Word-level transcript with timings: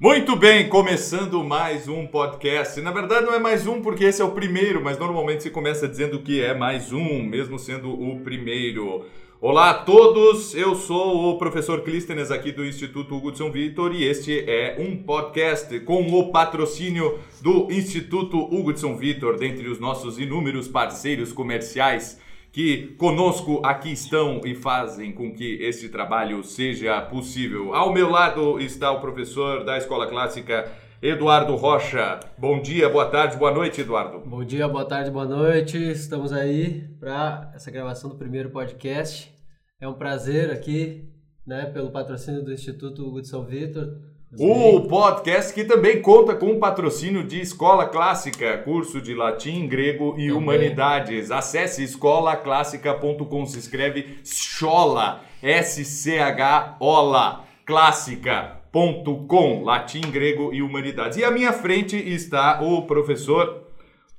Muito 0.00 0.34
bem, 0.34 0.66
começando 0.66 1.44
mais 1.44 1.86
um 1.86 2.06
podcast. 2.06 2.80
Na 2.80 2.90
verdade, 2.90 3.26
não 3.26 3.34
é 3.34 3.38
mais 3.38 3.66
um 3.66 3.82
porque 3.82 4.04
esse 4.04 4.22
é 4.22 4.24
o 4.24 4.30
primeiro, 4.30 4.82
mas 4.82 4.98
normalmente 4.98 5.42
se 5.42 5.50
começa 5.50 5.86
dizendo 5.86 6.20
que 6.20 6.40
é 6.40 6.54
mais 6.54 6.90
um, 6.90 7.22
mesmo 7.22 7.58
sendo 7.58 7.90
o 7.90 8.18
primeiro. 8.20 9.04
Olá 9.42 9.68
a 9.68 9.74
todos, 9.74 10.54
eu 10.54 10.74
sou 10.74 11.28
o 11.28 11.36
professor 11.36 11.82
Clístenes 11.82 12.30
aqui 12.30 12.50
do 12.50 12.64
Instituto 12.64 13.14
Hugo 13.14 13.30
de 13.30 13.36
São 13.36 13.52
Vitor 13.52 13.94
e 13.94 14.04
este 14.04 14.42
é 14.48 14.76
um 14.78 14.96
podcast 14.96 15.78
com 15.80 16.06
o 16.06 16.32
patrocínio 16.32 17.18
do 17.42 17.70
Instituto 17.70 18.38
Hugo 18.38 18.72
de 18.72 18.80
São 18.80 18.96
Vitor, 18.96 19.36
dentre 19.36 19.68
os 19.68 19.78
nossos 19.78 20.18
inúmeros 20.18 20.66
parceiros 20.66 21.30
comerciais 21.30 22.18
que 22.52 22.88
conosco 22.98 23.62
aqui 23.64 23.92
estão 23.92 24.40
e 24.44 24.54
fazem 24.54 25.12
com 25.12 25.32
que 25.32 25.62
este 25.62 25.88
trabalho 25.88 26.42
seja 26.42 27.00
possível. 27.02 27.74
Ao 27.74 27.92
meu 27.92 28.10
lado 28.10 28.58
está 28.60 28.90
o 28.90 29.00
professor 29.00 29.64
da 29.64 29.78
Escola 29.78 30.08
Clássica, 30.08 30.70
Eduardo 31.00 31.54
Rocha. 31.54 32.18
Bom 32.36 32.60
dia, 32.60 32.88
boa 32.88 33.06
tarde, 33.06 33.36
boa 33.36 33.52
noite, 33.52 33.80
Eduardo. 33.80 34.18
Bom 34.28 34.44
dia, 34.44 34.66
boa 34.66 34.84
tarde, 34.84 35.10
boa 35.10 35.26
noite. 35.26 35.78
Estamos 35.78 36.32
aí 36.32 36.88
para 36.98 37.52
essa 37.54 37.70
gravação 37.70 38.10
do 38.10 38.16
primeiro 38.16 38.50
podcast. 38.50 39.32
É 39.80 39.88
um 39.88 39.94
prazer 39.94 40.50
aqui, 40.50 41.08
né, 41.46 41.66
pelo 41.66 41.90
patrocínio 41.90 42.44
do 42.44 42.52
Instituto 42.52 43.06
Hugo 43.06 43.22
de 43.22 43.28
São 43.28 43.44
Vitor, 43.44 43.96
o 44.38 44.82
podcast 44.82 45.52
que 45.52 45.64
também 45.64 46.00
conta 46.00 46.36
com 46.36 46.52
o 46.52 46.60
patrocínio 46.60 47.24
de 47.24 47.40
Escola 47.40 47.88
Clássica, 47.88 48.58
curso 48.58 49.00
de 49.00 49.12
latim, 49.12 49.66
grego 49.66 50.10
e 50.10 50.28
também. 50.28 50.30
humanidades. 50.30 51.32
Acesse 51.32 51.82
escolaclássica.com, 51.82 53.46
se 53.46 53.58
escreve 53.58 54.20
Schola, 54.24 55.24
S-C-H-O-L-A, 55.42 57.44
clássica.com, 57.66 59.64
latim, 59.64 60.02
grego 60.02 60.54
e 60.54 60.62
humanidades. 60.62 61.18
E 61.18 61.24
à 61.24 61.30
minha 61.32 61.52
frente 61.52 61.96
está 61.96 62.62
o 62.62 62.86
professor 62.86 63.66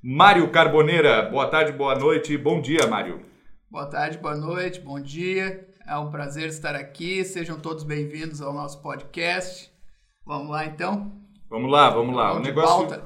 Mário 0.03 0.51
Carboneira. 0.51 1.29
Boa 1.29 1.47
tarde, 1.47 1.71
boa 1.71 1.95
noite, 1.95 2.37
bom 2.37 2.59
dia, 2.59 2.85
Mário. 2.85 3.21
Boa 3.69 3.85
tarde, 3.85 4.17
boa 4.17 4.35
noite, 4.35 4.81
bom 4.81 4.99
dia. 4.99 5.69
É 5.87 5.97
um 5.97 6.11
prazer 6.11 6.49
estar 6.49 6.75
aqui. 6.75 7.23
Sejam 7.23 7.57
todos 7.57 7.85
bem-vindos 7.85 8.41
ao 8.41 8.53
nosso 8.53 8.81
podcast. 8.81 9.70
Vamos 10.25 10.49
lá 10.49 10.65
então? 10.65 11.11
Vamos 11.49 11.71
lá, 11.71 11.89
vamos 11.89 12.15
lá. 12.15 12.33
Vamos 12.33 12.41
o 12.41 12.43
negócio, 12.43 13.01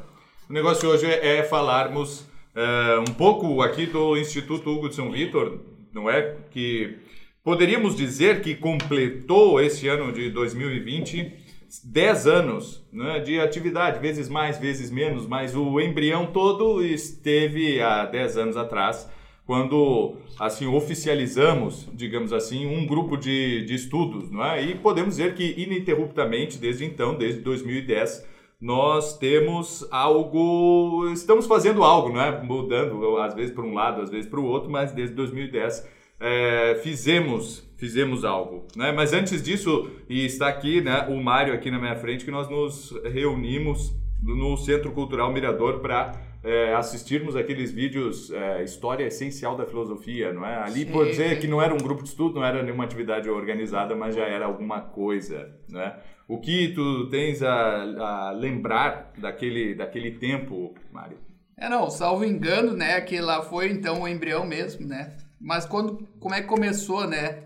o 0.50 0.54
negócio 0.54 0.90
hoje 0.90 1.06
é, 1.08 1.38
é 1.38 1.44
falarmos 1.44 2.22
uh, 2.22 3.00
um 3.02 3.14
pouco 3.14 3.62
aqui 3.62 3.86
do 3.86 4.18
Instituto 4.18 4.70
Hugo 4.70 4.90
de 4.90 4.96
São 4.96 5.12
Vitor, 5.12 5.60
não 5.94 6.10
é? 6.10 6.36
Que 6.52 7.00
poderíamos 7.44 7.96
dizer 7.96 8.42
que 8.42 8.56
completou 8.56 9.62
esse 9.62 9.88
ano 9.88 10.12
de 10.12 10.30
2020 10.30 11.46
10 11.84 12.28
anos 12.28 12.86
né, 12.92 13.20
de 13.20 13.40
atividade, 13.40 14.00
vezes 14.00 14.30
mais, 14.30 14.58
vezes 14.58 14.90
menos, 14.90 15.28
mas 15.28 15.56
o 15.56 15.80
embrião 15.80 16.28
todo 16.28 16.84
esteve 16.84 17.82
há 17.82 18.06
10 18.06 18.38
anos 18.38 18.58
atrás 18.58 19.10
quando 19.46 20.16
assim 20.40 20.66
oficializamos, 20.66 21.88
digamos 21.94 22.34
assim, 22.34 22.66
um 22.66 22.86
grupo 22.86 23.16
de, 23.16 23.64
de 23.66 23.76
estudos, 23.76 24.32
não 24.32 24.44
é? 24.44 24.64
E 24.64 24.76
podemos 24.76 25.18
dizer 25.18 25.36
que 25.36 25.54
ininterruptamente, 25.58 26.58
desde 26.58 26.84
então, 26.84 27.16
desde 27.16 27.42
2010, 27.42 28.28
nós 28.60 29.18
temos 29.18 29.88
algo, 29.92 31.08
estamos 31.14 31.46
fazendo 31.46 31.84
algo, 31.84 32.12
não 32.12 32.22
é? 32.22 32.42
Mudando 32.42 33.18
às 33.18 33.36
vezes 33.36 33.54
para 33.54 33.64
um 33.64 33.74
lado, 33.74 34.02
às 34.02 34.10
vezes 34.10 34.28
para 34.30 34.40
o 34.40 34.46
outro, 34.46 34.72
mas 34.72 34.92
desde 34.92 35.16
2010 35.16 35.88
é, 36.20 36.80
fizemos 36.82 37.64
fizemos 37.78 38.24
algo, 38.24 38.66
né? 38.76 38.92
Mas 38.92 39.14
antes 39.14 39.44
disso, 39.44 39.90
e 40.09 40.26
está 40.26 40.48
aqui, 40.48 40.82
né, 40.82 41.08
o 41.09 41.22
Mário 41.22 41.54
aqui 41.54 41.70
na 41.70 41.78
minha 41.78 41.96
frente, 41.96 42.24
que 42.24 42.32
nós 42.32 42.50
nos 42.50 42.92
reunimos 43.04 43.94
no 44.24 44.58
Centro 44.58 44.92
Cultural 44.92 45.31
Mirador 45.31 45.80
para 45.80 46.14
é, 46.45 46.75
assistirmos 46.75 47.35
aqueles 47.35 47.72
vídeos 47.72 48.29
é, 48.31 48.63
História 48.63 49.06
Essencial 49.06 49.57
da 49.57 49.66
Filosofia, 49.66 50.31
não 50.31 50.45
é? 50.45 50.56
Ali 50.56 50.85
pode 50.85 51.09
dizer 51.09 51.39
que 51.39 51.47
não 51.47 51.59
era 51.59 51.73
um 51.73 51.79
grupo 51.79 52.03
de 52.03 52.09
estudo, 52.09 52.35
não 52.35 52.45
era 52.45 52.61
nenhuma 52.61 52.83
atividade 52.83 53.28
organizada, 53.28 53.95
mas 53.95 54.13
já 54.13 54.25
era 54.25 54.45
alguma 54.45 54.79
coisa, 54.81 55.57
não 55.67 55.81
é? 55.81 56.00
O 56.28 56.39
que 56.39 56.69
tu 56.69 57.09
tens 57.09 57.41
a, 57.41 58.28
a 58.28 58.31
lembrar 58.31 59.11
daquele, 59.17 59.73
daquele 59.73 60.11
tempo, 60.11 60.75
Mário? 60.91 61.17
É, 61.57 61.67
não, 61.67 61.89
salvo 61.89 62.23
engano, 62.23 62.73
né, 62.73 63.01
que 63.01 63.19
lá 63.19 63.41
foi 63.41 63.72
então 63.72 64.03
o 64.03 64.07
embrião 64.07 64.45
mesmo, 64.45 64.85
né? 64.85 65.17
Mas 65.41 65.66
quando, 65.66 66.07
como 66.19 66.35
é 66.35 66.41
que 66.41 66.47
começou, 66.47 67.07
né? 67.07 67.44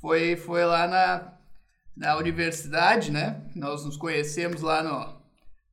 Foi, 0.00 0.34
foi 0.34 0.64
lá 0.64 0.88
na, 0.88 1.32
na 1.96 2.16
universidade, 2.16 3.12
né? 3.12 3.40
Nós 3.54 3.84
nos 3.84 3.96
conhecemos 3.96 4.62
lá 4.62 4.82
no, 4.82 5.14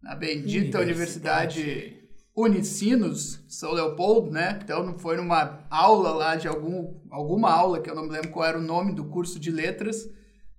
na 0.03 0.15
bendita 0.15 0.79
universidade, 0.79 1.61
universidade 1.61 1.98
Unicinos, 2.35 3.43
São 3.47 3.73
Leopoldo, 3.73 4.31
né? 4.31 4.59
Então 4.63 4.97
foi 4.97 5.17
numa 5.17 5.59
aula 5.69 6.11
lá 6.11 6.35
de 6.35 6.47
algum, 6.47 6.93
alguma 7.09 7.51
aula 7.51 7.81
que 7.81 7.89
eu 7.89 7.95
não 7.95 8.03
me 8.03 8.11
lembro 8.11 8.29
qual 8.29 8.45
era 8.45 8.57
o 8.57 8.61
nome 8.61 8.93
do 8.93 9.05
curso 9.05 9.39
de 9.39 9.51
letras, 9.51 10.09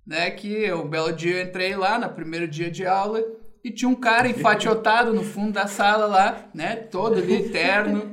né? 0.05 0.29
Que 0.31 0.71
um 0.73 0.87
belo 0.87 1.11
dia 1.11 1.37
eu 1.37 1.47
entrei 1.47 1.75
lá, 1.75 1.97
no 1.97 2.09
primeiro 2.09 2.47
dia 2.47 2.69
de 2.69 2.85
aula, 2.85 3.23
e 3.63 3.71
tinha 3.71 3.89
um 3.89 3.95
cara 3.95 4.27
enfatiotado 4.27 5.13
no 5.13 5.23
fundo 5.23 5.53
da 5.53 5.67
sala 5.67 6.05
lá, 6.07 6.45
né? 6.53 6.75
Todo 6.75 7.17
ali, 7.17 7.49
terno, 7.49 8.11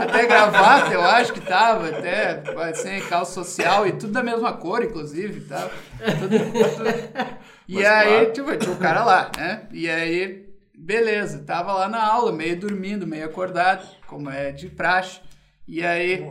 até 0.00 0.26
gravata, 0.26 0.92
eu 0.92 1.02
acho 1.02 1.32
que 1.32 1.40
tava, 1.40 1.88
até 1.88 2.42
sem 2.74 2.96
assim, 2.96 3.08
calça 3.08 3.32
social 3.32 3.86
e 3.86 3.92
tudo 3.92 4.12
da 4.12 4.22
mesma 4.22 4.52
cor, 4.52 4.82
inclusive, 4.82 5.40
tava. 5.42 5.70
Tudo, 6.18 6.38
tudo. 6.38 7.36
E 7.68 7.74
Mas, 7.74 7.86
aí, 7.86 8.08
claro. 8.08 8.32
tipo, 8.32 8.56
tinha 8.56 8.72
um 8.72 8.78
cara 8.78 9.04
lá, 9.04 9.30
né? 9.36 9.66
E 9.72 9.88
aí 9.88 10.45
Beleza, 10.76 11.42
tava 11.44 11.72
lá 11.72 11.88
na 11.88 12.06
aula, 12.06 12.30
meio 12.30 12.60
dormindo, 12.60 13.06
meio 13.06 13.24
acordado, 13.24 13.86
como 14.06 14.28
é 14.28 14.52
de 14.52 14.68
praxe. 14.68 15.20
E 15.66 15.82
aí, 15.82 16.28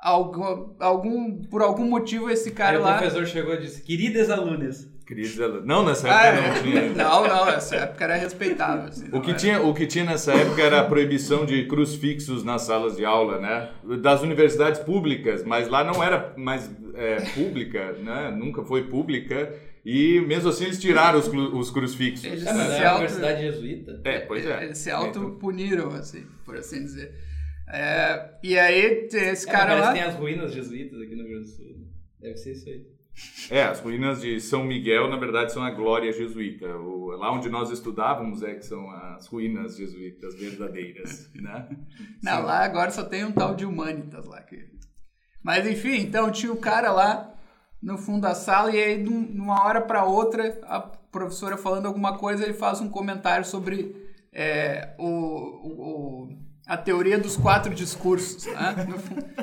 algum, 0.00 0.74
algum, 0.80 1.42
por 1.44 1.62
algum 1.62 1.84
motivo, 1.84 2.30
esse 2.30 2.50
cara 2.52 2.78
aí 2.78 2.82
lá. 2.82 2.96
O 2.96 2.98
professor 2.98 3.26
chegou 3.26 3.54
e 3.54 3.58
disse: 3.58 3.82
Queridas 3.82 4.30
alunas. 4.30 4.88
Queridos 5.06 5.40
alunos. 5.40 5.66
Não, 5.66 5.84
nessa 5.84 6.08
época 6.08 6.28
ah, 6.28 6.48
não 6.48 6.62
tinha. 6.62 6.88
Não, 6.96 7.28
não, 7.28 7.46
nessa 7.46 7.76
época 7.76 8.04
era 8.04 8.16
respeitável. 8.16 8.88
Assim, 8.88 9.08
o, 9.12 9.20
que 9.20 9.34
tinha, 9.34 9.62
o 9.62 9.72
que 9.72 9.86
tinha 9.86 10.04
nessa 10.04 10.32
época 10.32 10.60
era 10.60 10.80
a 10.80 10.84
proibição 10.84 11.46
de 11.46 11.66
crucifixos 11.66 12.42
nas 12.42 12.62
salas 12.62 12.96
de 12.96 13.04
aula, 13.04 13.38
né? 13.38 13.68
Das 14.02 14.22
universidades 14.22 14.80
públicas, 14.80 15.44
mas 15.44 15.68
lá 15.68 15.84
não 15.84 16.02
era 16.02 16.32
mais 16.36 16.68
é, 16.94 17.20
pública, 17.34 17.92
né? 18.02 18.34
Nunca 18.36 18.64
foi 18.64 18.84
pública. 18.88 19.54
E 19.86 20.20
mesmo 20.22 20.48
assim 20.48 20.64
eles 20.64 20.80
tiraram 20.80 21.16
os, 21.16 21.28
os 21.28 21.70
crucifixos. 21.70 22.24
Eles 22.24 22.44
é, 22.44 22.52
mas 22.52 22.72
é 22.72 22.86
a 22.86 22.94
universidade 22.94 23.40
jesuíta. 23.40 24.00
É, 24.02 24.18
pois 24.18 24.44
é. 24.44 24.64
Eles 24.64 24.78
se 24.78 24.90
autopuniram, 24.90 25.90
assim, 25.90 26.26
por 26.44 26.56
assim 26.56 26.82
dizer. 26.82 27.14
É, 27.68 28.30
e 28.42 28.58
aí 28.58 29.08
esse 29.12 29.48
é, 29.48 29.52
cara 29.52 29.76
lá... 29.76 29.92
tem 29.92 30.02
as 30.02 30.16
ruínas 30.16 30.52
jesuítas 30.52 31.00
aqui 31.00 31.14
no 31.14 31.22
Rio 31.22 31.30
Grande 31.34 31.44
do 31.44 31.56
Sul. 31.56 31.86
Deve 32.20 32.36
ser 32.36 32.52
isso 32.52 32.68
aí. 32.68 32.84
É, 33.48 33.62
as 33.62 33.78
ruínas 33.78 34.22
de 34.22 34.40
São 34.40 34.64
Miguel, 34.64 35.08
na 35.08 35.16
verdade, 35.16 35.52
são 35.52 35.62
a 35.62 35.70
glória 35.70 36.12
jesuíta. 36.12 36.66
O, 36.78 37.10
lá 37.12 37.32
onde 37.32 37.48
nós 37.48 37.70
estudávamos 37.70 38.42
é 38.42 38.56
que 38.56 38.66
são 38.66 38.90
as 38.90 39.28
ruínas 39.28 39.76
jesuítas 39.76 40.34
verdadeiras, 40.34 41.30
né? 41.40 41.68
Não, 42.24 42.42
lá 42.42 42.64
agora 42.64 42.90
só 42.90 43.04
tem 43.04 43.24
um 43.24 43.30
tal 43.30 43.54
de 43.54 43.64
Humanitas 43.64 44.26
lá. 44.26 44.42
Que... 44.42 44.68
Mas 45.44 45.64
enfim, 45.64 46.00
então 46.00 46.32
tinha 46.32 46.52
o 46.52 46.56
cara 46.56 46.90
lá 46.90 47.35
no 47.82 47.98
fundo 47.98 48.22
da 48.22 48.34
sala 48.34 48.70
e 48.70 48.82
aí 48.82 49.02
de 49.02 49.08
uma 49.08 49.64
hora 49.64 49.80
para 49.80 50.04
outra 50.04 50.58
a 50.64 50.80
professora 50.80 51.56
falando 51.56 51.86
alguma 51.86 52.16
coisa 52.18 52.44
ele 52.44 52.54
faz 52.54 52.80
um 52.80 52.88
comentário 52.88 53.44
sobre 53.44 53.94
é, 54.32 54.94
o, 54.98 55.08
o, 55.08 56.28
a 56.66 56.76
teoria 56.76 57.18
dos 57.18 57.36
quatro 57.36 57.74
discursos 57.74 58.46
né? 58.46 58.74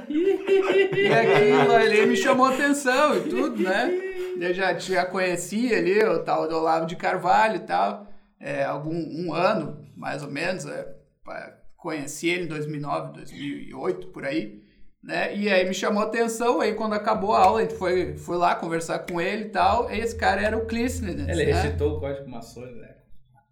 e 0.10 1.08
aquilo 1.08 1.72
ali 1.72 2.06
me 2.06 2.16
chamou 2.16 2.46
atenção 2.46 3.18
e 3.18 3.30
tudo 3.30 3.64
né? 3.64 3.92
Eu 4.40 4.54
já, 4.54 4.78
já 4.78 5.06
conhecia 5.06 5.78
ali 5.78 6.04
o 6.04 6.24
tal 6.24 6.48
do 6.48 6.56
Olavo 6.56 6.86
de 6.86 6.96
Carvalho 6.96 7.58
e 7.58 7.60
tal 7.60 8.08
é, 8.40 8.64
algum 8.64 8.94
um 8.94 9.34
ano 9.34 9.88
mais 9.96 10.24
ou 10.24 10.30
menos 10.30 10.66
é, 10.66 10.96
conheci 11.78 12.30
ele 12.30 12.46
em 12.46 12.48
2009 12.48 13.14
2008 13.14 14.08
por 14.08 14.26
aí 14.26 14.63
né? 15.04 15.36
E 15.36 15.50
aí 15.50 15.68
me 15.68 15.74
chamou 15.74 16.02
a 16.02 16.06
atenção, 16.06 16.62
aí 16.62 16.74
quando 16.74 16.94
acabou 16.94 17.34
a 17.34 17.40
aula, 17.40 17.60
a 17.60 17.64
gente 17.64 17.76
foi, 17.76 18.16
foi 18.16 18.38
lá 18.38 18.56
conversar 18.56 19.00
com 19.00 19.20
ele 19.20 19.46
e 19.46 19.50
tal, 19.50 19.92
e 19.92 20.00
esse 20.00 20.16
cara 20.16 20.42
era 20.42 20.58
o 20.58 20.66
Clístenes, 20.66 21.16
né? 21.16 21.26
Ele 21.30 21.52
recitou 21.52 21.98
o 21.98 22.00
código 22.00 22.30
maçônico, 22.30 22.80
né? 22.80 22.96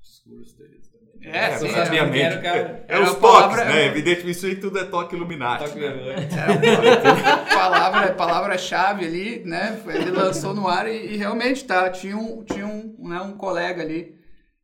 Discurso 0.02 0.58
dele 0.58 0.80
também. 0.92 1.34
É, 1.34 1.52
é 1.52 1.58
sim, 1.58 1.70
sabiamente. 1.70 2.46
É, 2.48 2.86
é 2.88 3.00
os 3.00 3.16
toques, 3.16 3.58
né? 3.58 3.88
Evidentemente, 3.88 4.32
isso 4.32 4.46
aí 4.46 4.56
tudo 4.56 4.80
é 4.80 4.86
toque 4.86 5.14
Illuminati. 5.14 5.66
Toque 5.66 5.80
né? 5.80 6.16
é, 6.16 7.54
palavra, 7.54 8.14
palavra-chave 8.14 9.06
ali, 9.06 9.44
né? 9.46 9.78
Ele 9.88 10.10
lançou 10.10 10.54
no 10.54 10.70
ar 10.70 10.88
e, 10.88 11.14
e, 11.14 11.18
realmente 11.18 11.66
tá, 11.66 11.90
tinha 11.90 12.18
um, 12.18 12.44
tinha 12.44 12.66
um, 12.66 12.96
né, 13.10 13.20
um 13.20 13.34
colega 13.34 13.82
ali. 13.84 14.16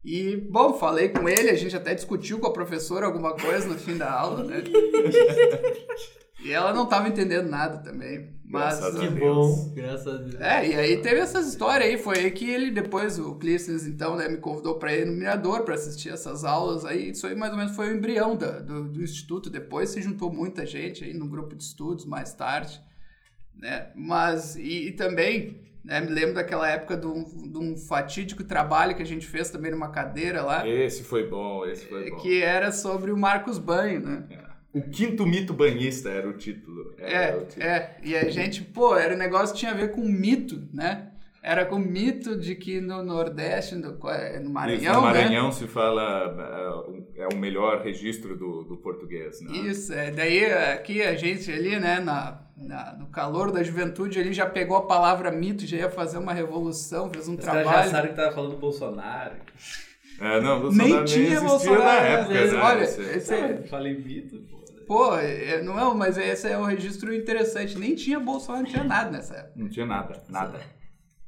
E, 0.05 0.37
bom, 0.49 0.73
falei 0.73 1.09
com 1.09 1.27
ele, 1.27 1.49
a 1.49 1.55
gente 1.55 1.75
até 1.75 1.93
discutiu 1.93 2.39
com 2.39 2.47
a 2.47 2.53
professora 2.53 3.05
alguma 3.05 3.33
coisa 3.33 3.67
no 3.67 3.77
fim 3.77 3.97
da 3.97 4.09
aula, 4.09 4.45
né? 4.45 4.63
E 6.39 6.51
ela 6.51 6.73
não 6.73 6.83
estava 6.83 7.07
entendendo 7.07 7.49
nada 7.49 7.77
também. 7.79 8.35
Mas, 8.49 8.79
graças 8.79 8.99
que 8.99 9.07
bom, 9.09 9.73
graças 9.75 10.07
a 10.07 10.17
Deus. 10.17 10.35
É, 10.35 10.67
e 10.69 10.75
aí 10.75 11.01
teve 11.01 11.19
essas 11.19 11.49
histórias 11.49 11.89
aí, 11.89 11.97
foi 11.97 12.19
aí 12.19 12.31
que 12.31 12.49
ele 12.49 12.71
depois, 12.71 13.19
o 13.19 13.35
Clístenes, 13.35 13.85
então, 13.85 14.15
né, 14.15 14.29
me 14.29 14.37
convidou 14.37 14.75
para 14.75 14.95
ir 14.95 15.05
no 15.05 15.11
Mirador 15.11 15.63
para 15.63 15.75
assistir 15.75 16.09
essas 16.09 16.45
aulas 16.45 16.85
aí, 16.85 17.09
isso 17.09 17.27
aí 17.27 17.35
mais 17.35 17.51
ou 17.51 17.57
menos 17.57 17.75
foi 17.75 17.91
o 17.91 17.97
embrião 17.97 18.37
da, 18.37 18.59
do, 18.59 18.85
do 18.85 19.03
Instituto, 19.03 19.49
depois 19.49 19.89
se 19.89 20.01
juntou 20.01 20.31
muita 20.31 20.65
gente 20.65 21.03
aí 21.03 21.13
no 21.13 21.27
grupo 21.27 21.57
de 21.57 21.63
estudos 21.63 22.05
mais 22.05 22.33
tarde, 22.33 22.81
né, 23.53 23.89
mas, 23.93 24.55
e, 24.55 24.87
e 24.87 24.91
também, 24.93 25.59
né, 25.83 25.99
me 25.99 26.11
lembro 26.11 26.35
daquela 26.35 26.69
época 26.69 26.95
de 26.95 27.05
um, 27.05 27.51
de 27.51 27.57
um 27.57 27.75
fatídico 27.75 28.45
trabalho 28.45 28.95
que 28.95 29.03
a 29.03 29.05
gente 29.05 29.27
fez 29.27 29.49
também 29.49 29.71
numa 29.71 29.89
cadeira 29.89 30.41
lá. 30.41 30.65
Esse 30.65 31.03
foi 31.03 31.27
bom, 31.27 31.65
esse 31.65 31.85
foi 31.85 32.11
bom. 32.11 32.15
Que 32.15 32.41
era 32.41 32.71
sobre 32.71 33.11
o 33.11 33.17
Marcos 33.17 33.57
Banho, 33.57 33.99
né. 33.99 34.23
É. 34.29 34.46
O 34.73 34.81
quinto 34.81 35.25
mito 35.25 35.53
banhista 35.53 36.09
era 36.09 36.27
o 36.27 36.33
título. 36.33 36.93
Era 36.97 37.11
é, 37.11 37.35
o 37.35 37.45
título. 37.45 37.65
é. 37.65 37.97
E 38.03 38.15
a 38.15 38.29
gente, 38.29 38.61
pô, 38.61 38.95
era 38.95 39.15
um 39.15 39.17
negócio 39.17 39.53
que 39.53 39.61
tinha 39.61 39.71
a 39.71 39.75
ver 39.75 39.91
com 39.91 40.01
mito, 40.01 40.67
né? 40.73 41.11
Era 41.41 41.65
com 41.65 41.75
o 41.75 41.79
mito 41.79 42.37
de 42.37 42.55
que 42.55 42.81
no 42.81 43.01
Nordeste, 43.01 43.75
no, 43.75 43.97
é, 44.09 44.37
no 44.39 44.49
Maranhão. 44.49 44.81
Isso, 44.81 44.93
no? 44.93 45.01
Maranhão 45.01 45.45
né? 45.45 45.51
se 45.53 45.67
fala. 45.67 47.01
É, 47.15 47.21
é 47.23 47.27
o 47.31 47.37
melhor 47.37 47.81
registro 47.81 48.35
do, 48.35 48.63
do 48.63 48.75
português, 48.77 49.39
né? 49.41 49.55
Isso, 49.59 49.93
é. 49.93 50.11
Daí 50.11 50.45
aqui 50.45 51.01
a 51.01 51.15
gente 51.15 51.49
ali, 51.49 51.79
né, 51.79 52.01
na, 52.01 52.41
na, 52.57 52.93
no 52.99 53.07
calor 53.07 53.51
da 53.51 53.63
juventude, 53.63 54.19
ele 54.19 54.33
já 54.33 54.45
pegou 54.45 54.75
a 54.75 54.85
palavra 54.85 55.31
mito, 55.31 55.65
já 55.65 55.77
ia 55.77 55.89
fazer 55.89 56.17
uma 56.17 56.33
revolução, 56.33 57.09
fez 57.09 57.29
um 57.29 57.35
Os 57.35 57.39
trabalho. 57.39 57.65
já 57.65 57.91
sabem 57.91 58.11
que 58.11 58.17
tava 58.17 58.35
falando 58.35 58.51
do 58.51 58.57
Bolsonaro. 58.57 59.35
É, 60.19 60.41
não, 60.41 60.59
Bolsonaro 60.59 60.89
nem, 60.89 60.93
nem 60.97 61.05
tinha 61.05 61.39
Bolsonaro 61.39 61.83
na 61.83 61.93
época, 61.93 62.33
né? 62.33 62.61
Olha, 62.61 62.83
esse, 62.83 63.33
é... 63.33 63.57
Falei 63.69 63.97
mito, 63.97 64.37
pô. 64.49 64.56
Pô, 64.87 65.17
é, 65.17 65.61
não 65.61 65.77
é, 65.77 65.93
mas 65.93 66.17
esse 66.17 66.47
é 66.47 66.57
um 66.57 66.63
registro 66.63 67.13
interessante. 67.13 67.77
Nem 67.77 67.93
tinha 67.93 68.19
Bolsonaro, 68.19 68.63
não 68.63 68.71
tinha 68.71 68.83
nada 68.85 69.11
nessa 69.11 69.35
época. 69.35 69.53
Não 69.57 69.67
tinha 69.67 69.85
nada, 69.85 70.23
nada. 70.29 70.61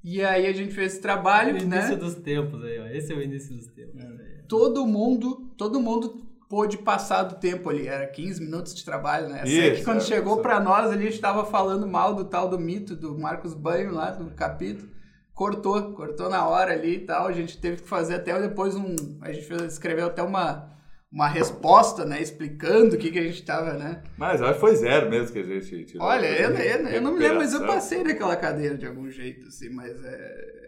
E 0.01 0.23
aí 0.23 0.47
a 0.47 0.53
gente 0.53 0.73
fez 0.73 0.93
esse 0.93 1.01
trabalho, 1.01 1.49
o 1.49 1.67
né? 1.67 1.77
início 1.77 1.97
dos 1.97 2.15
tempos 2.15 2.63
aí, 2.63 2.79
ó. 2.79 2.85
Esse 2.87 3.11
é 3.11 3.15
o 3.17 3.21
início 3.21 3.53
dos 3.53 3.67
tempos. 3.67 4.01
É. 4.01 4.43
Todo 4.47 4.87
mundo, 4.87 5.51
todo 5.57 5.77
mundo 5.81 6.25
pôde 6.47 6.77
passar 6.77 7.23
do 7.23 7.35
tempo 7.35 7.69
ali. 7.69 7.85
Era 7.85 8.07
15 8.07 8.41
minutos 8.41 8.73
de 8.73 8.85
trabalho, 8.85 9.27
né? 9.27 9.43
Isso, 9.43 9.55
Sei 9.55 9.75
que 9.75 9.83
quando 9.83 9.97
é, 9.97 10.05
chegou 10.05 10.37
para 10.37 10.61
nós 10.61 10.85
ali, 10.85 11.01
a 11.01 11.05
gente 11.05 11.15
estava 11.15 11.43
falando 11.43 11.85
mal 11.85 12.15
do 12.15 12.23
tal 12.23 12.47
do 12.47 12.57
mito 12.57 12.95
do 12.95 13.19
Marcos 13.19 13.53
Banho 13.53 13.91
lá, 13.91 14.11
do 14.11 14.31
capítulo. 14.31 14.89
Cortou, 15.33 15.91
cortou 15.91 16.29
na 16.29 16.47
hora 16.47 16.71
ali 16.71 16.95
e 16.95 16.99
tal. 16.99 17.27
A 17.27 17.33
gente 17.33 17.57
teve 17.57 17.81
que 17.81 17.87
fazer 17.87 18.15
até 18.15 18.39
depois 18.41 18.75
um... 18.75 18.95
A 19.21 19.33
gente 19.33 19.51
escreveu 19.65 20.07
até 20.07 20.23
uma 20.23 20.78
uma 21.11 21.27
resposta, 21.27 22.05
né? 22.05 22.21
Explicando 22.21 22.95
o 22.95 22.97
que, 22.97 23.11
que 23.11 23.19
a 23.19 23.23
gente 23.23 23.43
tava, 23.43 23.73
né? 23.73 24.03
Mas 24.17 24.41
acho 24.41 24.53
que 24.53 24.59
foi 24.59 24.75
zero 24.75 25.09
mesmo 25.09 25.33
que 25.33 25.39
a 25.39 25.43
gente 25.43 25.85
tirou. 25.85 26.05
Olha, 26.05 26.27
eu, 26.27 26.51
eu, 26.51 26.87
eu, 26.87 27.01
não 27.01 27.13
me 27.13 27.19
lembro, 27.19 27.37
mas 27.37 27.53
eu 27.53 27.65
passei 27.65 28.03
naquela 28.03 28.35
cadeira 28.35 28.77
de 28.77 28.85
algum 28.85 29.09
jeito, 29.09 29.47
assim, 29.47 29.69
mas 29.69 30.03
é... 30.03 30.59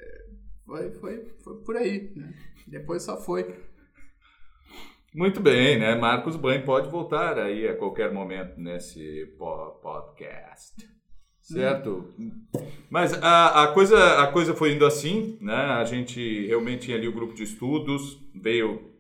Foi, 0.65 0.91
foi, 0.93 1.25
foi 1.43 1.63
por 1.63 1.75
aí, 1.75 2.11
né? 2.15 2.33
Depois 2.67 3.03
só 3.03 3.17
foi. 3.17 3.55
Muito 5.13 5.41
bem, 5.41 5.77
né? 5.77 5.95
Marcos 5.95 6.38
Banho 6.38 6.63
pode 6.63 6.89
voltar 6.89 7.38
aí 7.38 7.67
a 7.67 7.75
qualquer 7.75 8.13
momento 8.13 8.57
nesse 8.57 9.25
podcast. 9.81 10.89
Certo? 11.41 12.13
Hum. 12.17 12.31
Mas 12.89 13.13
a, 13.21 13.63
a, 13.63 13.73
coisa, 13.73 14.21
a 14.21 14.31
coisa 14.31 14.55
foi 14.55 14.73
indo 14.73 14.85
assim, 14.85 15.38
né? 15.41 15.53
A 15.53 15.83
gente 15.83 16.47
realmente 16.47 16.83
tinha 16.83 16.95
ali 16.95 17.09
o 17.09 17.13
grupo 17.13 17.33
de 17.33 17.43
estudos, 17.43 18.17
veio 18.33 18.90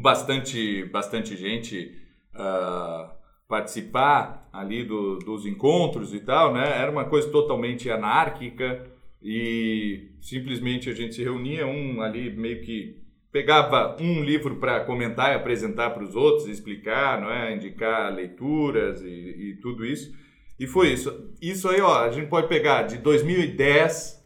bastante, 0.00 0.84
bastante 0.86 1.36
gente 1.36 1.96
uh, 2.34 3.10
participar 3.48 4.48
ali 4.52 4.84
do, 4.84 5.18
dos 5.18 5.46
encontros 5.46 6.14
e 6.14 6.20
tal, 6.20 6.52
né? 6.52 6.80
Era 6.80 6.90
uma 6.90 7.04
coisa 7.04 7.30
totalmente 7.30 7.90
anárquica 7.90 8.86
e 9.22 10.10
simplesmente 10.20 10.88
a 10.90 10.94
gente 10.94 11.14
se 11.14 11.22
reunia, 11.22 11.66
um 11.66 12.00
ali 12.00 12.30
meio 12.30 12.60
que 12.62 13.02
pegava 13.32 13.96
um 14.00 14.22
livro 14.22 14.56
para 14.56 14.80
comentar 14.84 15.32
e 15.32 15.36
apresentar 15.36 15.90
para 15.90 16.02
os 16.02 16.14
outros, 16.14 16.48
explicar, 16.48 17.20
não 17.20 17.30
é? 17.30 17.54
indicar 17.54 18.12
leituras 18.14 19.02
e, 19.02 19.06
e, 19.06 19.58
tudo 19.60 19.84
isso. 19.84 20.14
E 20.58 20.66
foi 20.66 20.92
isso. 20.92 21.30
Isso 21.40 21.68
aí, 21.68 21.80
ó, 21.80 22.04
a 22.04 22.10
gente 22.10 22.28
pode 22.28 22.48
pegar 22.48 22.82
de 22.82 22.98
2010 22.98 24.24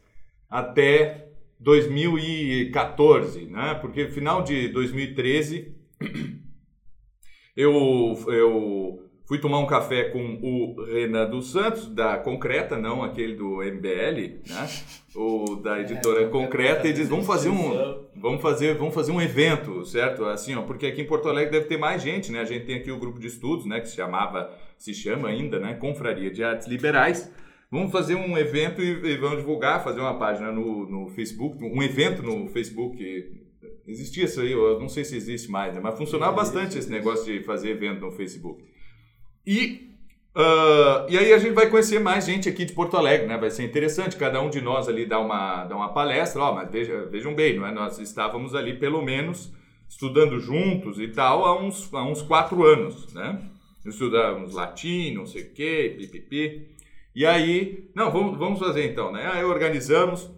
até 0.49 1.22
2014, 1.63 3.47
né? 3.47 3.75
Porque 3.81 4.09
final 4.09 4.43
de 4.43 4.69
2013 4.69 5.75
eu, 7.57 7.73
eu 8.29 9.11
fui 9.27 9.39
tomar 9.39 9.59
um 9.59 9.67
café 9.67 10.05
com 10.05 10.39
o 10.43 10.85
Renan 10.85 11.29
dos 11.29 11.53
Santos, 11.53 11.87
da 11.87 12.17
Concreta, 12.17 12.77
não 12.77 13.03
aquele 13.03 13.35
do 13.35 13.63
MBL, 13.63 14.41
né? 14.49 14.69
O 15.15 15.57
da 15.57 15.81
editora 15.81 16.23
é, 16.23 16.29
Concreta, 16.29 16.89
e 16.89 16.93
diz: 16.93 17.09
vamos 17.09 17.27
fazer 17.27 17.51
um. 17.51 18.03
Vamos 18.17 18.41
fazer, 18.41 18.75
vamos 18.77 18.95
fazer 18.95 19.13
um 19.13 19.21
evento, 19.21 19.85
certo? 19.85 20.25
Assim, 20.25 20.55
ó, 20.55 20.63
porque 20.63 20.87
aqui 20.87 21.03
em 21.03 21.07
Porto 21.07 21.29
Alegre 21.29 21.53
deve 21.53 21.67
ter 21.67 21.77
mais 21.77 22.03
gente, 22.03 22.33
né? 22.33 22.41
A 22.41 22.45
gente 22.45 22.67
tem 22.67 22.77
aqui 22.77 22.91
o 22.91 22.99
grupo 22.99 23.21
de 23.21 23.27
estudos, 23.27 23.67
né? 23.67 23.81
Que 23.81 23.89
se 23.89 23.97
chamava, 23.97 24.51
se 24.79 24.95
chama 24.95 25.29
ainda, 25.29 25.59
né? 25.59 25.75
Confraria 25.75 26.31
de 26.31 26.43
Artes 26.43 26.67
Liberais. 26.67 27.31
Vamos 27.73 27.91
fazer 27.91 28.17
um 28.17 28.37
evento 28.37 28.83
e, 28.83 29.13
e 29.13 29.17
vamos 29.17 29.39
divulgar, 29.39 29.83
fazer 29.83 29.99
uma 29.99 30.19
página 30.19 30.53
no, 30.53 30.87
no 30.87 31.09
Facebook, 31.09 31.65
um 31.65 31.83
evento 31.83 32.23
no 32.23 32.47
Facebook. 32.49 33.03
Existia 33.89 34.25
isso 34.25 34.43
aí, 34.43 34.53
eu 34.53 34.79
não 34.79 34.91
sei 34.91 35.07
se 35.07 35.17
existe 35.17 35.51
mais, 35.51 35.75
né? 35.75 35.81
mas 35.83 35.97
funcionava 35.97 36.33
bastante 36.33 36.77
esse 36.77 36.91
negócio 36.91 37.25
de 37.25 37.43
fazer 37.43 37.71
evento 37.71 38.03
no 38.03 38.13
Facebook. 38.13 38.63
E, 39.47 39.91
uh, 40.37 41.09
e 41.09 41.17
aí 41.17 41.33
a 41.33 41.39
gente 41.39 41.55
vai 41.55 41.71
conhecer 41.71 41.99
mais 41.99 42.27
gente 42.27 42.47
aqui 42.47 42.67
de 42.67 42.75
Porto 42.75 42.95
Alegre, 42.95 43.27
né? 43.27 43.39
Vai 43.39 43.51
ser 43.51 43.65
interessante, 43.65 44.17
cada 44.17 44.43
um 44.43 44.51
de 44.51 44.61
nós 44.61 44.87
ali 44.87 45.07
dá 45.07 45.19
uma, 45.19 45.65
dá 45.65 45.75
uma 45.75 45.95
palestra, 45.95 46.43
ó, 46.43 46.55
mas 46.55 46.71
veja, 46.71 47.07
vejam 47.07 47.35
bem, 47.35 47.57
não 47.57 47.67
é? 47.67 47.73
nós 47.73 47.99
estávamos 47.99 48.55
ali 48.55 48.79
pelo 48.79 49.01
menos 49.01 49.51
estudando 49.89 50.39
juntos 50.39 51.01
e 51.01 51.09
tal 51.09 51.45
há 51.47 51.59
uns, 51.59 51.93
há 51.95 52.05
uns 52.05 52.21
quatro 52.21 52.65
anos, 52.65 53.15
né? 53.15 53.41
Estudamos 53.87 54.53
latim, 54.53 55.15
não 55.15 55.25
sei 55.25 55.45
o 55.45 55.53
quê, 55.55 55.97
pipipi. 55.99 56.73
E 57.15 57.27
aí, 57.27 57.91
não, 57.95 58.11
vamos, 58.11 58.39
vamos 58.39 58.59
fazer 58.59 58.85
então, 58.91 59.13
né? 59.13 59.31
Aí 59.33 59.45
organizamos, 59.45 60.31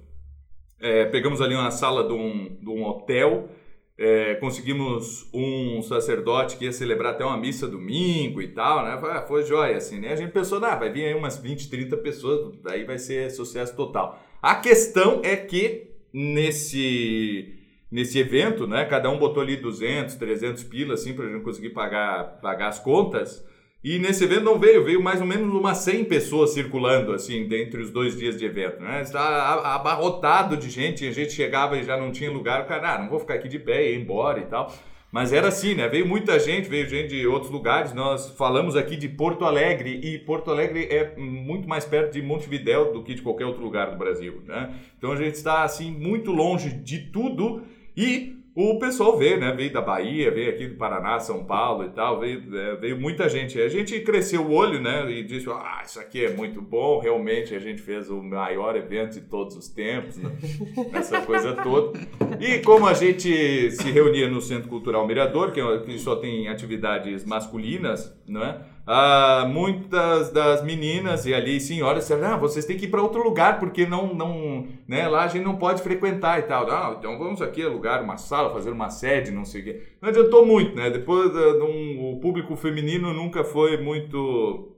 é, 0.80 1.04
pegamos 1.06 1.40
ali 1.40 1.54
uma 1.54 1.70
sala 1.70 2.06
de 2.06 2.12
um, 2.12 2.56
de 2.60 2.68
um 2.68 2.84
hotel, 2.84 3.48
é, 3.96 4.34
conseguimos 4.34 5.28
um 5.32 5.80
sacerdote 5.82 6.56
que 6.56 6.64
ia 6.64 6.72
celebrar 6.72 7.12
até 7.12 7.24
uma 7.24 7.36
missa 7.36 7.68
domingo 7.68 8.42
e 8.42 8.48
tal, 8.48 8.84
né? 8.84 8.98
Foi, 8.98 9.26
foi 9.26 9.44
jóia, 9.44 9.76
assim, 9.76 10.00
né? 10.00 10.12
A 10.12 10.16
gente 10.16 10.32
pensou, 10.32 10.62
ah, 10.64 10.74
vai 10.74 10.90
vir 10.90 11.04
aí 11.04 11.14
umas 11.14 11.38
20, 11.38 11.70
30 11.70 11.96
pessoas, 11.98 12.56
daí 12.62 12.84
vai 12.84 12.98
ser 12.98 13.30
sucesso 13.30 13.76
total. 13.76 14.20
A 14.42 14.56
questão 14.56 15.20
é 15.22 15.36
que 15.36 15.92
nesse 16.12 17.54
nesse 17.94 18.18
evento, 18.18 18.66
né? 18.66 18.84
Cada 18.86 19.08
um 19.08 19.20
botou 19.20 19.40
ali 19.40 19.56
200, 19.56 20.16
300 20.16 20.64
pilas, 20.64 21.00
assim, 21.00 21.14
para 21.14 21.28
gente 21.28 21.44
conseguir 21.44 21.70
pagar, 21.70 22.40
pagar 22.40 22.66
as 22.66 22.80
contas. 22.80 23.46
E 23.84 23.98
nesse 23.98 24.24
evento 24.24 24.44
não 24.44 24.58
veio, 24.58 24.82
veio 24.82 25.02
mais 25.02 25.20
ou 25.20 25.26
menos 25.26 25.52
umas 25.52 25.76
100 25.78 26.06
pessoas 26.06 26.54
circulando, 26.54 27.12
assim, 27.12 27.46
dentre 27.46 27.82
os 27.82 27.90
dois 27.90 28.16
dias 28.16 28.38
de 28.38 28.46
evento, 28.46 28.80
né? 28.80 29.02
Está 29.02 29.74
abarrotado 29.74 30.56
de 30.56 30.70
gente, 30.70 31.06
a 31.06 31.12
gente 31.12 31.34
chegava 31.34 31.76
e 31.76 31.84
já 31.84 31.94
não 31.94 32.10
tinha 32.10 32.30
lugar, 32.30 32.62
o 32.62 32.64
cara, 32.64 32.94
ah, 32.94 32.98
não 32.98 33.10
vou 33.10 33.20
ficar 33.20 33.34
aqui 33.34 33.46
de 33.46 33.58
pé, 33.58 33.90
ir 33.90 34.00
embora 34.00 34.40
e 34.40 34.46
tal. 34.46 34.74
Mas 35.12 35.34
era 35.34 35.48
assim, 35.48 35.74
né? 35.74 35.86
Veio 35.86 36.08
muita 36.08 36.40
gente, 36.40 36.66
veio 36.66 36.88
gente 36.88 37.10
de 37.10 37.26
outros 37.26 37.52
lugares. 37.52 37.92
Nós 37.92 38.30
falamos 38.30 38.74
aqui 38.74 38.96
de 38.96 39.08
Porto 39.08 39.44
Alegre 39.44 40.00
e 40.02 40.18
Porto 40.18 40.50
Alegre 40.50 40.88
é 40.90 41.14
muito 41.16 41.68
mais 41.68 41.84
perto 41.84 42.14
de 42.14 42.22
Montevidéu 42.22 42.90
do 42.90 43.04
que 43.04 43.14
de 43.14 43.20
qualquer 43.22 43.44
outro 43.44 43.62
lugar 43.62 43.90
do 43.90 43.98
Brasil, 43.98 44.42
né? 44.46 44.74
Então 44.98 45.12
a 45.12 45.16
gente 45.16 45.34
está 45.34 45.62
assim 45.62 45.90
muito 45.90 46.32
longe 46.32 46.70
de 46.70 46.98
tudo 46.98 47.62
e 47.96 48.33
o 48.56 48.78
pessoal 48.78 49.18
veio, 49.18 49.40
né? 49.40 49.52
Veio 49.52 49.72
da 49.72 49.80
Bahia, 49.80 50.30
veio 50.30 50.50
aqui 50.50 50.68
do 50.68 50.76
Paraná, 50.76 51.18
São 51.18 51.44
Paulo 51.44 51.84
e 51.84 51.88
tal, 51.88 52.20
veio, 52.20 52.56
é, 52.56 52.76
veio 52.76 53.00
muita 53.00 53.28
gente. 53.28 53.60
A 53.60 53.68
gente 53.68 53.98
cresceu 54.00 54.42
o 54.42 54.52
olho, 54.52 54.80
né? 54.80 55.10
E 55.10 55.24
disse, 55.24 55.50
ah, 55.50 55.82
isso 55.84 55.98
aqui 55.98 56.24
é 56.24 56.32
muito 56.32 56.62
bom, 56.62 57.00
realmente 57.00 57.52
a 57.52 57.58
gente 57.58 57.82
fez 57.82 58.08
o 58.08 58.22
maior 58.22 58.76
evento 58.76 59.14
de 59.14 59.22
todos 59.22 59.56
os 59.56 59.68
tempos, 59.68 60.16
né? 60.16 60.30
essa 60.94 61.20
coisa 61.22 61.52
toda. 61.54 61.98
E 62.40 62.60
como 62.60 62.86
a 62.86 62.94
gente 62.94 63.72
se 63.72 63.90
reunia 63.90 64.30
no 64.30 64.40
Centro 64.40 64.68
Cultural 64.68 65.04
Mirador, 65.04 65.50
que, 65.50 65.60
é 65.60 65.78
que 65.80 65.98
só 65.98 66.14
tem 66.14 66.46
atividades 66.46 67.24
masculinas, 67.24 68.16
né? 68.28 68.60
Ah, 68.86 69.46
muitas 69.48 70.30
das 70.30 70.62
meninas 70.62 71.24
e 71.24 71.32
ali 71.32 71.58
senhoras 71.58 72.04
disseram, 72.04 72.34
ah, 72.34 72.36
vocês 72.36 72.66
têm 72.66 72.76
que 72.76 72.84
ir 72.84 72.88
para 72.88 73.02
outro 73.02 73.22
lugar 73.22 73.58
porque 73.58 73.86
não, 73.86 74.14
não, 74.14 74.68
né, 74.86 75.08
lá 75.08 75.24
a 75.24 75.28
gente 75.28 75.44
não 75.44 75.56
pode 75.56 75.82
frequentar 75.82 76.38
e 76.38 76.42
tal. 76.42 76.70
Ah, 76.70 76.94
então 76.98 77.18
vamos 77.18 77.40
aqui 77.40 77.62
alugar 77.62 78.02
uma 78.02 78.18
sala, 78.18 78.52
fazer 78.52 78.70
uma 78.70 78.90
sede, 78.90 79.30
não 79.30 79.44
sei 79.44 79.60
o 79.62 79.64
quê. 79.64 79.82
Não 80.02 80.10
adiantou 80.10 80.44
muito, 80.44 80.76
né? 80.76 80.90
Depois 80.90 81.34
um, 81.34 82.12
o 82.12 82.20
público 82.20 82.54
feminino 82.56 83.14
nunca 83.14 83.42
foi 83.42 83.78
muito 83.78 84.76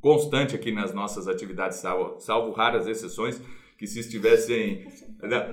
constante 0.00 0.54
aqui 0.54 0.70
nas 0.70 0.92
nossas 0.92 1.26
atividades, 1.26 1.78
salvo, 1.78 2.20
salvo 2.20 2.52
raras 2.52 2.86
exceções. 2.86 3.40
Que 3.78 3.86
se 3.86 4.00
estivessem 4.00 4.86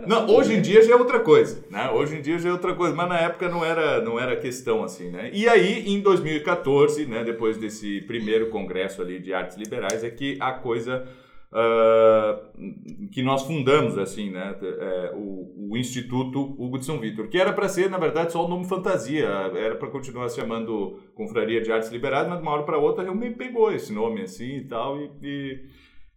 não, 0.08 0.27
hoje 0.29 0.53
em 0.53 0.62
dia 0.62 0.82
já 0.84 0.94
é 0.94 0.96
outra 0.96 1.20
coisa, 1.20 1.65
né? 1.72 1.89
Hoje 1.89 2.17
em 2.17 2.22
dia 2.22 2.38
já 2.38 2.50
é 2.50 2.51
outra 2.51 2.75
coisa, 2.75 2.96
mas 2.96 3.10
na 3.10 3.20
época 3.20 3.50
não 3.50 3.65
era 3.65 4.00
não 4.01 4.20
era 4.20 4.36
questão 4.36 4.84
assim, 4.84 5.10
né? 5.10 5.32
E 5.34 5.48
aí 5.48 5.88
em 5.88 6.01
2014, 6.01 7.08
né, 7.08 7.24
depois 7.24 7.58
desse 7.58 8.01
primeiro 8.01 8.50
congresso 8.50 9.01
ali 9.01 9.20
de 9.20 9.34
artes 9.34 9.58
liberais 9.58 10.03
é 10.03 10.10
que 10.12 10.38
a 10.39 10.51
coisa 10.51 11.08
uh, 11.51 13.10
que 13.12 13.24
nós 13.24 13.41
fundamos 13.41 13.98
assim, 13.98 14.29
né, 14.29 14.55
é, 14.62 15.12
o, 15.15 15.72
o, 15.72 15.77
Instituto 15.77 16.39
Hugo 16.60 16.77
de 16.77 16.86
São 16.86 17.00
Vitor, 17.00 17.27
que 17.27 17.39
era 17.39 17.51
para 17.51 17.67
ser 17.67 17.89
na 17.89 17.98
verdade 17.98 18.34
só 18.34 18.46
o 18.46 18.48
nome 18.48 18.67
fantasia, 18.67 19.25
era 19.25 19.75
para 19.75 19.89
continuar 19.89 20.29
se 20.29 20.39
chamando 20.39 21.00
Confraria 21.15 21.60
de 21.60 21.72
Artes 21.72 21.89
Liberais, 21.89 22.27
mas 22.27 22.38
de 22.38 22.44
uma 22.44 22.51
hora 22.51 22.63
para 22.63 22.77
outra 22.77 23.03
realmente 23.03 23.36
pegou 23.36 23.72
esse 23.72 23.91
nome 23.91 24.22
assim 24.22 24.58
e 24.58 24.63
tal 24.65 25.01
e, 25.01 25.10
e, 25.24 25.65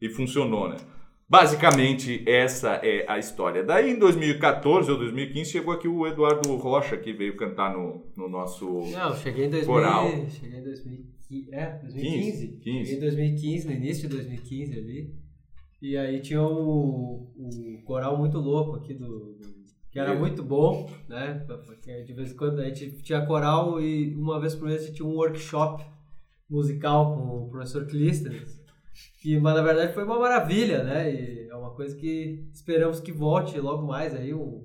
e 0.02 0.08
funcionou, 0.10 0.68
né? 0.68 0.76
Basicamente, 1.28 2.24
essa 2.26 2.76
é 2.76 3.04
a 3.06 3.18
história. 3.18 3.62
Daí, 3.62 3.90
em 3.90 3.98
2014 3.98 4.90
ou 4.90 4.96
2015, 4.96 5.50
chegou 5.50 5.74
aqui 5.74 5.86
o 5.86 6.06
Eduardo 6.06 6.56
Rocha, 6.56 6.96
que 6.96 7.12
veio 7.12 7.36
cantar 7.36 7.74
no, 7.74 8.06
no 8.16 8.30
nosso 8.30 8.66
Não, 8.90 9.14
cheguei 9.14 9.44
em 9.44 9.50
2000, 9.50 9.66
coral. 9.66 10.08
Cheguei 10.30 10.58
em 10.58 10.64
2015, 10.64 11.54
é, 11.54 11.78
2015. 11.82 12.30
15, 12.30 12.60
15. 12.60 12.78
Cheguei 12.78 12.96
em 12.96 13.00
2015, 13.00 13.66
no 13.66 13.72
início 13.72 14.08
de 14.08 14.16
2015 14.16 14.78
ali. 14.78 15.14
E 15.82 15.96
aí 15.98 16.20
tinha 16.20 16.42
o, 16.42 17.30
o 17.36 17.82
coral 17.84 18.16
muito 18.16 18.38
louco 18.38 18.76
aqui 18.76 18.94
do, 18.94 19.34
do 19.34 19.68
que 19.90 19.98
era 19.98 20.14
muito 20.14 20.42
bom, 20.42 20.90
né? 21.08 21.44
Porque 21.66 22.04
de 22.04 22.12
vez 22.12 22.32
em 22.32 22.36
quando 22.36 22.60
a 22.60 22.64
gente 22.64 23.02
tinha 23.02 23.24
coral 23.24 23.80
e 23.80 24.14
uma 24.14 24.40
vez 24.40 24.54
por 24.54 24.66
mês 24.66 24.82
a 24.82 24.86
gente 24.86 24.96
tinha 24.96 25.08
um 25.08 25.14
workshop 25.14 25.84
musical 26.48 27.14
com 27.16 27.44
o 27.44 27.50
professor 27.50 27.86
Clístenes. 27.86 28.57
Que, 29.20 29.38
mas 29.38 29.54
na 29.54 29.62
verdade 29.62 29.92
foi 29.92 30.04
uma 30.04 30.18
maravilha, 30.18 30.82
né? 30.82 31.12
E 31.12 31.48
é 31.48 31.54
uma 31.54 31.70
coisa 31.70 31.96
que 31.96 32.46
esperamos 32.52 33.00
que 33.00 33.12
volte 33.12 33.58
logo 33.58 33.86
mais 33.86 34.14
aí. 34.14 34.32
Um, 34.32 34.64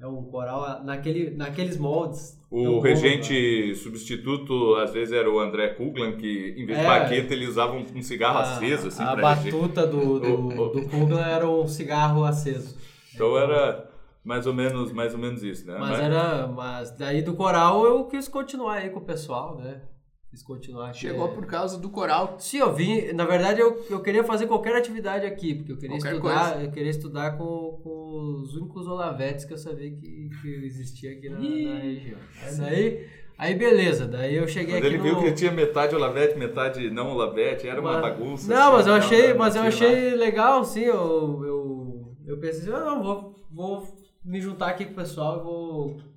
é 0.00 0.06
um 0.06 0.22
coral 0.24 0.82
naquele, 0.82 1.30
naqueles 1.30 1.76
moldes. 1.76 2.38
O 2.50 2.80
regente 2.80 3.32
bom, 3.32 3.68
né? 3.68 3.74
substituto, 3.74 4.74
às 4.76 4.92
vezes, 4.92 5.12
era 5.12 5.30
o 5.30 5.38
André 5.38 5.68
Kuglan, 5.74 6.12
que 6.12 6.54
em 6.56 6.64
vez 6.64 6.78
é, 6.78 6.82
de 6.82 6.88
baqueta 6.88 7.34
ele 7.34 7.46
usava 7.46 7.74
um, 7.74 7.84
um 7.94 8.02
cigarro 8.02 8.38
a, 8.38 8.42
aceso. 8.42 8.88
Assim, 8.88 9.02
a 9.02 9.14
batuta 9.14 9.86
do, 9.86 10.18
do, 10.18 10.72
do 10.72 10.88
Kuglan 10.88 11.26
era 11.26 11.48
um 11.48 11.68
cigarro 11.68 12.24
aceso. 12.24 12.76
Então 13.14 13.36
era 13.36 13.88
mais 14.24 14.46
ou 14.46 14.54
menos, 14.54 14.92
mais 14.92 15.12
ou 15.12 15.20
menos 15.20 15.42
isso, 15.42 15.66
né? 15.66 15.76
Mas, 15.78 15.90
mas, 15.90 16.00
era, 16.00 16.46
mas 16.46 16.90
daí 16.92 17.22
do 17.22 17.34
coral 17.34 17.84
eu 17.84 18.04
quis 18.04 18.26
continuar 18.26 18.76
aí 18.76 18.90
com 18.90 19.00
o 19.00 19.04
pessoal, 19.04 19.56
né? 19.56 19.82
Quis 20.30 20.42
continuar. 20.42 20.92
Chegou 20.92 21.28
é... 21.28 21.34
por 21.34 21.44
causa 21.44 21.76
do 21.78 21.90
coral. 21.90 22.36
Sim, 22.38 22.58
eu 22.58 22.72
vim. 22.72 23.12
Na 23.12 23.24
verdade, 23.24 23.60
eu, 23.60 23.84
eu 23.90 24.00
queria 24.00 24.22
fazer 24.22 24.46
qualquer 24.46 24.76
atividade 24.76 25.26
aqui, 25.26 25.54
porque 25.56 25.72
eu 25.72 25.76
queria 25.76 25.98
qualquer 25.98 26.14
estudar. 26.14 26.52
Coisa. 26.52 26.64
Eu 26.64 26.70
queria 26.70 26.90
estudar 26.90 27.30
com, 27.36 27.80
com 27.82 28.40
os 28.42 28.54
únicos 28.54 28.86
olavetes 28.86 29.44
que 29.44 29.52
eu 29.52 29.58
sabia 29.58 29.90
que, 29.90 30.30
que 30.40 30.48
existia 30.64 31.12
aqui 31.12 31.28
na, 31.28 31.38
na 31.38 31.78
região. 31.80 32.18
Isso 32.46 32.62
aí. 32.62 33.20
Aí 33.36 33.54
beleza, 33.54 34.06
daí 34.06 34.36
eu 34.36 34.46
cheguei 34.46 34.74
mas 34.74 34.84
aqui. 34.84 34.94
Ele 34.94 34.98
no... 34.98 35.02
viu 35.02 35.22
que 35.22 35.32
tinha 35.32 35.50
metade 35.50 35.94
Olavete, 35.94 36.38
metade 36.38 36.90
não 36.90 37.12
Olavete, 37.12 37.66
era 37.66 37.80
uma 37.80 37.98
bagunça. 37.98 38.52
Não, 38.52 38.76
assim, 38.76 38.76
mas 38.76 38.86
eu 38.86 38.92
achei, 38.92 39.34
mas 39.34 39.56
eu 39.56 39.62
achei 39.62 40.14
legal, 40.14 40.62
sim. 40.62 40.82
Eu, 40.82 41.42
eu, 41.42 42.16
eu 42.26 42.38
pensei 42.38 42.60
assim, 42.60 42.70
ah, 42.70 42.84
não, 42.84 43.02
vou, 43.02 43.46
vou 43.50 43.88
me 44.22 44.42
juntar 44.42 44.66
aqui 44.66 44.84
com 44.84 44.92
o 44.92 44.96
pessoal 44.96 45.40
e 45.40 45.42
vou 45.42 46.09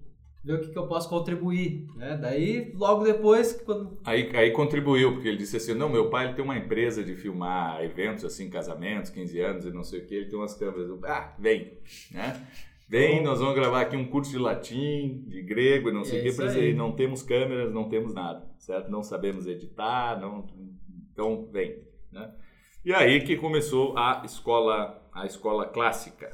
ver 0.43 0.55
o 0.55 0.59
que, 0.59 0.69
que 0.69 0.77
eu 0.77 0.87
posso 0.87 1.07
contribuir, 1.07 1.87
né? 1.95 2.17
Daí, 2.17 2.73
logo 2.75 3.03
depois... 3.03 3.53
Quando... 3.65 3.97
Aí, 4.03 4.29
aí 4.35 4.51
contribuiu, 4.51 5.13
porque 5.13 5.27
ele 5.27 5.37
disse 5.37 5.55
assim, 5.55 5.73
não, 5.73 5.87
meu 5.87 6.09
pai 6.09 6.25
ele 6.25 6.33
tem 6.33 6.43
uma 6.43 6.57
empresa 6.57 7.03
de 7.03 7.15
filmar 7.15 7.81
eventos, 7.81 8.25
assim, 8.25 8.49
casamentos, 8.49 9.09
15 9.09 9.39
anos 9.39 9.65
e 9.65 9.71
não 9.71 9.83
sei 9.83 10.01
o 10.01 10.05
que, 10.05 10.13
ele 10.13 10.29
tem 10.29 10.37
umas 10.37 10.53
câmeras. 10.53 10.89
Ah, 11.05 11.33
vem, 11.39 11.77
né? 12.11 12.45
Vem, 12.89 13.23
nós 13.23 13.39
vamos 13.39 13.55
gravar 13.55 13.81
aqui 13.81 13.95
um 13.95 14.05
curso 14.05 14.31
de 14.31 14.37
latim, 14.37 15.23
de 15.27 15.41
grego 15.41 15.89
e 15.89 15.93
não 15.93 16.03
sei 16.03 16.19
o 16.19 16.23
que, 16.23 16.33
para 16.33 16.47
dizer, 16.47 16.75
não 16.75 16.91
temos 16.91 17.23
câmeras, 17.23 17.73
não 17.73 17.87
temos 17.87 18.13
nada, 18.13 18.45
certo? 18.57 18.91
Não 18.91 19.01
sabemos 19.01 19.47
editar, 19.47 20.19
não... 20.19 20.45
então 21.11 21.47
vem, 21.51 21.81
né? 22.11 22.31
E 22.83 22.93
aí 22.93 23.21
que 23.21 23.37
começou 23.37 23.97
a 23.97 24.21
escola, 24.25 25.01
a 25.13 25.25
escola 25.25 25.65
clássica, 25.65 26.29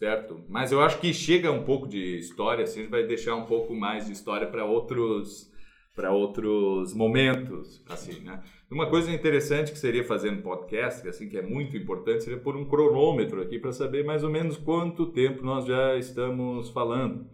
certo? 0.00 0.42
Mas 0.48 0.72
eu 0.72 0.80
acho 0.80 0.98
que 0.98 1.12
chega 1.12 1.52
um 1.52 1.62
pouco 1.62 1.86
de 1.86 2.16
história, 2.16 2.64
assim, 2.64 2.80
a 2.80 2.82
gente 2.84 2.90
vai 2.90 3.06
deixar 3.06 3.36
um 3.36 3.44
pouco 3.44 3.74
mais 3.74 4.06
de 4.06 4.12
história 4.12 4.48
para 4.48 4.64
outros 4.64 5.50
para 5.94 6.12
outros 6.12 6.94
momentos, 6.94 7.84
assim, 7.86 8.20
né? 8.20 8.42
Uma 8.70 8.88
coisa 8.88 9.10
interessante 9.10 9.72
que 9.72 9.78
seria 9.78 10.02
fazer 10.04 10.30
um 10.30 10.40
podcast, 10.40 11.06
assim, 11.06 11.28
que 11.28 11.36
é 11.36 11.42
muito 11.42 11.76
importante, 11.76 12.24
seria 12.24 12.38
pôr 12.38 12.56
um 12.56 12.64
cronômetro 12.64 13.42
aqui 13.42 13.58
para 13.58 13.72
saber 13.72 14.02
mais 14.02 14.24
ou 14.24 14.30
menos 14.30 14.56
quanto 14.56 15.12
tempo 15.12 15.44
nós 15.44 15.66
já 15.66 15.96
estamos 15.96 16.70
falando, 16.70 17.26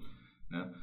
né? 0.50 0.75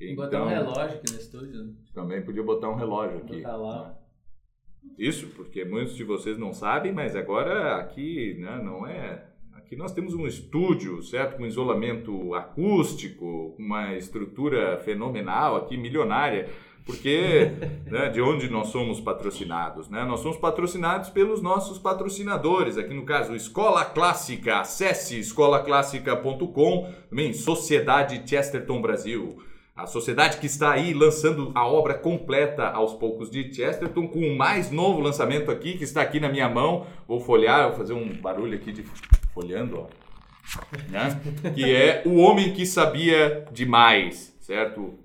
Então, 0.00 0.24
botar 0.24 0.44
um 0.44 0.48
relógio 0.48 0.98
aqui 0.98 1.12
no 1.12 1.18
estúdio. 1.18 1.76
Também 1.92 2.22
podia 2.22 2.42
botar 2.44 2.68
um 2.68 2.76
relógio 2.76 3.18
aqui. 3.18 3.36
Botar 3.36 3.56
lá. 3.56 3.88
Né? 3.88 4.94
Isso, 4.98 5.26
porque 5.28 5.64
muitos 5.64 5.96
de 5.96 6.04
vocês 6.04 6.38
não 6.38 6.52
sabem, 6.52 6.92
mas 6.92 7.16
agora 7.16 7.76
aqui 7.76 8.34
né, 8.38 8.60
não 8.62 8.86
é 8.86 9.31
que 9.72 9.78
nós 9.78 9.90
temos 9.90 10.12
um 10.12 10.26
estúdio, 10.26 11.02
certo, 11.02 11.38
com 11.38 11.46
isolamento 11.46 12.34
acústico, 12.34 13.54
uma 13.58 13.94
estrutura 13.96 14.76
fenomenal 14.76 15.56
aqui, 15.56 15.78
milionária, 15.78 16.50
porque 16.84 17.52
né, 17.90 18.10
de 18.10 18.20
onde 18.20 18.50
nós 18.50 18.66
somos 18.68 19.00
patrocinados? 19.00 19.88
Né? 19.88 20.04
Nós 20.04 20.20
somos 20.20 20.36
patrocinados 20.36 21.08
pelos 21.08 21.40
nossos 21.40 21.78
patrocinadores, 21.78 22.76
aqui 22.76 22.92
no 22.92 23.06
caso 23.06 23.34
Escola 23.34 23.82
Clássica, 23.82 24.58
acesse 24.58 25.18
escolaclássica.com, 25.18 26.92
também 27.08 27.32
Sociedade 27.32 28.28
Chesterton 28.28 28.82
Brasil, 28.82 29.38
a 29.74 29.86
sociedade 29.86 30.36
que 30.36 30.44
está 30.44 30.72
aí 30.72 30.92
lançando 30.92 31.50
a 31.54 31.66
obra 31.66 31.94
completa 31.94 32.66
aos 32.68 32.92
poucos 32.92 33.30
de 33.30 33.50
Chesterton, 33.50 34.06
com 34.06 34.18
o 34.18 34.36
mais 34.36 34.70
novo 34.70 35.00
lançamento 35.00 35.50
aqui, 35.50 35.78
que 35.78 35.84
está 35.84 36.02
aqui 36.02 36.20
na 36.20 36.28
minha 36.28 36.46
mão. 36.46 36.86
Vou 37.08 37.20
folhear, 37.20 37.68
vou 37.68 37.78
fazer 37.78 37.94
um 37.94 38.12
barulho 38.20 38.54
aqui 38.54 38.70
de 38.70 38.84
folhando, 39.32 39.78
ó. 39.78 39.86
Né? 40.90 41.20
Que 41.54 41.74
é 41.74 42.02
O 42.04 42.16
Homem 42.16 42.52
que 42.52 42.66
Sabia 42.66 43.46
Demais, 43.52 44.36
certo? 44.40 44.98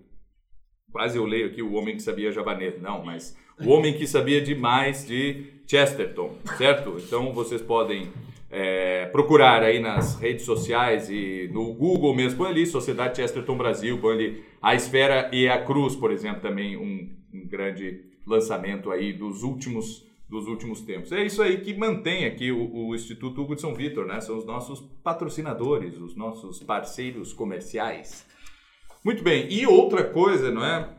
Quase 0.92 1.18
eu 1.18 1.26
leio 1.26 1.48
aqui 1.48 1.62
O 1.62 1.74
Homem 1.74 1.96
que 1.96 2.02
Sabia 2.02 2.32
Javanês. 2.32 2.82
Não, 2.82 3.04
mas 3.04 3.38
O 3.60 3.70
Homem 3.70 3.94
que 3.94 4.08
Sabia 4.08 4.42
Demais 4.42 5.06
de 5.06 5.62
Chesterton, 5.68 6.38
certo? 6.58 6.98
Então 6.98 7.34
vocês 7.34 7.62
podem 7.62 8.12
é, 8.50 9.06
procurar 9.08 9.62
aí 9.62 9.80
nas 9.80 10.20
redes 10.20 10.46
sociais 10.46 11.10
e 11.10 11.50
no 11.52 11.74
Google 11.74 12.16
mesmo, 12.16 12.38
põe 12.38 12.50
ali 12.50 12.66
Sociedade 12.66 13.18
Chesterton 13.18 13.58
Brasil, 13.58 14.00
põe 14.00 14.14
ali 14.16 14.44
A 14.62 14.74
Esfera 14.74 15.30
e 15.34 15.48
a 15.48 15.64
Cruz, 15.64 15.96
por 15.96 16.12
exemplo, 16.12 16.42
também 16.42 16.78
um, 16.78 17.10
um 17.34 17.48
grande 17.48 18.06
lançamento 18.26 18.92
aí 18.92 19.14
dos 19.14 19.44
últimos 19.44 20.06
dos 20.30 20.48
últimos 20.48 20.82
tempos. 20.82 21.12
É 21.12 21.24
isso 21.24 21.42
aí 21.42 21.62
que 21.62 21.74
mantém 21.74 22.26
aqui 22.26 22.52
o, 22.52 22.88
o, 22.88 22.96
Instituto 22.96 23.42
Hugo 23.42 23.56
de 23.56 23.62
São 23.62 23.74
Vitor, 23.74 24.06
né? 24.06 24.20
São 24.20 24.38
os 24.38 24.46
nossos 24.46 24.82
patrocinadores, 25.04 25.98
os 25.98 26.16
nossos 26.16 26.62
parceiros 26.62 27.32
comerciais. 27.32 28.28
Muito 29.04 29.24
bem, 29.24 29.48
e 29.52 29.66
outra 29.66 30.04
coisa, 30.04 30.52
não 30.52 30.66
é? 30.66 30.98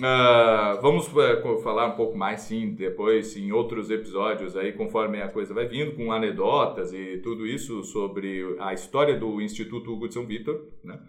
Uh, 0.00 0.80
vamos 0.80 1.08
uh, 1.08 1.58
falar 1.60 1.88
um 1.88 1.96
pouco 1.96 2.16
mais, 2.16 2.42
sim, 2.42 2.72
depois, 2.72 3.36
em 3.36 3.50
outros 3.50 3.90
episódios 3.90 4.56
aí, 4.56 4.72
conforme 4.72 5.20
a 5.20 5.28
coisa 5.28 5.52
vai 5.52 5.66
vindo, 5.66 5.96
com 5.96 6.12
anedotas 6.12 6.92
e 6.92 7.18
tudo 7.18 7.44
isso 7.44 7.82
sobre 7.82 8.56
a 8.60 8.72
história 8.72 9.18
do 9.18 9.40
Instituto 9.40 9.92
Hugo 9.92 10.06
de 10.06 10.14
São 10.14 10.24
Vitor, 10.24 10.68
né? 10.84 11.00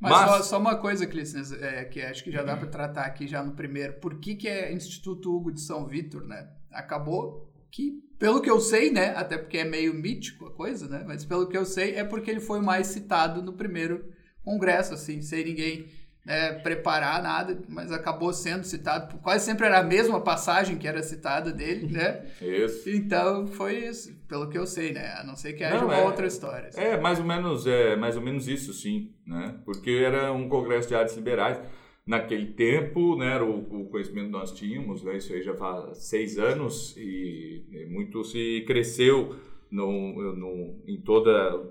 Mas, 0.00 0.10
Mas... 0.10 0.30
Só, 0.30 0.42
só, 0.42 0.58
uma 0.58 0.74
coisa, 0.74 1.06
Clístenes, 1.06 1.52
é, 1.52 1.84
que 1.84 2.00
acho 2.00 2.24
que 2.24 2.32
já 2.32 2.42
dá 2.42 2.56
para 2.56 2.66
tratar 2.66 3.02
aqui 3.02 3.28
já 3.28 3.40
no 3.40 3.52
primeiro. 3.52 3.92
Por 4.00 4.18
que, 4.18 4.34
que 4.34 4.48
é 4.48 4.72
Instituto 4.72 5.32
Hugo 5.32 5.52
de 5.52 5.60
São 5.60 5.86
Vitor, 5.86 6.26
né? 6.26 6.50
Acabou 6.72 7.48
que, 7.70 8.02
pelo 8.18 8.40
que 8.40 8.50
eu 8.50 8.60
sei, 8.60 8.90
né? 8.90 9.14
Até 9.16 9.38
porque 9.38 9.58
é 9.58 9.64
meio 9.64 9.94
mítico 9.94 10.46
a 10.46 10.52
coisa, 10.52 10.88
né? 10.88 11.04
Mas 11.06 11.24
pelo 11.24 11.48
que 11.48 11.56
eu 11.56 11.64
sei, 11.64 11.94
é 11.94 12.04
porque 12.04 12.30
ele 12.30 12.40
foi 12.40 12.60
mais 12.60 12.88
citado 12.88 13.42
no 13.42 13.52
primeiro 13.52 14.04
congresso, 14.44 14.94
assim, 14.94 15.22
sem 15.22 15.44
ninguém 15.44 15.88
né, 16.24 16.52
preparar 16.54 17.22
nada, 17.22 17.60
mas 17.68 17.90
acabou 17.90 18.32
sendo 18.32 18.64
citado. 18.64 19.18
Quase 19.18 19.44
sempre 19.44 19.66
era 19.66 19.80
a 19.80 19.82
mesma 19.82 20.20
passagem 20.20 20.78
que 20.78 20.86
era 20.86 21.02
citada 21.02 21.50
dele, 21.50 21.88
né? 21.92 22.24
Isso. 22.40 22.88
Então 22.90 23.46
foi 23.48 23.78
isso, 23.86 24.14
pelo 24.28 24.48
que 24.48 24.56
eu 24.56 24.66
sei, 24.66 24.92
né? 24.92 25.14
A 25.18 25.24
não 25.24 25.34
ser 25.34 25.54
que 25.54 25.64
haja 25.64 25.78
não, 25.78 25.86
uma 25.86 25.96
é, 25.96 26.04
outra 26.04 26.26
história. 26.26 26.68
Assim. 26.68 26.80
É 26.80 26.96
mais 26.96 27.18
ou 27.18 27.24
menos, 27.24 27.66
é 27.66 27.96
mais 27.96 28.16
ou 28.16 28.22
menos 28.22 28.46
isso, 28.46 28.72
sim, 28.72 29.12
né? 29.26 29.56
Porque 29.64 29.90
era 29.90 30.32
um 30.32 30.48
congresso 30.48 30.88
de 30.88 30.94
artes 30.94 31.16
liberais. 31.16 31.58
Naquele 32.06 32.46
tempo, 32.46 33.16
né, 33.16 33.34
era 33.34 33.44
o, 33.44 33.82
o 33.82 33.88
conhecimento 33.88 34.26
que 34.26 34.32
nós 34.32 34.52
tínhamos, 34.52 35.04
né, 35.04 35.16
isso 35.16 35.32
aí 35.32 35.42
já 35.42 35.54
faz 35.54 35.98
seis 35.98 36.36
anos 36.36 36.96
e, 36.96 37.64
muito 37.90 38.24
se 38.24 38.64
cresceu 38.66 39.36
no, 39.70 40.34
no, 40.34 40.82
em 40.86 41.00
toda 41.00 41.70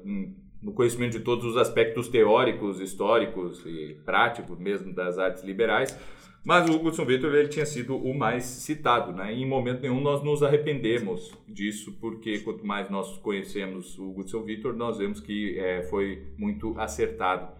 no 0.61 0.73
conhecimento 0.73 1.13
de 1.13 1.21
todos 1.21 1.43
os 1.43 1.57
aspectos 1.57 2.07
teóricos, 2.07 2.79
históricos 2.79 3.65
e 3.65 3.97
práticos 4.05 4.59
mesmo 4.59 4.93
das 4.93 5.17
artes 5.17 5.43
liberais, 5.43 5.97
mas 6.43 6.69
o 6.69 6.83
Hudson 6.83 7.05
Victor 7.05 7.33
ele 7.35 7.49
tinha 7.49 7.65
sido 7.65 7.95
o 7.95 8.17
mais 8.17 8.43
citado, 8.43 9.11
né? 9.11 9.33
E 9.33 9.41
em 9.41 9.47
momento 9.47 9.81
nenhum 9.81 10.01
nós 10.01 10.23
nos 10.23 10.41
arrependemos 10.41 11.31
disso, 11.47 11.97
porque 11.99 12.39
quanto 12.39 12.65
mais 12.65 12.89
nós 12.89 13.17
conhecemos 13.17 13.97
o 13.99 14.11
Hudson 14.17 14.43
Victor, 14.43 14.75
nós 14.75 14.97
vemos 14.97 15.19
que 15.19 15.57
é, 15.59 15.83
foi 15.83 16.33
muito 16.37 16.79
acertado 16.79 17.51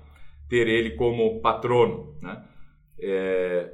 ter 0.50 0.68
ele 0.68 0.92
como 0.92 1.40
patrono, 1.42 2.16
né? 2.22 2.44
É, 3.02 3.72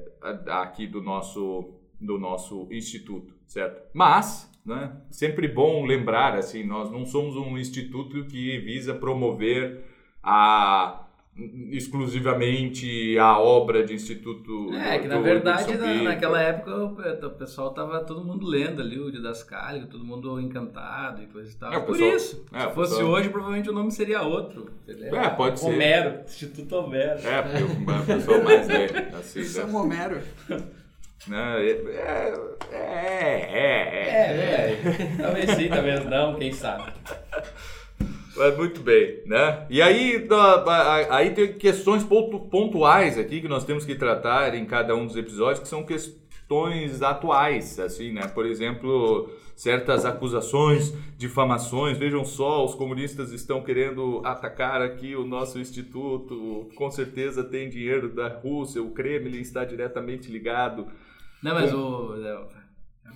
aqui 0.47 0.87
do 0.87 1.01
nosso 1.01 1.73
do 1.99 2.19
nosso 2.19 2.67
instituto, 2.71 3.33
certo? 3.47 3.89
Mas, 3.93 4.51
né? 4.65 5.01
Sempre 5.09 5.47
bom 5.47 5.83
lembrar 5.83 6.35
assim, 6.35 6.63
nós 6.63 6.91
não 6.91 7.05
somos 7.05 7.35
um 7.35 7.57
instituto 7.57 8.25
que 8.27 8.59
visa 8.59 8.93
promover 8.93 9.83
a 10.21 11.06
exclusivamente 11.71 13.17
a 13.19 13.37
obra 13.39 13.83
de 13.85 13.93
instituto. 13.93 14.73
É, 14.73 14.97
que 14.97 15.07
na 15.07 15.19
verdade 15.19 15.77
na, 15.77 15.93
naquela 16.03 16.41
época 16.41 16.75
o, 16.75 17.29
pessoal 17.31 17.71
tava 17.71 17.99
todo 18.03 18.23
mundo 18.23 18.47
lendo 18.47 18.81
ali 18.81 18.99
o 18.99 19.11
Didascálico, 19.11 19.87
todo 19.87 20.03
mundo 20.03 20.39
encantado 20.41 21.21
e 21.21 21.27
coisa 21.27 21.51
e 21.51 21.55
tal. 21.55 21.73
É, 21.73 21.79
Por 21.79 21.91
pessoal, 21.93 22.15
isso, 22.15 22.45
é, 22.51 22.59
se 22.59 22.73
fosse 22.73 22.95
pessoal... 22.95 23.11
hoje 23.11 23.29
provavelmente 23.29 23.69
o 23.69 23.73
nome 23.73 23.91
seria 23.91 24.23
outro. 24.23 24.69
É, 24.87 25.29
pode 25.29 25.59
ser. 25.59 25.67
Homero, 25.67 26.21
Instituto 26.25 26.75
Homero. 26.75 27.19
É, 27.19 27.41
porque 27.41 27.63
o 27.63 28.05
pessoal 28.05 28.43
mais 28.43 28.69
é 28.69 29.11
assim. 29.13 29.39
Isso 29.41 29.59
né? 29.59 29.71
é 29.71 29.77
Homero. 29.77 30.21
Não, 31.27 31.37
é, 31.37 31.69
é, 31.69 32.33
é, 32.71 33.47
é, 33.51 34.07
é, 34.09 34.81
é. 34.81 35.17
Talvez 35.21 35.51
sim, 35.51 35.67
talvez 35.67 36.05
não, 36.05 36.35
quem 36.35 36.51
sabe. 36.53 36.93
Mas 38.37 38.55
muito 38.55 38.81
bem, 38.81 39.21
né? 39.25 39.65
E 39.69 39.81
aí, 39.81 40.27
aí 41.09 41.31
tem 41.31 41.53
questões 41.53 42.03
pontuais 42.03 43.17
aqui 43.17 43.41
que 43.41 43.47
nós 43.47 43.65
temos 43.65 43.83
que 43.85 43.95
tratar 43.95 44.53
em 44.53 44.65
cada 44.65 44.95
um 44.95 45.05
dos 45.05 45.15
episódios, 45.15 45.59
que 45.59 45.67
são 45.67 45.83
questões 45.83 47.01
atuais, 47.01 47.79
assim, 47.79 48.13
né? 48.13 48.27
Por 48.27 48.45
exemplo, 48.45 49.29
certas 49.55 50.05
acusações, 50.05 50.93
difamações. 51.17 51.97
Vejam 51.97 52.23
só, 52.23 52.63
os 52.63 52.75
comunistas 52.75 53.31
estão 53.31 53.61
querendo 53.61 54.21
atacar 54.23 54.81
aqui 54.81 55.15
o 55.15 55.25
nosso 55.25 55.59
instituto. 55.59 56.69
Com 56.75 56.91
certeza 56.91 57.43
tem 57.43 57.67
dinheiro 57.69 58.09
da 58.09 58.27
Rússia, 58.27 58.81
o 58.81 58.91
Kremlin 58.91 59.41
está 59.41 59.65
diretamente 59.65 60.31
ligado. 60.31 60.87
Não, 61.41 61.53
mas 61.53 61.73
o 61.73 62.15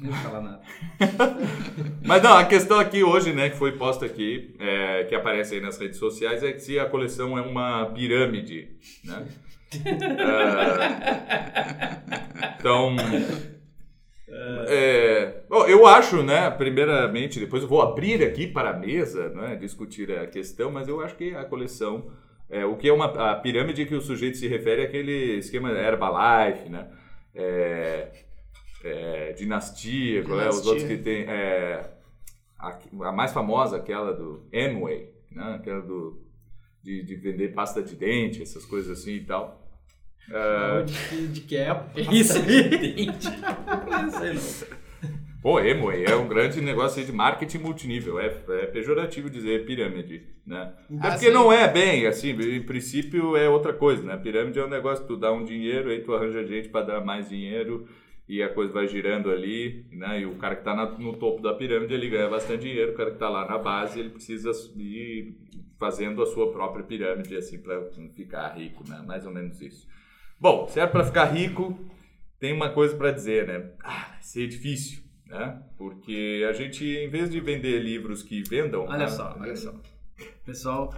não 0.02 0.12
vou 0.12 0.20
falar 0.24 0.42
nada. 0.42 0.62
Mas 2.04 2.24
não, 2.24 2.34
a 2.34 2.46
questão 2.46 2.80
aqui 2.80 3.04
hoje, 3.04 3.32
né, 3.34 3.50
que 3.50 3.58
foi 3.58 3.74
posta 3.74 4.06
aqui, 4.06 4.56
é, 4.60 5.04
que 5.04 5.14
aparece 5.14 5.56
aí 5.56 5.62
nas 5.62 5.78
redes 5.78 5.98
sociais, 5.98 6.44
é 6.44 6.52
que 6.52 6.60
se 6.60 6.80
a 6.80 6.86
coleção 6.86 7.38
é 7.38 7.42
uma 7.42 7.86
pirâmide, 7.88 8.70
né? 9.06 9.28
é, 9.74 9.92
então, 12.60 12.96
é, 14.68 15.44
bom, 15.48 15.66
eu 15.68 15.86
acho, 15.86 16.24
né, 16.24 16.50
primeiramente, 16.50 17.40
depois 17.40 17.62
eu 17.62 17.70
vou 17.70 17.82
abrir 17.82 18.24
aqui 18.24 18.48
para 18.48 18.72
a 18.72 18.78
mesa, 18.78 19.30
né, 19.30 19.56
discutir 19.56 20.12
a 20.18 20.26
questão, 20.26 20.72
mas 20.72 20.88
eu 20.88 21.00
acho 21.00 21.16
que 21.16 21.36
a 21.36 21.46
coleção, 21.46 22.12
é, 22.50 22.66
o 22.66 22.76
que 22.76 22.90
é 22.90 22.94
uma 22.94 23.06
a 23.06 23.36
pirâmide 23.36 23.86
que 23.86 23.96
o 23.96 24.02
sujeito 24.02 24.38
se 24.38 24.48
refere 24.48 24.82
é 24.82 24.86
aquele 24.86 25.38
esquema 25.38 25.70
Herbalife, 25.70 26.70
né? 26.70 26.88
É, 27.34 28.10
é, 28.84 29.34
Dinastia, 29.34 30.24
Dinastia. 30.24 30.46
É, 30.46 30.50
os 30.50 30.66
outros 30.66 30.88
que 30.88 30.98
tem. 30.98 31.24
É, 31.24 31.92
a, 32.60 32.78
a, 33.08 33.12
mais 33.12 33.32
famosa, 33.32 33.78
aquela 33.78 34.14
do 34.14 34.48
Amway, 34.54 35.10
né? 35.32 35.56
aquela 35.56 35.82
do, 35.82 36.22
de, 36.84 37.04
de 37.04 37.16
vender 37.16 37.54
pasta 37.54 37.82
de 37.82 37.96
dente, 37.96 38.42
essas 38.42 38.66
coisas 38.66 39.00
assim 39.00 39.16
e 39.16 39.26
tal. 39.26 39.60
Uh, 40.30 40.86
de, 40.86 41.28
de 41.28 41.42
que 41.42 41.58
época? 41.58 42.00
Isso 42.14 42.38
aí. 42.38 42.70
dente. 42.70 43.28
Pô, 45.42 45.58
Amway 45.58 46.06
é 46.06 46.16
um 46.16 46.28
grande 46.28 46.62
negócio 46.62 47.04
de 47.04 47.12
marketing 47.12 47.58
multinível. 47.58 48.20
É, 48.20 48.28
é 48.28 48.66
pejorativo 48.68 49.28
dizer 49.28 49.66
pirâmide, 49.66 50.28
né? 50.46 50.72
É 50.92 50.96
ah, 51.00 51.12
porque 51.12 51.26
sim. 51.26 51.32
não 51.32 51.52
é 51.52 51.68
bem, 51.68 52.06
assim, 52.06 52.30
em 52.30 52.62
princípio 52.62 53.36
é 53.36 53.50
outra 53.50 53.74
coisa, 53.74 54.04
né? 54.04 54.16
Pirâmide 54.18 54.60
é 54.60 54.66
um 54.66 54.70
negócio, 54.70 55.04
tu 55.08 55.18
dá 55.18 55.32
um 55.32 55.44
dinheiro, 55.44 55.90
aí 55.90 56.02
tu 56.02 56.14
arranja 56.14 56.46
gente 56.46 56.70
para 56.70 56.86
dar 56.86 57.02
mais 57.04 57.28
dinheiro 57.28 57.88
e 58.32 58.42
a 58.42 58.48
coisa 58.48 58.72
vai 58.72 58.88
girando 58.88 59.30
ali, 59.30 59.86
né? 59.92 60.22
E 60.22 60.26
o 60.26 60.38
cara 60.38 60.56
que 60.56 60.62
está 60.62 60.74
no 60.98 61.18
topo 61.18 61.42
da 61.42 61.54
pirâmide 61.54 61.94
ele 61.94 62.08
ganha 62.08 62.30
bastante 62.30 62.62
dinheiro, 62.62 62.94
o 62.94 62.96
cara 62.96 63.10
que 63.10 63.18
está 63.18 63.28
lá 63.28 63.46
na 63.46 63.58
base 63.58 64.00
ele 64.00 64.10
precisa 64.10 64.52
ir 64.78 65.36
fazendo 65.78 66.24
a 66.24 66.26
sua 66.26 66.50
própria 66.50 66.82
pirâmide 66.82 67.36
assim 67.36 67.62
para 67.62 67.84
ficar 68.16 68.48
rico, 68.56 68.88
né? 68.88 69.04
Mais 69.06 69.26
ou 69.26 69.34
menos 69.34 69.62
isso. 69.62 69.86
Bom, 70.40 70.66
se 70.66 70.80
é 70.80 70.88
para 70.88 71.04
ficar 71.04 71.26
rico, 71.26 71.78
tem 72.40 72.54
uma 72.54 72.70
coisa 72.70 72.96
para 72.96 73.12
dizer, 73.12 73.48
né? 73.48 73.74
Ah, 73.84 74.12
vai 74.12 74.22
ser 74.22 74.48
difícil, 74.48 75.04
né? 75.26 75.62
Porque 75.78 76.46
a 76.50 76.54
gente, 76.54 76.86
em 76.86 77.10
vez 77.10 77.30
de 77.30 77.42
vender 77.42 77.80
livros 77.80 78.24
que 78.24 78.44
vendam. 78.44 78.84
Olha 78.84 78.98
né? 79.00 79.08
só, 79.08 79.36
olha 79.38 79.58
só. 79.58 79.74
Pessoal, 80.46 80.94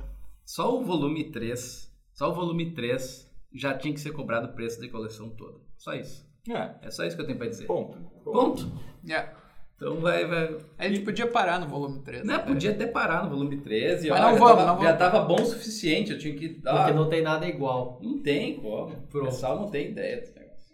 só 0.46 0.80
o 0.80 0.84
volume 0.84 1.32
3, 1.32 1.91
só 2.13 2.30
o 2.30 2.36
volume 2.36 2.76
3 2.76 3.28
já 3.56 3.76
tinha 3.76 3.91
que 3.91 4.00
ser 4.00 4.12
cobrado 4.12 4.50
o 4.50 4.54
preço 4.54 4.80
da 4.80 4.88
coleção 4.88 5.32
toda. 5.32 5.58
Só 5.80 5.96
isso. 5.96 6.32
É. 6.50 6.88
É 6.88 6.92
só 6.92 7.06
isso 7.06 7.16
que 7.16 7.22
eu 7.22 7.26
tenho 7.26 7.38
pra 7.38 7.48
dizer. 7.48 7.66
Ponto. 7.66 7.98
Ponto. 8.24 8.72
É. 9.10 9.30
Então 9.76 10.00
vai, 10.00 10.26
vai. 10.26 10.58
A 10.78 10.88
gente 10.88 11.02
podia 11.02 11.28
parar 11.28 11.60
no 11.60 11.68
volume 11.68 12.04
13. 12.04 12.26
Não, 12.26 12.38
né? 12.38 12.44
podia 12.44 12.72
até 12.72 12.88
parar 12.88 13.24
no 13.24 13.30
volume 13.30 13.58
13. 13.58 14.10
Mas 14.10 14.20
ó, 14.20 14.24
não 14.24 14.38
vamos, 14.38 14.50
tava, 14.50 14.66
não 14.66 14.76
vamos. 14.76 14.84
Já 14.84 14.98
tava 14.98 15.20
bom 15.22 15.42
o 15.42 15.46
suficiente, 15.46 16.12
eu 16.12 16.18
tinha 16.18 16.36
que. 16.36 16.62
Ah, 16.66 16.78
Porque 16.78 16.94
não 16.94 17.10
tem 17.10 17.22
nada 17.22 17.48
igual. 17.48 18.00
Não 18.02 18.20
tem 18.20 18.56
como. 18.56 18.94
O 19.14 19.24
pessoal 19.26 19.60
não 19.60 19.70
tem 19.70 19.92
ideia 19.92 20.18
desse 20.18 20.34
negócio. 20.38 20.74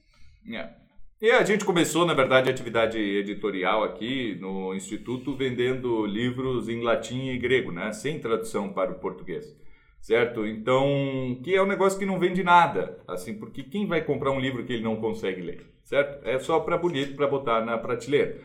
É. 0.54 0.80
E 1.22 1.32
a 1.32 1.44
gente 1.44 1.66
começou, 1.66 2.06
na 2.06 2.14
verdade, 2.14 2.50
a 2.50 2.54
atividade 2.54 2.98
editorial 2.98 3.84
aqui 3.84 4.38
no 4.40 4.74
Instituto 4.74 5.36
vendendo 5.36 6.06
livros 6.06 6.70
em 6.70 6.82
latim 6.82 7.30
e 7.30 7.38
grego, 7.38 7.72
né? 7.72 7.92
Sem 7.92 8.20
tradução 8.20 8.72
para 8.72 8.92
o 8.92 9.00
português 9.00 9.58
certo? 10.02 10.46
Então, 10.46 11.40
que 11.44 11.56
é 11.56 11.62
um 11.62 11.68
negócio 11.68 12.00
que 12.00 12.06
não 12.06 12.20
vende 12.20 12.44
nada, 12.44 12.98
assim, 13.08 13.34
porque 13.34 13.64
quem 13.64 13.86
vai 13.86 14.04
comprar 14.04 14.32
um 14.32 14.40
livro 14.40 14.64
que 14.64 14.74
ele 14.74 14.84
não 14.84 14.96
consegue 14.96 15.42
ler, 15.42 15.66
certo? 15.84 16.26
É 16.28 16.40
só 16.40 16.60
para 16.60 16.78
bonito, 16.78 17.16
para 17.16 17.28
botar 17.28 17.64
na 17.66 17.78
prateleira. 17.78 18.40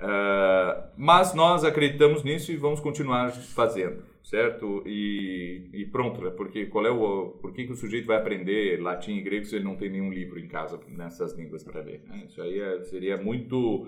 Uh, 0.00 0.90
mas 0.96 1.34
nós 1.34 1.64
acreditamos 1.64 2.24
nisso 2.24 2.50
e 2.52 2.56
vamos 2.56 2.80
continuar 2.80 3.30
fazendo, 3.30 4.02
certo? 4.22 4.82
E, 4.86 5.70
e 5.72 5.84
pronto, 5.86 6.20
né? 6.20 6.30
porque 6.30 6.66
qual 6.66 6.84
é 6.84 6.90
o, 6.90 7.38
por 7.40 7.52
que, 7.52 7.64
que 7.64 7.72
o 7.72 7.76
sujeito 7.76 8.06
vai 8.06 8.16
aprender 8.16 8.80
latim 8.82 9.16
e 9.16 9.22
grego 9.22 9.46
se 9.46 9.54
ele 9.56 9.64
não 9.64 9.76
tem 9.76 9.88
nenhum 9.88 10.12
livro 10.12 10.38
em 10.38 10.48
casa 10.48 10.80
nessas 10.88 11.32
línguas 11.34 11.62
para 11.62 11.80
ler? 11.80 12.02
Né? 12.08 12.24
Isso 12.26 12.42
aí 12.42 12.58
é, 12.58 12.82
seria 12.82 13.16
muito, 13.16 13.86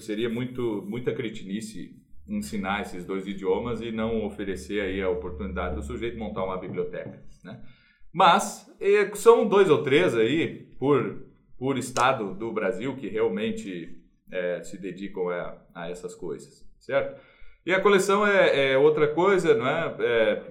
seria 0.00 0.30
muito, 0.30 0.84
muita 0.88 1.12
cretinice 1.12 1.94
ensinar 2.28 2.82
esses 2.82 3.04
dois 3.04 3.26
idiomas 3.26 3.80
e 3.80 3.90
não 3.90 4.24
oferecer 4.24 4.80
aí 4.80 5.00
a 5.00 5.08
oportunidade 5.08 5.74
do 5.74 5.82
sujeito 5.82 6.18
montar 6.18 6.44
uma 6.44 6.58
biblioteca, 6.58 7.22
né? 7.42 7.60
Mas 8.12 8.70
são 9.14 9.48
dois 9.48 9.70
ou 9.70 9.82
três 9.82 10.14
aí 10.14 10.68
por, 10.78 11.26
por 11.56 11.78
estado 11.78 12.34
do 12.34 12.52
Brasil 12.52 12.96
que 12.96 13.08
realmente 13.08 14.02
é, 14.30 14.62
se 14.62 14.78
dedicam 14.78 15.28
a, 15.30 15.58
a, 15.74 15.90
essas 15.90 16.14
coisas, 16.14 16.66
certo? 16.78 17.20
E 17.64 17.72
a 17.72 17.80
coleção 17.80 18.26
é, 18.26 18.72
é 18.72 18.78
outra 18.78 19.08
coisa, 19.08 19.54
não 19.54 19.66
é? 19.66 19.96
é 20.00 20.42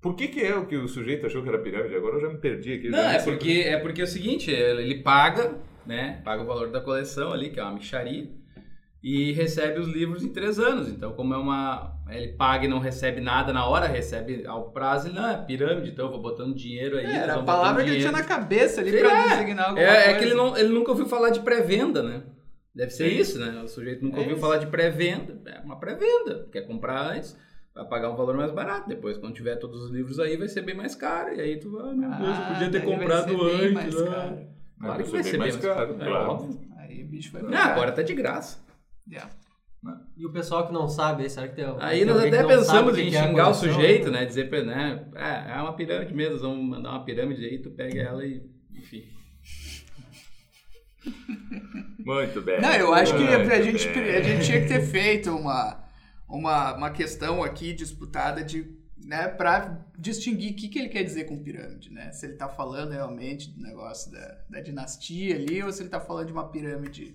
por 0.00 0.14
que, 0.14 0.28
que 0.28 0.42
é 0.42 0.54
o 0.54 0.66
que 0.66 0.76
o 0.76 0.86
sujeito 0.86 1.24
achou 1.24 1.42
que 1.42 1.48
era 1.48 1.58
pirâmide? 1.58 1.96
Agora 1.96 2.16
eu 2.16 2.20
já 2.20 2.28
me 2.28 2.38
perdi 2.38 2.74
aqui. 2.74 2.90
Não, 2.90 2.98
é 2.98 3.22
porque, 3.22 3.64
é 3.66 3.78
porque 3.78 4.02
é 4.02 4.04
o 4.04 4.06
seguinte, 4.06 4.50
ele 4.50 5.02
paga, 5.02 5.58
né? 5.86 6.20
Paga 6.22 6.42
o 6.42 6.46
valor 6.46 6.70
da 6.70 6.80
coleção 6.80 7.32
ali, 7.32 7.48
que 7.48 7.58
é 7.58 7.62
uma 7.62 7.72
micharia 7.72 8.28
e 9.04 9.32
recebe 9.32 9.78
os 9.78 9.86
livros 9.86 10.24
em 10.24 10.30
três 10.30 10.58
anos. 10.58 10.88
Então, 10.88 11.12
como 11.12 11.34
é 11.34 11.36
uma. 11.36 11.92
Ele 12.08 12.28
paga 12.28 12.64
e 12.64 12.68
não 12.68 12.78
recebe 12.78 13.20
nada 13.20 13.52
na 13.52 13.66
hora, 13.66 13.86
recebe 13.86 14.46
ao 14.46 14.70
prazo, 14.70 15.08
ele 15.08 15.14
não, 15.14 15.28
é 15.28 15.36
pirâmide, 15.36 15.90
então 15.90 16.06
eu 16.06 16.10
vou 16.10 16.22
botando 16.22 16.54
dinheiro 16.54 16.96
aí. 16.96 17.04
É, 17.04 17.16
era 17.16 17.34
a 17.34 17.42
palavra 17.42 17.84
que 17.84 17.90
ele 17.90 18.00
tinha 18.00 18.12
na 18.12 18.24
cabeça 18.24 18.80
ali 18.80 18.98
para 18.98 19.10
é, 19.10 19.28
designar 19.28 19.68
alguma 19.68 19.82
é, 19.82 19.94
coisa. 19.94 20.10
É 20.10 20.18
que 20.18 20.24
ele, 20.24 20.34
não, 20.34 20.56
ele 20.56 20.68
nunca 20.70 20.90
ouviu 20.90 21.06
falar 21.06 21.30
de 21.30 21.40
pré-venda, 21.40 22.02
né? 22.02 22.22
Deve 22.74 22.90
ser 22.92 23.10
Sim. 23.10 23.16
isso, 23.18 23.38
né? 23.38 23.60
O 23.62 23.68
sujeito 23.68 24.02
nunca 24.02 24.16
é 24.16 24.20
ouviu 24.20 24.36
isso. 24.36 24.40
falar 24.40 24.56
de 24.56 24.66
pré-venda. 24.68 25.38
É 25.44 25.60
uma 25.60 25.78
pré-venda. 25.78 26.48
Quer 26.50 26.62
comprar 26.62 27.10
antes, 27.12 27.38
vai 27.74 27.84
pagar 27.84 28.10
um 28.10 28.16
valor 28.16 28.36
mais 28.36 28.52
barato. 28.52 28.88
Depois, 28.88 29.18
quando 29.18 29.34
tiver 29.34 29.56
todos 29.56 29.84
os 29.84 29.90
livros 29.90 30.18
aí, 30.18 30.36
vai 30.38 30.48
ser 30.48 30.62
bem 30.62 30.74
mais 30.74 30.94
caro. 30.94 31.34
E 31.34 31.40
aí 31.40 31.58
tu 31.58 31.70
vai, 31.72 31.90
ah, 31.90 31.94
meu 31.94 32.10
Deus, 32.10 32.38
eu 32.38 32.44
podia 32.46 32.70
ter 32.70 32.84
comprado 32.84 33.42
antes. 33.42 34.00
Né? 34.00 34.10
caro. 34.10 34.38
Claro 34.80 35.04
que 35.04 35.10
vai 35.10 35.22
ser 35.22 35.30
bem 35.32 35.40
mais 35.40 35.56
caro. 35.56 35.94
caro. 35.94 36.10
É 36.10 36.12
óbvio. 36.12 36.60
Aí 36.78 37.02
o 37.02 37.06
bicho 37.06 37.32
vai. 37.32 37.42
Não, 37.42 37.58
agora 37.58 37.92
tá 37.92 38.02
de 38.02 38.14
graça. 38.14 38.63
Yeah. 39.08 39.30
Né? 39.82 40.00
E 40.16 40.26
o 40.26 40.32
pessoal 40.32 40.66
que 40.66 40.72
não 40.72 40.88
sabe, 40.88 41.28
será 41.28 41.46
que 41.46 41.56
tem 41.56 41.64
Aí 41.80 42.04
nós 42.04 42.18
até 42.18 42.42
pensamos 42.42 42.96
em 42.96 43.14
é 43.14 43.22
xingar 43.22 43.50
o 43.50 43.54
sujeito, 43.54 44.10
né? 44.10 44.24
Dizer 44.24 44.48
pra 44.48 44.62
né? 44.62 45.06
É, 45.14 45.58
é 45.58 45.62
uma 45.62 45.76
pirâmide 45.76 46.14
mesmo, 46.14 46.38
vamos 46.38 46.68
mandar 46.68 46.90
uma 46.90 47.04
pirâmide 47.04 47.44
aí, 47.44 47.58
tu 47.58 47.70
pega 47.70 48.00
ela 48.00 48.24
e. 48.24 48.42
Enfim. 48.72 49.04
Muito 51.98 52.40
bem. 52.40 52.60
Não, 52.60 52.72
eu 52.72 52.94
acho 52.94 53.14
que 53.14 53.22
a 53.22 53.62
gente, 53.62 53.88
a 53.88 54.22
gente 54.22 54.46
tinha 54.46 54.62
que 54.62 54.68
ter 54.68 54.80
feito 54.80 55.30
uma, 55.30 55.84
uma, 56.28 56.76
uma 56.76 56.90
questão 56.90 57.42
aqui 57.42 57.74
disputada 57.74 58.42
de 58.42 58.82
né, 59.04 59.28
para 59.28 59.86
distinguir 59.98 60.52
o 60.52 60.56
que, 60.56 60.68
que 60.68 60.78
ele 60.78 60.88
quer 60.88 61.02
dizer 61.02 61.24
com 61.24 61.42
pirâmide, 61.42 61.92
né? 61.92 62.10
Se 62.12 62.24
ele 62.24 62.32
está 62.34 62.48
falando 62.48 62.92
realmente 62.92 63.50
do 63.50 63.60
negócio 63.60 64.10
da, 64.10 64.38
da 64.48 64.60
dinastia 64.60 65.34
ali 65.34 65.62
ou 65.62 65.70
se 65.70 65.80
ele 65.80 65.88
está 65.88 66.00
falando 66.00 66.28
de 66.28 66.32
uma 66.32 66.48
pirâmide 66.48 67.14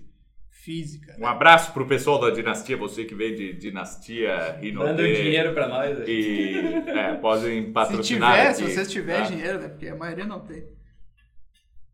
física. 0.62 1.14
Um 1.16 1.22
né? 1.22 1.28
abraço 1.28 1.72
pro 1.72 1.86
pessoal 1.86 2.20
da 2.20 2.30
dinastia, 2.30 2.76
você 2.76 3.04
que 3.04 3.14
vem 3.14 3.34
de 3.34 3.54
dinastia 3.54 4.58
Rinode. 4.60 4.90
Manda 4.90 5.02
dinheiro 5.02 5.54
para 5.54 5.68
nós. 5.68 5.98
E 6.06 6.54
é, 6.86 7.14
podem 7.14 7.72
patrocinar. 7.72 8.32
Se 8.32 8.36
tiver, 8.36 8.48
aqui, 8.48 8.56
se 8.56 8.74
vocês 8.74 8.90
tiverem 8.90 9.22
tá? 9.22 9.28
dinheiro, 9.28 9.58
né? 9.58 9.68
Porque 9.68 9.88
a 9.88 9.96
maioria 9.96 10.26
não 10.26 10.40
tem. 10.40 10.64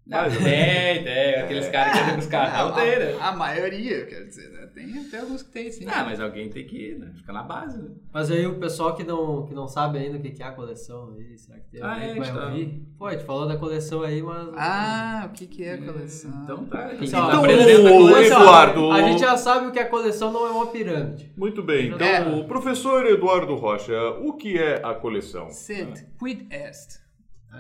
Não, 0.07 0.31
tem, 0.31 1.03
tem. 1.03 1.35
Aqueles 1.35 1.69
caras 1.69 1.93
que 1.93 1.99
andam 1.99 2.13
com 2.15 2.21
os 2.21 2.27
carros. 2.27 2.71
Não 2.71 2.77
tem, 2.77 2.99
né? 2.99 3.17
A 3.21 3.33
maioria, 3.33 3.93
eu 3.97 4.07
quero 4.07 4.27
dizer, 4.27 4.51
né? 4.51 4.69
Tem 4.73 4.99
até 5.01 5.19
alguns 5.19 5.43
que 5.43 5.51
tem, 5.51 5.73
sim. 5.73 5.85
Ah, 5.89 6.05
mas 6.05 6.21
alguém 6.21 6.49
tem 6.49 6.65
que 6.65 6.95
né? 6.95 7.11
ficar 7.17 7.33
na 7.33 7.43
base, 7.43 7.83
né? 7.83 7.91
Mas 8.13 8.31
aí 8.31 8.47
o 8.47 8.55
pessoal 8.61 8.95
que 8.95 9.03
não, 9.03 9.45
que 9.47 9.53
não 9.53 9.67
sabe 9.67 9.99
ainda 9.99 10.17
o 10.17 10.21
que 10.21 10.41
é 10.41 10.47
a 10.47 10.53
coleção 10.53 11.13
aí, 11.17 11.37
será 11.37 11.59
que 11.59 11.71
tem 11.73 11.83
ah, 11.83 11.93
alguém 11.93 12.11
é, 12.11 12.13
que 12.13 12.21
vai 12.21 12.33
tá. 12.33 12.45
ouvir? 12.47 12.87
Pô, 12.97 13.07
a 13.07 13.13
gente 13.13 13.25
falou 13.25 13.49
da 13.49 13.57
coleção 13.57 14.03
aí, 14.03 14.23
mas... 14.23 14.49
Ah, 14.55 15.29
o 15.29 15.33
que 15.33 15.47
que 15.49 15.65
é 15.65 15.75
a 15.75 15.83
coleção? 15.83 16.31
Então 16.45 16.65
tá. 16.67 16.95
Então, 16.95 17.05
então 17.05 17.43
o 17.43 18.17
Eduardo... 18.17 18.93
A 18.93 19.03
gente 19.03 19.21
já 19.21 19.37
sabe 19.37 19.67
o 19.67 19.73
que 19.73 19.81
a 19.81 19.89
coleção 19.89 20.33
não 20.33 20.47
é 20.47 20.51
uma 20.51 20.67
pirâmide. 20.69 21.33
Muito 21.37 21.65
bem. 21.65 21.89
Então, 21.89 22.07
é. 22.07 22.21
o 22.29 22.45
professor 22.45 23.05
Eduardo 23.07 23.57
Rocha, 23.57 24.11
o 24.21 24.35
que 24.35 24.57
é 24.57 24.81
a 24.85 24.95
coleção? 24.95 25.51
Sid, 25.51 26.07
quid 26.17 26.47
est? 26.53 27.06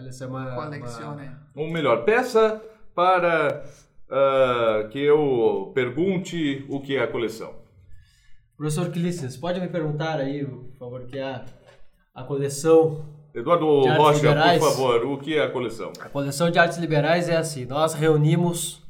Essa 0.06 0.24
é 0.24 0.26
uma, 0.26 0.54
Uma... 1.12 1.48
Ou 1.54 1.70
melhor, 1.70 2.04
peça 2.04 2.62
para 2.94 3.64
uh, 4.08 4.88
que 4.88 4.98
eu 4.98 5.72
pergunte 5.74 6.64
o 6.68 6.80
que 6.80 6.96
é 6.96 7.02
a 7.02 7.06
coleção. 7.06 7.54
Professor 8.56 8.90
Clícias, 8.90 9.36
pode 9.36 9.60
me 9.60 9.68
perguntar 9.68 10.18
aí, 10.18 10.44
por 10.44 10.78
favor, 10.78 11.00
o 11.02 11.06
que 11.06 11.18
é 11.18 11.44
a 12.14 12.24
coleção 12.24 13.04
Eduardo 13.34 13.66
Rocha, 13.66 14.18
liberais. 14.20 14.58
por 14.58 14.70
favor, 14.70 15.04
o 15.04 15.18
que 15.18 15.36
é 15.36 15.44
a 15.44 15.50
coleção? 15.50 15.92
A 16.00 16.08
coleção 16.08 16.50
de 16.50 16.58
artes 16.58 16.78
liberais 16.78 17.28
é 17.28 17.36
assim: 17.36 17.66
nós 17.66 17.92
reunimos 17.92 18.82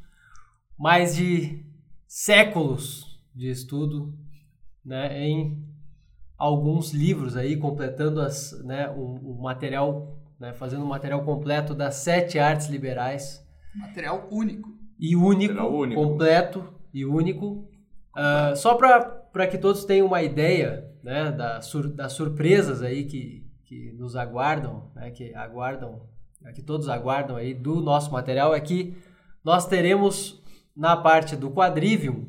mais 0.79 1.17
de 1.17 1.65
séculos 2.07 3.21
de 3.35 3.51
estudo 3.51 4.15
né, 4.85 5.21
em 5.21 5.67
alguns 6.39 6.93
livros 6.93 7.37
aí, 7.37 7.57
completando 7.57 8.21
as, 8.21 8.53
né, 8.65 8.89
um, 8.91 9.33
um 9.33 9.43
material 9.43 10.17
né, 10.39 10.53
fazendo 10.53 10.85
um 10.85 10.89
material 10.89 11.25
completo 11.25 11.75
das 11.75 11.97
sete 11.97 12.39
artes 12.39 12.69
liberais. 12.69 13.45
Material 13.75 14.29
único. 14.31 14.71
E 14.99 15.15
único, 15.15 15.63
único. 15.63 16.01
completo 16.01 16.65
e 16.93 17.05
único. 17.05 17.69
Uh, 18.17 18.57
só 18.57 18.75
para 18.75 19.47
que 19.47 19.59
todos 19.59 19.85
tenham 19.85 20.07
uma 20.07 20.23
ideia 20.23 20.91
né, 21.03 21.31
da 21.31 21.61
sur, 21.61 21.89
das 21.89 22.13
surpresas 22.15 22.83
aí 22.83 23.05
que, 23.05 23.47
que 23.65 23.93
nos 23.93 24.17
aguardam, 24.17 24.91
né, 24.95 25.11
que 25.11 25.35
aguardam, 25.35 26.01
né, 26.41 26.53
que 26.53 26.63
todos 26.63 26.89
aguardam 26.89 27.37
aí 27.37 27.53
do 27.53 27.81
nosso 27.81 28.11
material, 28.11 28.55
é 28.55 28.61
que 28.61 28.97
nós 29.45 29.67
teremos 29.67 30.43
na 30.75 30.97
parte 30.97 31.37
do 31.37 31.51
quadrivium 31.51 32.27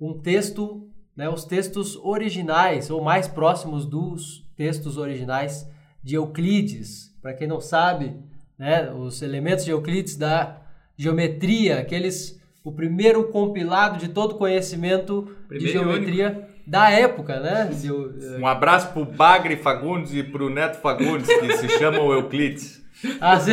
um 0.00 0.18
texto, 0.18 0.88
né, 1.16 1.28
os 1.28 1.44
textos 1.44 1.96
originais 1.96 2.90
ou 2.90 3.02
mais 3.02 3.28
próximos 3.28 3.84
dos 3.84 4.48
textos 4.56 4.96
originais 4.96 5.68
de 6.02 6.14
Euclides, 6.14 7.09
para 7.22 7.34
quem 7.34 7.46
não 7.46 7.60
sabe, 7.60 8.16
né, 8.58 8.90
os 8.92 9.22
elementos 9.22 9.64
de 9.64 9.70
Euclides 9.70 10.16
da 10.16 10.58
geometria, 10.96 11.80
aqueles 11.80 12.40
o 12.62 12.72
primeiro 12.72 13.24
compilado 13.28 13.98
de 13.98 14.08
todo 14.08 14.34
conhecimento 14.34 15.34
primeiro 15.48 15.66
de 15.66 15.72
geometria 15.72 16.48
da 16.66 16.90
época, 16.90 17.40
né? 17.40 17.70
De, 17.72 17.90
um 17.90 18.46
abraço 18.46 18.92
pro 18.92 19.04
Bagre 19.04 19.56
Fagundes 19.56 20.12
e 20.12 20.22
pro 20.22 20.50
Neto 20.50 20.78
Fagundes, 20.80 21.26
que 21.26 21.56
se 21.56 21.68
chamam 21.78 22.12
Euclides. 22.12 22.80
Ah, 23.18 23.40
sim. 23.40 23.52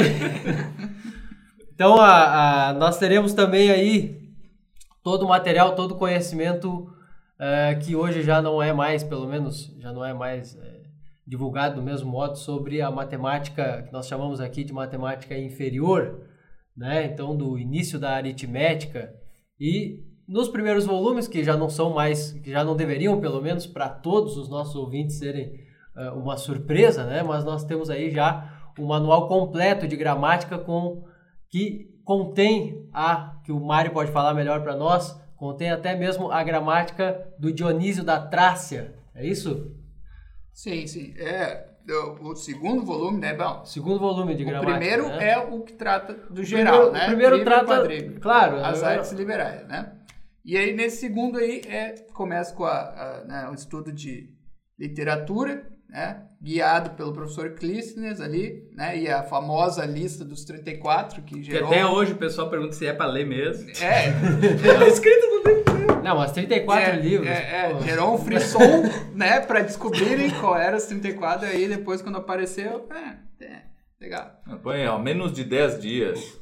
Então, 1.74 1.96
a, 2.02 2.68
a, 2.68 2.74
nós 2.74 2.98
teremos 2.98 3.34
também 3.34 3.72
aí 3.72 4.20
todo 5.02 5.24
o 5.24 5.30
material, 5.30 5.74
todo 5.74 5.92
o 5.92 5.98
conhecimento 5.98 6.94
é, 7.40 7.76
que 7.76 7.96
hoje 7.96 8.24
já 8.24 8.42
não 8.42 8.62
é 8.62 8.74
mais, 8.74 9.04
pelo 9.04 9.26
menos, 9.26 9.74
já 9.80 9.94
não 9.94 10.04
é 10.04 10.14
mais 10.14 10.58
é, 10.58 10.77
divulgado 11.28 11.76
do 11.76 11.82
mesmo 11.82 12.10
modo 12.10 12.38
sobre 12.38 12.82
a 12.82 12.90
matemática 12.90 13.84
que 13.84 13.92
nós 13.92 14.08
chamamos 14.08 14.40
aqui 14.40 14.64
de 14.64 14.72
matemática 14.72 15.38
inferior, 15.38 16.22
né? 16.76 17.06
Então 17.06 17.36
do 17.36 17.60
início 17.60 18.00
da 18.00 18.12
aritmética 18.12 19.14
e 19.60 20.06
nos 20.26 20.48
primeiros 20.48 20.86
volumes 20.86 21.28
que 21.28 21.44
já 21.44 21.58
não 21.58 21.70
são 21.70 21.94
mais, 21.94 22.32
que 22.32 22.50
já 22.50 22.64
não 22.64 22.76
deveriam 22.78 23.20
pelo 23.20 23.42
menos 23.42 23.68
para 23.68 23.90
todos 23.90 24.38
os 24.38 24.50
nossos 24.50 24.76
ouvintes 24.76 25.18
serem 25.18 25.54
uh, 25.96 26.18
uma 26.18 26.38
surpresa, 26.38 27.06
né? 27.06 27.22
Mas 27.22 27.44
nós 27.44 27.66
temos 27.66 27.90
aí 27.90 28.10
já 28.10 28.72
um 28.80 28.86
manual 28.86 29.28
completo 29.28 29.88
de 29.88 29.98
gramática 29.98 30.58
com 30.58 31.04
que 31.50 31.98
contém 32.06 32.88
a 32.94 33.42
que 33.44 33.52
o 33.52 33.60
Mário 33.60 33.92
pode 33.92 34.12
falar 34.12 34.34
melhor 34.34 34.62
para 34.62 34.78
nós, 34.78 35.20
contém 35.36 35.72
até 35.72 35.94
mesmo 35.94 36.32
a 36.32 36.42
gramática 36.42 37.28
do 37.38 37.52
Dionísio 37.52 38.04
da 38.04 38.20
Trácia. 38.20 38.96
É 39.14 39.26
isso? 39.26 39.76
Sim, 40.58 40.88
sim. 40.88 41.14
É, 41.20 41.68
o 42.20 42.34
segundo 42.34 42.84
volume, 42.84 43.20
né? 43.20 43.36
Bom, 43.36 43.64
segundo 43.64 44.00
volume 44.00 44.34
de 44.34 44.44
gramática. 44.44 44.72
O 44.72 44.76
primeiro 44.76 45.08
né? 45.08 45.30
é 45.30 45.38
o 45.38 45.62
que 45.62 45.74
trata 45.74 46.16
do 46.32 46.44
geral, 46.44 46.88
o 46.88 46.92
primeiro, 46.92 46.98
né? 46.98 47.04
O 47.04 47.08
primeiro 47.10 47.46
trata, 47.46 47.66
quadrígio, 47.68 48.20
claro, 48.20 48.66
as 48.66 48.82
eu... 48.82 48.88
artes 48.88 49.12
liberais, 49.12 49.68
né? 49.68 49.94
E 50.44 50.58
aí 50.58 50.76
nesse 50.76 50.98
segundo 50.98 51.38
aí 51.38 51.62
é 51.68 51.94
começa 52.12 52.56
com 52.56 52.66
a, 52.66 52.72
a 52.80 53.24
né, 53.26 53.50
o 53.52 53.54
estudo 53.54 53.92
de 53.92 54.34
literatura, 54.80 55.72
né? 55.88 56.27
Guiado 56.42 56.92
pelo 56.92 57.14
professor 57.14 57.52
Clístenes 57.52 58.22
ali, 58.22 58.70
né? 58.74 58.98
E 58.98 59.10
a 59.10 59.24
famosa 59.24 59.86
lista 59.86 60.24
dos 60.24 60.46
34 60.46 61.24
que 61.24 61.44
gerou. 61.44 61.70
Que 61.70 61.76
até 61.76 61.86
hoje 61.86 62.14
o 62.14 62.18
pessoal 62.18 62.50
pergunta 62.50 62.74
se 62.74 62.86
é 62.86 62.94
para 62.94 63.12
ler 63.12 63.26
mesmo. 63.26 63.70
É, 63.82 64.06
é 64.06 64.88
escrito 64.88 65.26
no 65.28 65.50
livro. 65.50 66.04
Não, 66.04 66.16
mas 66.16 66.32
34 66.32 66.90
é, 66.90 66.96
livros. 66.96 67.28
É, 67.28 67.72
é, 67.72 67.82
gerou 67.82 68.14
um 68.14 68.18
frisson, 68.18 68.60
né, 69.14 69.42
pra 69.42 69.62
descobrirem 69.62 70.30
qual 70.40 70.56
era 70.56 70.78
os 70.78 70.86
34, 70.86 71.48
aí 71.48 71.68
depois 71.68 72.02
quando 72.02 72.18
apareceu, 72.18 72.88
é, 72.92 73.46
é 73.46 73.62
legal. 74.00 74.42
Põe, 74.62 74.86
ó, 74.88 74.98
menos 75.00 75.34
de 75.34 75.44
10 75.44 75.82
dias. 75.82 76.40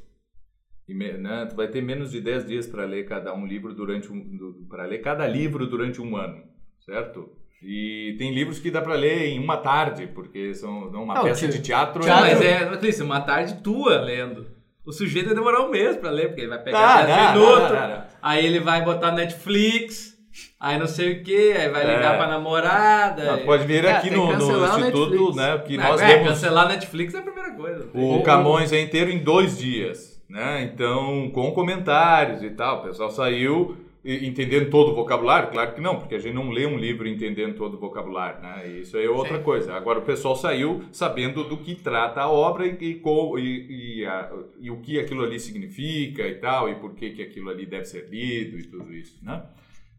E, 0.88 0.94
né, 0.94 1.48
tu 1.50 1.56
vai 1.56 1.68
ter 1.68 1.82
menos 1.82 2.12
de 2.12 2.22
10 2.22 2.46
dias 2.46 2.68
para 2.68 2.86
ler 2.86 3.08
cada 3.08 3.34
um 3.34 3.46
livro 3.46 3.74
durante 3.74 4.12
um 4.12 4.68
para 4.70 4.86
ler 4.86 5.00
cada 5.00 5.26
livro 5.26 5.66
durante 5.66 6.00
um 6.00 6.16
ano, 6.16 6.44
certo? 6.86 7.36
E 7.67 8.15
tem 8.19 8.32
livros 8.32 8.60
que 8.60 8.69
dá 8.69 8.80
para 8.80 8.93
ler 8.93 9.25
em 9.25 9.39
uma 9.39 9.58
tarde, 9.58 10.06
porque 10.06 10.54
são 10.54 10.88
uma 10.89 11.15
não, 11.15 11.23
peça 11.23 11.47
de 11.47 11.60
teatro. 11.60 12.04
teatro 12.04 12.21
mas 12.23 12.39
é, 12.39 12.78
Clícia, 12.78 13.04
uma 13.04 13.21
tarde 13.21 13.56
tua 13.56 13.99
lendo. 14.01 14.45
O 14.86 14.91
sujeito 14.91 15.25
vai 15.25 15.36
demorar 15.36 15.62
um 15.62 15.71
mês 15.71 15.97
pra 15.97 16.12
ler, 16.12 16.28
porque 16.28 16.41
ele 16.41 16.49
vai 16.49 16.62
pegar 16.62 16.99
ah, 16.99 17.01
10 17.01 17.32
minutos, 17.32 17.78
aí 18.21 18.45
ele 18.45 18.60
vai 18.60 18.84
botar 18.84 19.12
Netflix, 19.13 20.13
aí 20.60 20.78
não 20.78 20.86
sei 20.86 21.13
o 21.13 21.23
que, 21.23 21.54
aí 21.54 21.67
vai 21.69 21.88
ligar 21.88 22.13
é. 22.13 22.17
pra 22.17 22.28
namorada. 22.28 23.32
Não, 23.32 23.39
pode 23.39 23.65
vir 23.65 23.88
aqui 23.88 24.12
no, 24.12 24.32
no 24.32 24.65
Instituto, 24.65 25.36
né? 25.36 25.58
Porque 25.58 25.75
nós 25.75 25.99
é, 25.99 26.23
cancelar 26.23 26.67
Netflix 26.67 27.15
é 27.15 27.17
a 27.17 27.23
primeira 27.23 27.49
coisa. 27.56 27.89
O 27.95 28.21
Camões 28.21 28.71
é 28.71 28.80
inteiro 28.80 29.10
em 29.10 29.23
dois 29.23 29.58
dias, 29.58 30.21
né? 30.30 30.69
Então, 30.71 31.32
com 31.32 31.51
comentários 31.51 32.43
e 32.43 32.51
tal, 32.51 32.82
o 32.82 32.84
pessoal 32.84 33.10
saiu 33.10 33.75
entendendo 34.06 34.70
todo 34.70 34.91
o 34.91 34.96
vocabulário? 34.96 35.50
Claro 35.50 35.74
que 35.74 35.82
não, 35.82 35.98
porque 36.00 36.15
a 36.15 36.20
gente 36.20 36.34
não 36.34 36.52
lê 36.52 36.65
um 36.65 36.78
livro 36.78 37.08
entendendo 37.08 37.56
todo 37.56 37.74
o 37.74 37.80
vocabulário, 37.80 38.41
né? 38.41 38.68
Isso 38.68 38.98
é 38.98 39.10
outra 39.10 39.38
Sim. 39.38 39.44
coisa. 39.44 39.74
Agora 39.74 40.00
o 40.00 40.04
pessoal 40.04 40.36
saiu 40.36 40.84
sabendo 40.91 41.44
do 41.44 41.58
que 41.58 41.74
trata 41.74 42.22
a 42.22 42.30
obra 42.30 42.68
e, 42.68 42.78
e, 42.80 44.00
e, 44.00 44.06
a, 44.06 44.32
e, 44.60 44.70
o 44.70 44.78
que 44.78 45.00
aquilo 45.00 45.24
ali 45.24 45.39
significa 45.39 46.28
e 46.28 46.36
tal, 46.36 46.70
e 46.70 46.76
por 46.76 46.94
que, 46.94 47.10
que 47.12 47.24
aquilo 47.24 47.50
ali 47.50 47.65
deve 47.65 47.86
ser 47.86 48.08
lido 48.08 48.60
e 48.60 48.63
tudo 48.63 48.94
isso, 48.94 49.18
né? 49.24 49.44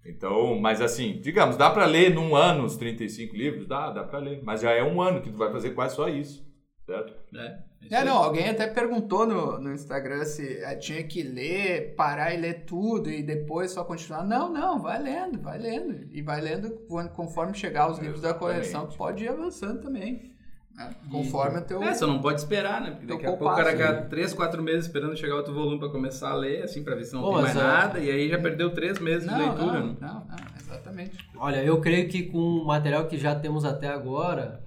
Então, 0.08 0.56
mas 0.60 0.80
assim, 0.80 1.18
digamos, 1.20 1.56
dá 1.56 1.68
para 1.68 1.84
ler 1.84 2.14
num 2.14 2.36
ano 2.36 2.64
os 2.64 2.76
35 2.76 3.34
livros? 3.34 3.66
Dá, 3.66 3.90
dá 3.90 4.04
para 4.04 4.20
ler. 4.20 4.40
Mas 4.44 4.60
já 4.60 4.70
é 4.70 4.84
um 4.84 5.02
ano 5.02 5.20
que 5.20 5.30
tu 5.30 5.36
vai 5.36 5.50
fazer 5.50 5.70
quase 5.70 5.96
só 5.96 6.08
isso, 6.08 6.45
certo? 6.86 7.12
É. 7.36 7.58
É, 7.90 8.04
não, 8.04 8.16
alguém 8.16 8.48
até 8.48 8.66
perguntou 8.66 9.26
no, 9.26 9.60
no 9.60 9.72
Instagram 9.72 10.24
se 10.24 10.58
eh, 10.58 10.74
tinha 10.76 11.02
que 11.04 11.22
ler, 11.22 11.94
parar 11.94 12.34
e 12.34 12.36
ler 12.36 12.64
tudo 12.64 13.10
e 13.10 13.22
depois 13.22 13.70
só 13.70 13.84
continuar. 13.84 14.24
Não, 14.24 14.52
não, 14.52 14.80
vai 14.80 15.00
lendo, 15.00 15.40
vai 15.40 15.58
lendo. 15.58 16.08
E 16.10 16.20
vai 16.22 16.40
lendo 16.40 16.70
conforme 17.14 17.54
chegar 17.54 17.90
os 17.90 17.98
livros 17.98 18.22
da 18.22 18.34
coleção, 18.34 18.88
pode 18.88 19.24
ir 19.24 19.28
avançando 19.28 19.82
também. 19.82 20.34
Né? 20.74 20.94
Conforme 21.10 21.58
e, 21.58 21.60
o 21.60 21.64
teu. 21.64 21.82
É, 21.82 21.94
só 21.94 22.06
não 22.06 22.20
pode 22.20 22.40
esperar, 22.40 22.80
né? 22.80 22.90
Porque 22.90 23.06
daqui 23.06 23.24
a 23.24 23.28
pouco 23.28 23.44
o 23.44 23.56
cara 23.56 23.70
fica 23.70 24.02
3, 24.02 24.34
4 24.34 24.62
meses 24.62 24.86
esperando 24.86 25.16
chegar 25.16 25.36
outro 25.36 25.54
volume 25.54 25.78
para 25.78 25.88
começar 25.88 26.30
a 26.30 26.34
ler, 26.34 26.64
assim, 26.64 26.82
para 26.82 26.96
ver 26.96 27.04
se 27.04 27.14
não 27.14 27.22
Pô, 27.22 27.34
tem 27.34 27.42
mais 27.42 27.54
nada, 27.54 27.98
e 27.98 28.10
aí 28.10 28.28
já 28.28 28.38
perdeu 28.38 28.70
3 28.70 28.98
meses 28.98 29.26
não, 29.26 29.34
de 29.34 29.42
leitura. 29.42 29.80
Não, 29.80 29.86
né? 29.86 29.96
não, 30.00 30.14
não, 30.26 30.36
exatamente. 30.58 31.18
Olha, 31.36 31.64
eu 31.64 31.80
creio 31.80 32.08
que 32.08 32.24
com 32.24 32.38
o 32.38 32.66
material 32.66 33.06
que 33.06 33.16
já 33.16 33.34
temos 33.34 33.64
até 33.64 33.88
agora, 33.88 34.62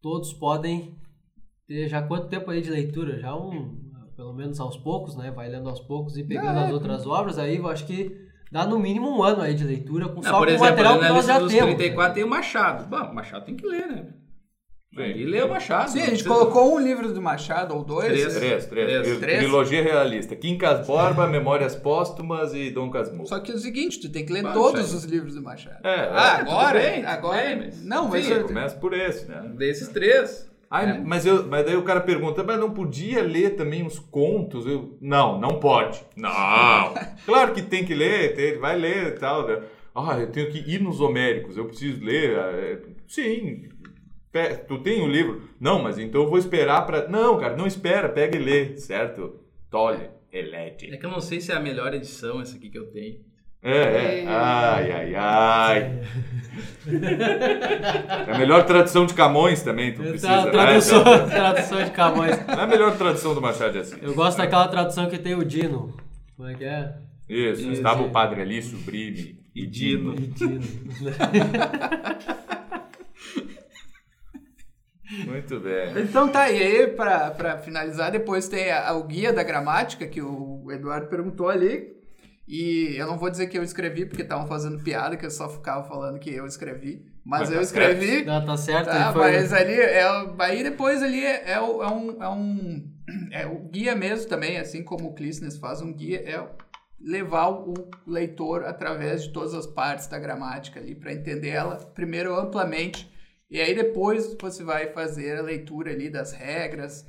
todos 0.00 0.32
podem 0.32 0.99
ter 1.70 1.88
já 1.88 2.02
quanto 2.02 2.26
tempo 2.26 2.50
aí 2.50 2.60
de 2.60 2.68
leitura? 2.68 3.20
Já 3.20 3.32
um, 3.36 3.78
pelo 4.16 4.34
menos 4.34 4.58
aos 4.58 4.76
poucos, 4.76 5.16
né? 5.16 5.30
Vai 5.30 5.48
lendo 5.48 5.68
aos 5.68 5.80
poucos 5.80 6.16
e 6.18 6.24
pegando 6.24 6.58
é, 6.58 6.64
as 6.64 6.72
outras 6.72 7.06
obras, 7.06 7.38
aí 7.38 7.58
eu 7.58 7.68
acho 7.68 7.86
que 7.86 8.10
dá 8.50 8.66
no 8.66 8.76
mínimo 8.76 9.08
um 9.08 9.22
ano 9.22 9.42
aí 9.42 9.54
de 9.54 9.62
leitura 9.62 10.08
com 10.08 10.16
não, 10.16 10.22
só 10.24 10.38
por 10.38 10.48
com 10.48 10.52
exemplo, 10.52 10.66
o 10.66 10.70
material 10.70 10.98
que 10.98 11.08
nós 11.08 11.26
já 11.26 11.34
temos. 11.36 11.76
34 11.76 12.14
tem 12.14 12.24
o 12.24 12.28
Machado. 12.28 12.88
Bom, 12.88 12.96
o 12.96 13.14
Machado 13.14 13.44
tem 13.44 13.54
que 13.54 13.64
ler, 13.64 13.86
né? 13.86 14.14
E 14.92 15.24
lê 15.24 15.40
o 15.40 15.48
Machado. 15.48 15.88
Sim, 15.88 16.00
a 16.02 16.06
gente 16.06 16.24
colocou 16.24 16.74
um 16.74 16.80
livro 16.80 17.14
do 17.14 17.22
Machado, 17.22 17.72
ou 17.76 17.84
dois. 17.84 18.06
Três, 18.06 18.34
três, 18.34 18.66
três. 18.66 19.18
três. 19.20 19.38
Trilogia 19.38 19.84
realista. 19.84 20.34
Quincas 20.34 20.84
Borba, 20.84 21.28
Memórias 21.28 21.76
Póstumas 21.76 22.52
e 22.54 22.72
Dom 22.72 22.90
Casmurro. 22.90 23.28
Só 23.28 23.38
que 23.38 23.52
é 23.52 23.54
o 23.54 23.58
seguinte, 23.58 24.00
tu 24.00 24.10
tem 24.10 24.26
que 24.26 24.32
ler 24.32 24.42
Mas, 24.42 24.54
todos 24.54 24.92
os 24.92 25.04
livros 25.04 25.36
do 25.36 25.42
Machado. 25.42 25.86
É, 25.86 26.10
ah, 26.12 26.38
é, 26.38 26.40
agora? 26.40 26.80
Bem, 26.80 27.04
agora? 27.06 27.40
Bem, 27.40 27.56
mas... 27.58 27.84
Não, 27.84 28.08
mas... 28.08 28.24
Sim, 28.24 28.32
eu... 28.32 28.46
começa 28.48 28.76
por 28.78 28.92
esse, 28.92 29.28
né? 29.28 29.52
Desses 29.56 29.86
três. 29.86 30.49
É. 30.72 30.98
mas, 30.98 31.26
eu, 31.26 31.46
mas 31.48 31.66
daí 31.66 31.76
o 31.76 31.82
cara 31.82 32.00
pergunta, 32.00 32.44
mas 32.44 32.58
não 32.58 32.70
podia 32.70 33.22
ler 33.22 33.56
também 33.56 33.84
os 33.84 33.98
contos? 33.98 34.66
Eu, 34.66 34.96
não, 35.00 35.40
não 35.40 35.58
pode. 35.58 36.00
Não! 36.16 36.94
claro 37.26 37.52
que 37.52 37.62
tem 37.62 37.84
que 37.84 37.94
ler, 37.94 38.34
tem, 38.34 38.58
vai 38.58 38.76
ler 38.76 39.08
e 39.08 39.18
tal. 39.18 39.48
Né? 39.48 39.62
Ah, 39.94 40.18
eu 40.18 40.30
tenho 40.30 40.50
que 40.50 40.58
ir 40.58 40.80
nos 40.80 41.00
homéricos, 41.00 41.56
eu 41.56 41.64
preciso 41.64 42.04
ler. 42.04 42.38
É, 42.38 42.82
sim, 43.08 43.68
Tu 44.68 44.78
tem 44.78 45.02
o 45.02 45.06
um 45.06 45.08
livro? 45.08 45.42
Não, 45.58 45.82
mas 45.82 45.98
então 45.98 46.22
eu 46.22 46.28
vou 46.28 46.38
esperar 46.38 46.86
para. 46.86 47.08
Não, 47.08 47.36
cara, 47.36 47.56
não 47.56 47.66
espera, 47.66 48.08
pega 48.08 48.36
e 48.36 48.40
lê, 48.40 48.76
certo? 48.76 49.40
Tole, 49.68 50.08
elete. 50.32 50.88
É 50.88 50.96
que 50.96 51.04
eu 51.04 51.10
não 51.10 51.20
sei 51.20 51.40
se 51.40 51.50
é 51.50 51.56
a 51.56 51.60
melhor 51.60 51.92
edição 51.92 52.40
essa 52.40 52.56
aqui 52.56 52.70
que 52.70 52.78
eu 52.78 52.86
tenho. 52.92 53.18
É, 53.62 54.20
é. 54.22 54.26
Ai, 54.26 54.92
ai, 54.92 55.14
ai. 55.14 56.00
É 58.26 58.32
a 58.32 58.38
melhor 58.38 58.64
tradução 58.64 59.04
de 59.04 59.12
Camões 59.12 59.62
também, 59.62 59.92
tu 59.92 60.02
precisa. 60.02 60.46
Né? 60.46 60.50
Tradução, 60.50 61.02
ah, 61.02 61.18
tradução 61.28 61.84
de 61.84 61.90
Camões. 61.90 62.38
É 62.48 62.52
a 62.52 62.66
melhor 62.66 62.96
tradução 62.96 63.34
do 63.34 63.40
Machado 63.42 63.72
de 63.72 63.78
Assis. 63.80 63.98
Eu 64.02 64.14
gosto 64.14 64.38
daquela 64.38 64.66
tradução 64.68 65.10
que 65.10 65.18
tem 65.18 65.34
o 65.34 65.44
Dino. 65.44 65.94
Como 66.36 66.48
é 66.48 66.54
que 66.54 66.64
é? 66.64 66.94
Isso, 67.28 67.60
Isso 67.62 67.72
estava 67.72 68.02
o 68.02 68.10
padre 68.10 68.40
ali, 68.40 68.62
sublime. 68.62 69.38
E 69.54 69.66
Dino. 69.66 70.14
E 70.14 70.26
Dino. 70.26 70.60
Muito 75.26 75.58
bem. 75.60 76.02
Então 76.02 76.28
tá, 76.28 76.50
e 76.50 76.62
aí, 76.62 76.86
pra, 76.86 77.30
pra 77.32 77.58
finalizar, 77.58 78.12
depois 78.12 78.48
tem 78.48 78.70
a, 78.70 78.92
o 78.94 79.04
guia 79.04 79.32
da 79.32 79.42
gramática, 79.42 80.06
que 80.06 80.22
o 80.22 80.70
Eduardo 80.70 81.08
perguntou 81.08 81.48
ali. 81.48 81.99
E 82.50 82.96
eu 82.96 83.06
não 83.06 83.16
vou 83.16 83.30
dizer 83.30 83.46
que 83.46 83.56
eu 83.56 83.62
escrevi, 83.62 84.04
porque 84.04 84.22
estavam 84.22 84.48
fazendo 84.48 84.82
piada, 84.82 85.16
que 85.16 85.24
eu 85.24 85.30
só 85.30 85.48
ficava 85.48 85.86
falando 85.86 86.18
que 86.18 86.34
eu 86.34 86.46
escrevi. 86.46 87.06
Mas, 87.24 87.42
mas 87.42 87.50
eu 87.50 87.56
tá 87.56 87.62
escrevi. 87.62 88.24
Não, 88.24 88.44
tá 88.44 88.56
certo. 88.56 88.86
Tá, 88.86 89.12
foi... 89.12 89.20
Mas 89.20 89.52
ali, 89.52 89.74
é, 89.74 90.02
aí 90.40 90.62
depois 90.64 91.00
ali 91.00 91.24
é, 91.24 91.52
é, 91.52 91.60
um, 91.60 92.22
é 92.22 92.28
um. 92.28 92.90
É 93.32 93.46
o 93.46 93.58
guia 93.68 93.94
mesmo 93.94 94.28
também, 94.28 94.56
assim 94.58 94.84
como 94.84 95.08
o 95.08 95.14
Clístenes 95.14 95.56
faz 95.58 95.80
um 95.82 95.92
guia, 95.92 96.18
é 96.18 96.48
levar 97.00 97.48
o 97.48 97.74
leitor 98.06 98.64
através 98.64 99.24
de 99.24 99.32
todas 99.32 99.52
as 99.54 99.66
partes 99.66 100.06
da 100.06 100.18
gramática 100.18 100.78
ali, 100.78 100.94
para 100.94 101.12
entender 101.12 101.48
ela, 101.48 101.76
primeiro 101.76 102.38
amplamente 102.38 103.10
e 103.50 103.60
aí 103.60 103.74
depois 103.74 104.36
você 104.40 104.62
vai 104.62 104.92
fazer 104.92 105.38
a 105.38 105.42
leitura 105.42 105.90
ali 105.90 106.08
das 106.08 106.32
regras, 106.32 107.04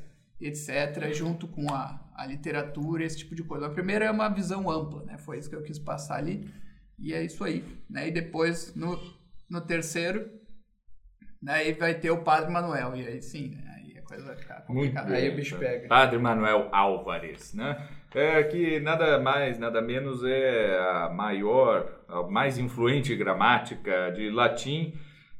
etc., 0.48 1.14
junto 1.14 1.48
com 1.48 1.72
a, 1.74 2.00
a 2.16 2.26
literatura, 2.26 3.04
esse 3.04 3.20
tipo 3.20 3.36
de 3.36 3.44
coisa. 3.44 3.68
A 3.68 3.70
primeira 3.70 4.06
é 4.06 4.12
uma 4.12 4.30
visão 4.30 4.70
ampla, 4.70 5.04
né? 5.04 5.18
Foi 5.18 5.38
isso 5.38 5.50
que 5.50 5.56
eu 5.56 5.64
quis 5.64 5.80
passar 5.80 6.18
ali. 6.18 6.50
E 6.98 7.14
é 7.14 7.24
isso 7.24 7.44
aí. 7.44 7.64
Né? 7.90 8.08
E 8.08 8.12
depois, 8.12 8.76
no, 8.76 9.00
no 9.50 9.62
terceiro, 9.62 10.30
aí 11.48 11.74
vai 11.74 11.96
ter 11.96 12.12
o 12.12 12.24
Padre 12.24 12.52
Manuel. 12.52 12.96
E 12.96 13.08
aí 13.08 13.22
sim, 13.22 13.50
né? 13.50 13.64
aí 13.76 13.98
a 13.98 14.02
coisa 14.02 14.26
vai 14.26 14.36
ficar 14.36 14.62
complicada. 14.62 15.14
Aí 15.14 15.30
o 15.30 15.36
bicho 15.36 15.58
pega. 15.58 15.88
Padre 15.88 16.20
Manuel 16.20 16.70
Álvares, 16.72 17.54
né? 17.54 17.88
É 18.14 18.44
que 18.44 18.80
nada 18.82 19.20
mais, 19.20 19.58
nada 19.58 19.82
menos 19.82 20.24
é 20.24 20.78
a 20.80 21.10
maior, 21.10 22.04
a 22.08 22.24
mais 22.24 22.58
influente 22.58 23.16
gramática 23.16 24.12
de 24.12 24.30
latim 24.30 24.94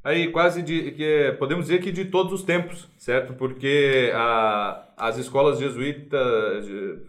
aí 0.04 0.28
quase 0.28 0.62
de 0.62 0.90
que 0.92 1.36
podemos 1.38 1.66
dizer 1.66 1.80
que 1.80 1.92
de 1.92 2.06
todos 2.06 2.32
os 2.32 2.42
tempos, 2.42 2.88
certo? 2.98 3.34
Porque 3.34 4.10
a, 4.14 4.84
as 5.02 5.18
escolas 5.18 5.58
jesuítas 5.58 6.64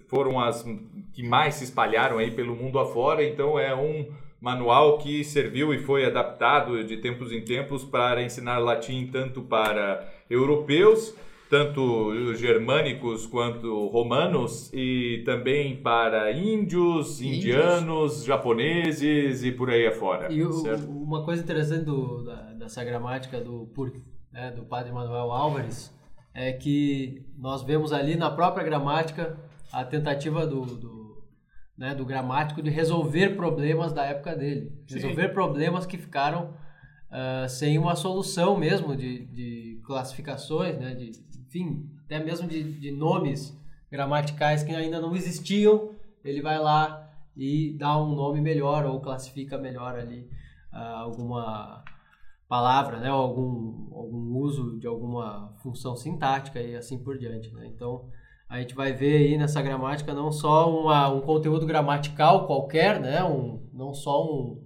foram 0.08 0.40
as 0.40 0.66
que 1.14 1.22
mais 1.22 1.54
se 1.54 1.66
espalharam 1.66 2.18
aí 2.18 2.32
pelo 2.32 2.56
mundo 2.56 2.80
afora, 2.80 3.24
então 3.24 3.60
é 3.60 3.76
um 3.76 4.12
manual 4.42 4.98
que 4.98 5.24
serviu 5.24 5.72
e 5.72 5.78
foi 5.78 6.04
adaptado 6.04 6.84
de 6.84 6.98
tempos 6.98 7.32
em 7.32 7.42
tempos 7.42 7.84
para 7.84 8.24
ensinar 8.24 8.58
latim 8.58 9.08
tanto 9.12 9.44
para 9.44 10.12
europeus 10.28 11.16
tanto 11.52 12.34
germânicos 12.34 13.28
quanto 13.28 13.88
romanos 13.90 14.72
e 14.74 15.22
também 15.24 15.76
para 15.76 16.32
índios, 16.32 17.22
índios. 17.22 17.38
indianos, 17.38 18.24
japoneses 18.24 19.44
e 19.44 19.52
por 19.52 19.70
aí 19.70 19.86
afora. 19.86 20.34
E 20.34 20.44
o, 20.44 20.50
uma 20.90 21.24
coisa 21.24 21.44
interessante 21.44 21.86
do, 21.86 22.24
da, 22.24 22.54
dessa 22.54 22.84
gramática 22.84 23.40
do, 23.40 23.72
né, 24.32 24.50
do 24.50 24.64
padre 24.64 24.92
Manuel 24.92 25.32
Álvares 25.32 25.94
é 26.34 26.52
que 26.52 27.26
nós 27.38 27.64
vemos 27.64 27.94
ali 27.94 28.16
na 28.16 28.32
própria 28.32 28.66
gramática 28.66 29.38
a 29.72 29.84
tentativa 29.84 30.48
do, 30.48 30.66
do, 30.66 31.24
né, 31.78 31.94
do 31.94 32.06
gramático 32.06 32.62
de 32.62 32.70
resolver 32.70 33.36
problemas 33.36 33.94
da 33.94 34.06
época 34.06 34.36
dele. 34.36 34.72
Sim. 34.88 34.96
Resolver 34.96 35.30
problemas 35.30 35.86
que 35.86 35.98
ficaram 35.98 36.54
uh, 37.12 37.48
sem 37.48 37.78
uma 37.78 37.96
solução 37.96 38.58
mesmo 38.58 38.96
de, 38.96 39.26
de 39.26 39.82
classificações, 39.86 40.78
né, 40.80 40.96
de, 40.96 41.12
enfim, 41.48 41.90
até 42.06 42.24
mesmo 42.24 42.48
de, 42.48 42.64
de 42.64 42.92
nomes 42.92 43.58
gramaticais 43.92 44.64
que 44.64 44.74
ainda 44.74 45.00
não 45.00 45.16
existiam, 45.16 45.92
ele 46.24 46.42
vai 46.42 46.58
lá 46.58 47.12
e 47.36 47.76
dá 47.78 47.98
um 47.98 48.16
nome 48.16 48.42
melhor 48.42 48.86
ou 48.86 49.00
classifica 49.00 49.58
melhor 49.58 49.96
ali 49.96 50.28
uh, 50.72 50.78
alguma 50.78 51.84
palavra, 52.54 53.00
né, 53.00 53.12
ou 53.12 53.20
algum, 53.20 53.88
algum 53.96 54.38
uso 54.38 54.78
de 54.78 54.86
alguma 54.86 55.56
função 55.64 55.96
sintática 55.96 56.62
e 56.62 56.76
assim 56.76 57.00
por 57.00 57.18
diante. 57.18 57.52
Né? 57.52 57.66
Então, 57.66 58.06
a 58.48 58.60
gente 58.60 58.76
vai 58.76 58.94
ver 58.94 59.18
aí 59.18 59.38
nessa 59.40 59.60
gramática 59.60 60.14
não 60.14 60.32
só 60.32 60.70
uma, 60.70 61.10
um 61.10 61.22
conteúdo 61.22 61.66
gramatical 61.66 62.46
qualquer, 62.46 63.00
né, 63.00 63.24
um, 63.24 63.68
não 63.74 63.92
só 63.92 64.24
um, 64.24 64.62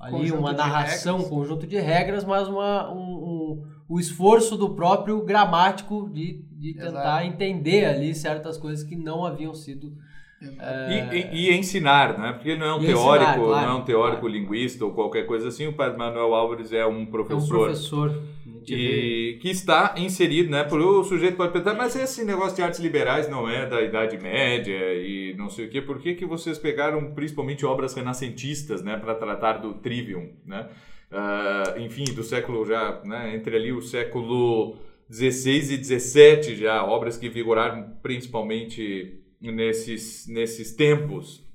ali 0.00 0.18
conjunto 0.18 0.40
uma 0.40 0.52
narração, 0.52 1.18
um 1.18 1.28
conjunto 1.28 1.64
de 1.64 1.78
regras, 1.78 2.24
mas 2.24 2.48
uma, 2.48 2.92
um, 2.92 2.98
um 2.98 3.62
o 3.88 4.00
esforço 4.00 4.56
do 4.56 4.74
próprio 4.74 5.24
gramático 5.24 6.10
de, 6.10 6.44
de 6.50 6.74
tentar 6.74 7.24
entender 7.24 7.84
ali 7.84 8.16
certas 8.16 8.58
coisas 8.58 8.82
que 8.82 8.96
não 8.96 9.24
haviam 9.24 9.54
sido 9.54 9.94
é... 10.40 11.10
E, 11.12 11.36
e, 11.36 11.50
e, 11.50 11.56
ensinar, 11.56 12.18
né? 12.18 12.32
Porque 12.32 12.50
ele 12.50 12.60
não 12.60 12.66
é 12.66 12.74
um 12.74 12.82
e 12.82 12.86
teórico, 12.86 13.30
ensinar, 13.30 13.44
claro, 13.44 13.66
não 13.66 13.76
é 13.76 13.80
um 13.80 13.84
teórico 13.84 14.20
claro. 14.20 14.34
linguista 14.34 14.84
ou 14.84 14.92
qualquer 14.92 15.26
coisa 15.26 15.48
assim. 15.48 15.66
O 15.66 15.72
Padre 15.72 15.98
Manuel 15.98 16.34
Álvares 16.34 16.72
é 16.72 16.86
um 16.86 17.06
professor. 17.06 17.36
É 17.38 17.42
um 17.42 17.64
professor. 17.64 18.22
E 18.70 19.38
que 19.40 19.48
está 19.48 19.94
inserido, 19.96 20.50
né? 20.50 20.62
Por 20.62 20.78
o 20.80 21.02
sujeito 21.02 21.36
pode 21.36 21.52
pensar, 21.52 21.74
mas 21.74 21.96
esse 21.96 22.22
negócio 22.24 22.54
de 22.54 22.62
artes 22.62 22.80
liberais 22.80 23.28
não 23.28 23.48
é 23.48 23.64
da 23.64 23.80
Idade 23.80 24.18
Média 24.18 24.94
e 24.94 25.34
não 25.38 25.48
sei 25.48 25.66
o 25.66 25.70
quê. 25.70 25.80
Por 25.80 25.98
que, 25.98 26.14
que 26.14 26.26
vocês 26.26 26.58
pegaram 26.58 27.12
principalmente 27.14 27.64
obras 27.64 27.94
renascentistas, 27.94 28.82
né? 28.82 28.96
Para 28.98 29.14
tratar 29.14 29.54
do 29.54 29.72
trivium, 29.74 30.30
né? 30.44 30.68
uh, 31.12 31.80
enfim, 31.80 32.04
do 32.04 32.22
século 32.22 32.64
já, 32.64 33.00
né, 33.04 33.34
entre 33.34 33.56
ali 33.56 33.72
o 33.72 33.82
século 33.82 34.76
16 35.08 35.72
e 35.72 35.76
17 35.76 36.56
já, 36.56 36.84
obras 36.84 37.16
que 37.16 37.28
vigoraram 37.28 37.94
principalmente 38.02 39.20
nesses, 39.40 40.26
nesses 40.26 40.74
tempos. 40.74 41.46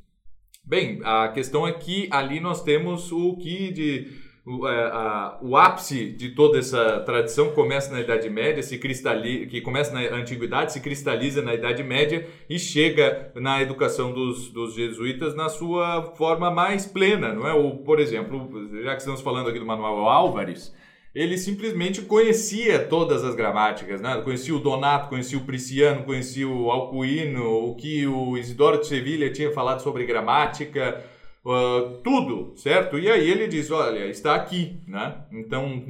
Bem, 0.63 1.01
a 1.03 1.27
questão 1.29 1.67
é 1.67 1.73
que 1.73 2.07
ali 2.11 2.39
nós 2.39 2.63
temos 2.63 3.11
o 3.11 3.35
que 3.35 3.71
de 3.71 4.23
o, 4.45 4.67
é, 4.67 4.85
a, 4.87 5.37
o 5.41 5.55
ápice 5.55 6.11
de 6.11 6.29
toda 6.29 6.59
essa 6.59 6.99
tradição 7.01 7.51
começa 7.51 7.91
na 7.91 8.01
Idade 8.01 8.29
Média, 8.29 8.61
se 8.61 8.77
cristaliza, 8.77 9.45
que 9.45 9.61
começa 9.61 9.93
na 9.93 10.17
Antiguidade, 10.17 10.73
se 10.73 10.81
cristaliza 10.81 11.41
na 11.41 11.53
Idade 11.53 11.81
Média 11.81 12.27
e 12.49 12.59
chega 12.59 13.31
na 13.35 13.61
educação 13.61 14.11
dos, 14.11 14.49
dos 14.49 14.75
jesuítas 14.75 15.33
na 15.35 15.47
sua 15.47 16.13
forma 16.17 16.51
mais 16.51 16.85
plena, 16.85 17.33
não 17.33 17.47
é? 17.47 17.53
Ou, 17.53 17.77
por 17.79 17.99
exemplo, 17.99 18.49
já 18.83 18.93
que 18.93 19.01
estamos 19.01 19.21
falando 19.21 19.49
aqui 19.49 19.59
do 19.59 19.65
Manuel 19.65 20.07
Álvares, 20.09 20.75
ele 21.13 21.37
simplesmente 21.37 22.01
conhecia 22.01 22.79
todas 22.79 23.23
as 23.23 23.35
gramáticas, 23.35 24.01
né? 24.01 24.21
Conhecia 24.23 24.55
o 24.55 24.59
Donato, 24.59 25.09
conhecia 25.09 25.37
o 25.37 25.45
Prisciano, 25.45 26.03
conhecia 26.03 26.47
o 26.47 26.71
Alcuino, 26.71 27.69
o 27.69 27.75
que 27.75 28.07
o 28.07 28.37
Isidoro 28.37 28.79
de 28.79 28.87
Sevilha 28.87 29.31
tinha 29.31 29.51
falado 29.51 29.81
sobre 29.81 30.05
gramática, 30.05 31.03
Uh, 31.45 31.97
tudo, 32.01 32.53
certo? 32.55 32.97
E 32.97 33.11
aí 33.11 33.29
ele 33.29 33.49
diz, 33.49 33.69
olha, 33.69 34.07
está 34.07 34.33
aqui, 34.33 34.77
né? 34.87 35.13
Então, 35.29 35.83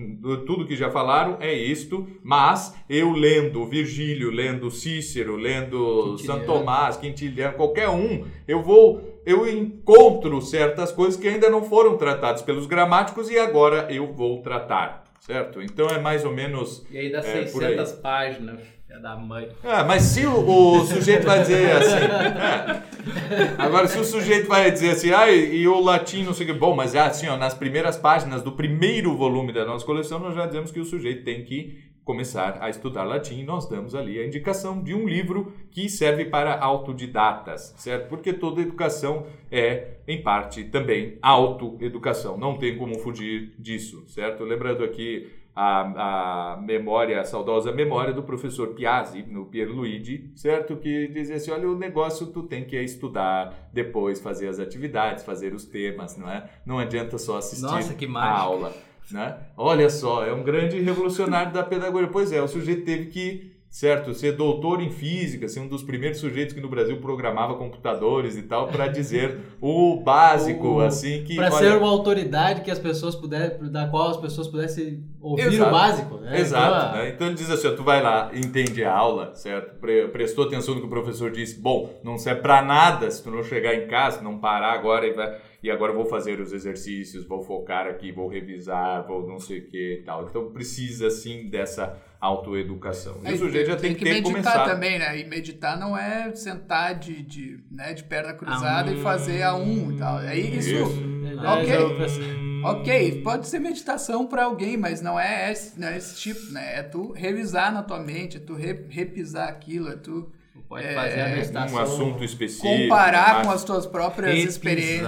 tudo 0.48 0.66
que 0.66 0.76
já 0.76 0.90
falaram 0.90 1.38
é 1.40 1.54
isto, 1.54 2.08
mas 2.24 2.76
eu 2.90 3.12
lendo 3.12 3.64
Virgílio, 3.68 4.32
lendo 4.32 4.72
Cícero, 4.72 5.36
lendo 5.36 6.18
Santo 6.18 6.48
Tomás, 6.48 6.98
Quintiliano, 6.98 7.54
qualquer 7.54 7.88
um, 7.88 8.26
eu 8.48 8.64
vou, 8.64 9.22
eu 9.28 9.48
encontro 9.48 10.42
certas 10.42 10.92
coisas 10.92 11.20
que 11.20 11.28
ainda 11.28 11.52
não 11.52 11.64
foram 11.64 11.98
tratadas 11.98 12.42
pelos 12.42 12.66
gramáticos 12.66 13.30
e 13.30 13.38
agora 13.38 13.94
eu 13.94 14.12
vou 14.12 14.42
tratar, 14.42 15.03
certo? 15.26 15.62
Então 15.62 15.88
é 15.88 16.00
mais 16.00 16.26
ou 16.26 16.34
menos. 16.34 16.86
E 16.92 16.98
aí 16.98 17.12
dá 17.12 17.20
é, 17.20 17.46
600 17.48 17.92
páginas. 17.94 18.60
É 18.90 19.00
da 19.00 19.16
mãe. 19.16 19.50
Ah, 19.64 19.84
mas 19.84 20.04
se 20.04 20.24
o, 20.24 20.48
o 20.48 20.80
sujeito 20.86 21.26
vai 21.26 21.42
dizer 21.42 21.72
assim. 21.72 21.96
É. 21.96 23.56
Agora, 23.58 23.88
se 23.88 23.98
o 23.98 24.04
sujeito 24.04 24.48
vai 24.48 24.70
dizer 24.70 24.92
assim, 24.92 25.12
ah, 25.12 25.32
e 25.32 25.68
o 25.68 25.80
latim 25.80 26.24
não 26.24 26.32
sei 26.32 26.46
o 26.46 26.54
que. 26.54 26.60
Bom, 26.60 26.76
mas 26.76 26.94
é 26.94 27.00
assim, 27.00 27.28
ó, 27.28 27.36
nas 27.36 27.56
primeiras 27.56 27.98
páginas 27.98 28.44
do 28.44 28.52
primeiro 28.52 29.18
volume 29.18 29.52
da 29.52 29.66
nossa 29.66 29.84
coleção, 29.84 30.20
nós 30.20 30.36
já 30.36 30.46
dizemos 30.46 30.72
que 30.72 30.80
o 30.80 30.86
sujeito 30.86 31.24
tem 31.24 31.44
que 31.44 31.82
começar 32.04 32.58
a 32.62 32.70
estudar 32.70 33.04
latim, 33.04 33.44
nós 33.44 33.68
damos 33.70 33.96
ali 33.96 34.20
a 34.20 34.26
indicação 34.26 34.82
de 34.82 34.94
um 34.94 35.08
livro 35.08 35.54
que 35.72 35.90
serve 35.90 36.26
para 36.26 36.60
autodidatas, 36.60 37.74
certo? 37.78 38.10
Porque 38.10 38.34
toda 38.34 38.62
educação 38.62 39.26
é, 39.52 39.98
em 40.08 40.22
parte, 40.22 40.66
também 40.66 41.18
autoeducação. 41.22 42.38
Não 42.38 42.58
tem 42.58 42.78
como 42.78 43.00
fugir 43.00 43.54
disso, 43.58 44.04
certo? 44.08 44.44
Lembrando 44.44 44.84
aqui 44.84 45.32
a, 45.56 46.54
a 46.56 46.58
memória, 46.58 47.22
a 47.22 47.24
saudosa 47.24 47.72
memória 47.72 48.14
do 48.14 48.24
professor 48.24 48.70
Piazzi, 48.70 49.24
no 49.24 49.46
Pierluigi, 49.46 50.32
certo? 50.36 50.76
Que 50.76 51.08
dizia 51.08 51.36
assim, 51.36 51.52
olha, 51.52 51.70
o 51.70 51.78
negócio 51.78 52.28
tu 52.28 52.44
tem 52.44 52.66
que 52.66 52.80
estudar, 52.82 53.70
depois 53.72 54.20
fazer 54.20 54.48
as 54.48 54.60
atividades, 54.60 55.24
fazer 55.24 55.54
os 55.54 55.66
temas, 55.66 56.18
não 56.18 56.30
é? 56.30 56.50
Não 56.66 56.80
adianta 56.80 57.18
só 57.18 57.38
assistir 57.38 57.64
Nossa, 57.64 57.94
que 57.94 58.06
a 58.06 58.38
aula. 58.38 58.74
Né? 59.12 59.38
Olha 59.58 59.90
só, 59.90 60.26
é 60.26 60.34
um 60.34 60.44
grande 60.44 60.80
revolucionário 60.80 61.52
da 61.52 61.64
pedagogia. 61.64 62.10
Pois 62.10 62.32
é, 62.32 62.42
o 62.42 62.48
sujeito 62.48 62.86
teve 62.86 63.08
que 63.08 63.54
certo? 63.74 64.14
Ser 64.14 64.34
doutor 64.34 64.84
em 64.84 64.92
física, 64.92 65.48
ser 65.48 65.60
um 65.60 65.68
dos 65.68 65.82
primeiros 65.82 66.20
sujeitos 66.20 66.54
que 66.54 66.62
no 66.62 66.70
Brasil 66.70 67.02
programava 67.02 67.56
computadores 67.56 68.38
e 68.38 68.44
tal, 68.44 68.68
para 68.68 68.88
dizer 68.88 69.40
o 69.60 70.00
básico, 70.00 70.76
o, 70.76 70.82
assim 70.82 71.24
que. 71.24 71.36
Para 71.36 71.50
ser 71.50 71.76
uma 71.76 71.90
autoridade 71.90 72.62
que 72.62 72.70
as 72.70 72.78
pessoas 72.78 73.16
pudessem, 73.16 73.72
da 73.72 73.88
qual 73.88 74.10
as 74.10 74.18
pessoas 74.18 74.48
pudessem 74.48 75.04
ouvir 75.20 75.48
Exato. 75.48 75.70
o 75.70 75.74
básico, 75.74 76.18
né? 76.18 76.40
Exato. 76.40 76.90
Então, 76.90 77.02
né? 77.02 77.10
então 77.10 77.28
ele 77.28 77.36
diz 77.36 77.50
assim: 77.50 77.76
tu 77.76 77.84
vai 77.84 78.04
lá, 78.04 78.30
entende 78.32 78.84
a 78.84 78.94
aula, 78.94 79.34
certo? 79.34 79.74
Prestou 80.12 80.46
atenção 80.46 80.76
no 80.76 80.82
que 80.82 80.88
o 80.88 80.90
professor 80.92 81.32
disse. 81.32 81.60
Bom, 81.60 82.00
não 82.04 82.20
serve 82.20 82.42
para 82.42 82.62
nada 82.62 83.10
se 83.10 83.24
tu 83.24 83.32
não 83.32 83.42
chegar 83.42 83.74
em 83.74 83.88
casa, 83.88 84.22
não 84.22 84.38
parar 84.38 84.74
agora 84.74 85.08
e 85.08 85.14
vai 85.14 85.36
e 85.64 85.72
agora 85.72 85.94
vou 85.94 86.06
fazer 86.06 86.42
os 86.42 86.52
exercícios, 86.52 87.26
vou 87.26 87.42
focar 87.42 87.88
aqui, 87.88 88.12
vou 88.12 88.28
revisar, 88.28 89.08
vou 89.08 89.26
não 89.26 89.40
sei 89.40 89.60
o 89.60 89.68
que 89.68 90.00
e 90.02 90.04
tal. 90.04 90.28
Então 90.28 90.52
precisa 90.52 91.10
sim 91.10 91.50
dessa 91.50 91.98
autoeducação. 92.20 93.22
E 93.24 93.30
é, 93.30 93.32
o 93.32 93.38
sujeito 93.38 93.68
já 93.68 93.78
tem, 93.78 93.92
tem 93.92 93.96
que, 93.96 94.04
ter 94.04 94.14
meditar 94.16 94.34
começado. 94.34 94.70
também, 94.70 95.00
né? 95.00 95.18
E 95.18 95.24
meditar 95.24 95.80
não 95.80 95.98
é 95.98 96.36
sentar 96.36 97.00
de, 97.00 97.24
de, 97.24 97.64
né, 97.72 97.94
de 97.94 98.04
perna 98.04 98.34
cruzada 98.34 98.92
ah, 98.92 98.94
e 98.94 99.02
fazer 99.02 99.42
a 99.42 99.56
um 99.56 99.94
e 99.94 99.98
tal. 99.98 100.20
É 100.20 100.38
isso. 100.38 100.70
isso. 100.70 101.14
Ok. 101.46 102.44
Ok, 102.66 103.22
pode 103.24 103.48
ser 103.48 103.60
meditação 103.60 104.26
para 104.26 104.46
alguém, 104.46 104.78
mas 104.78 105.02
não 105.02 105.20
é, 105.20 105.52
esse, 105.52 105.80
não 105.80 105.88
é 105.88 105.98
esse 105.98 106.18
tipo, 106.18 106.52
né? 106.52 106.80
É 106.80 106.84
tu 106.84 107.12
revisar 107.12 107.74
na 107.74 107.84
tua 107.84 108.00
mente, 108.00 108.38
é 108.38 108.40
tu 108.40 108.54
re, 108.54 108.86
repisar 108.90 109.50
aquilo, 109.50 109.90
é 109.90 109.96
tu 109.98 110.32
Pode 110.70 110.86
é, 110.86 110.94
fazer 110.94 111.22
a 111.22 111.30
meditação. 111.30 111.78
Um 111.78 111.82
assunto 111.82 112.24
específico. 112.24 112.68
Comparar 112.68 113.44
com 113.44 113.52
as 113.52 113.64
tuas 113.64 113.86
próprias 113.86 114.32
repisar. 114.32 114.50
experiências. 114.50 115.08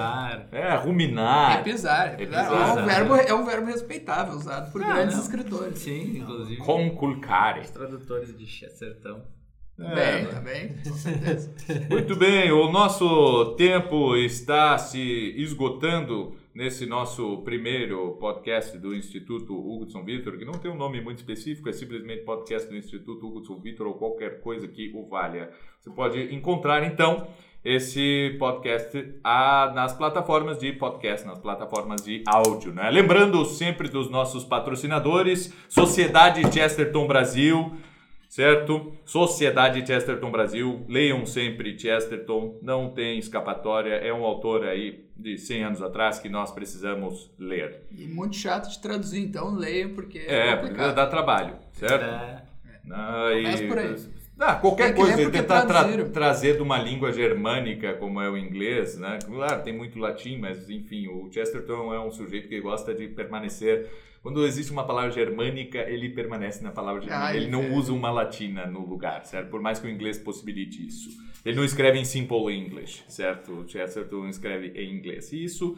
É, 0.52 0.76
ruminar. 0.76 1.58
Repisar. 1.58 2.12
repisar. 2.12 2.52
É, 2.52 2.82
um 2.82 2.86
verbo, 2.86 3.16
é 3.16 3.34
um 3.34 3.46
verbo 3.46 3.68
respeitável, 3.68 4.36
usado 4.36 4.72
por 4.72 4.84
ah, 4.84 4.94
grandes 4.94 5.16
não. 5.16 5.24
escritores. 5.24 5.80
Sim, 5.80 6.18
inclusive. 6.18 6.58
Conculcare. 6.58 7.62
Os 7.62 7.70
tradutores 7.70 8.36
de 8.36 8.70
sertão. 8.70 9.24
É, 9.78 9.94
bem, 9.94 10.26
tá 10.28 10.40
bem, 10.40 10.76
com 10.84 10.94
certeza. 10.94 11.54
Muito 11.90 12.16
bem, 12.16 12.50
o 12.52 12.72
nosso 12.72 13.56
tempo 13.58 14.16
está 14.16 14.78
se 14.78 15.34
esgotando 15.36 16.34
nesse 16.56 16.86
nosso 16.86 17.40
primeiro 17.44 18.12
podcast 18.14 18.78
do 18.78 18.96
Instituto 18.96 19.54
Hugo 19.54 19.86
Vitor, 20.06 20.38
que 20.38 20.46
não 20.46 20.54
tem 20.54 20.72
um 20.72 20.78
nome 20.78 21.02
muito 21.02 21.18
específico, 21.18 21.68
é 21.68 21.74
simplesmente 21.74 22.24
podcast 22.24 22.70
do 22.70 22.78
Instituto 22.78 23.28
Hugo 23.28 23.60
Vitor 23.60 23.88
ou 23.88 23.96
qualquer 23.96 24.40
coisa 24.40 24.66
que 24.66 24.90
o 24.96 25.06
valha. 25.06 25.52
Você 25.82 25.90
pode 25.90 26.34
encontrar 26.34 26.82
então 26.86 27.28
esse 27.64 28.38
podcast 28.40 29.16
ah, 29.22 29.74
nas 29.76 29.92
plataformas 29.92 30.58
de 30.58 30.72
podcast, 30.72 31.28
nas 31.28 31.40
plataformas 31.40 32.02
de 32.02 32.24
áudio. 32.26 32.72
Né? 32.74 32.90
Lembrando 32.90 33.44
sempre 33.44 33.90
dos 33.90 34.10
nossos 34.10 34.46
patrocinadores, 34.46 35.54
Sociedade 35.68 36.42
Chesterton 36.54 37.06
Brasil 37.06 37.76
certo? 38.36 38.92
Sociedade 39.06 39.88
Chesterton 39.88 40.30
Brasil, 40.30 40.86
leiam 40.90 41.26
sempre 41.26 41.80
Chesterton, 41.80 42.60
não 42.62 42.90
tem 42.90 43.18
escapatória, 43.18 43.94
é 43.94 44.14
um 44.14 44.26
autor 44.26 44.66
aí 44.66 45.06
de 45.16 45.38
100 45.38 45.64
anos 45.64 45.82
atrás 45.82 46.20
que 46.20 46.28
nós 46.28 46.52
precisamos 46.52 47.32
ler. 47.40 47.84
E 47.90 48.06
muito 48.06 48.36
chato 48.36 48.70
de 48.70 48.78
traduzir, 48.80 49.22
então 49.22 49.56
leiam 49.56 49.94
porque 49.94 50.20
é, 50.20 50.50
é 50.50 50.56
complicado. 50.58 50.96
dá 50.96 51.08
trabalho, 51.08 51.56
certo? 51.72 52.04
É. 52.04 52.44
Ah, 52.92 53.30
e, 53.34 53.68
por 53.70 53.80
aí. 53.80 53.96
Ah, 54.38 54.56
qualquer 54.56 54.94
coisa, 54.94 55.32
tentar 55.32 55.66
tra 55.66 56.06
trazer 56.10 56.58
de 56.58 56.62
uma 56.62 56.78
língua 56.78 57.12
germânica 57.12 57.94
como 57.94 58.20
é 58.20 58.30
o 58.30 58.38
inglês, 58.38 58.98
né? 58.98 59.20
Claro, 59.26 59.64
tem 59.64 59.74
muito 59.74 59.98
latim, 59.98 60.38
mas 60.38 60.70
enfim, 60.70 61.08
o 61.08 61.32
Chesterton 61.32 61.94
é 61.94 62.00
um 62.00 62.12
sujeito 62.12 62.50
que 62.50 62.60
gosta 62.60 62.94
de 62.94 63.08
permanecer 63.08 63.90
quando 64.26 64.44
existe 64.44 64.72
uma 64.72 64.84
palavra 64.84 65.12
germânica, 65.12 65.88
ele 65.88 66.10
permanece 66.10 66.64
na 66.64 66.72
palavra 66.72 67.00
germânica. 67.00 67.28
Ah, 67.28 67.38
ele 67.38 67.48
não 67.48 67.62
é. 67.62 67.70
usa 67.70 67.94
uma 67.94 68.10
latina 68.10 68.66
no 68.66 68.84
lugar, 68.84 69.24
certo? 69.24 69.52
Por 69.52 69.62
mais 69.62 69.78
que 69.78 69.86
o 69.86 69.90
inglês 69.90 70.18
possibilite 70.18 70.84
isso. 70.84 71.12
Ele 71.46 71.56
não 71.56 71.64
escreve 71.64 72.00
em 72.00 72.06
simple 72.06 72.52
English, 72.52 73.04
certo? 73.08 73.52
O 73.52 73.70
Chesterton 73.70 74.28
escreve 74.28 74.70
em 74.70 74.92
inglês. 74.92 75.32
E 75.32 75.44
isso 75.44 75.78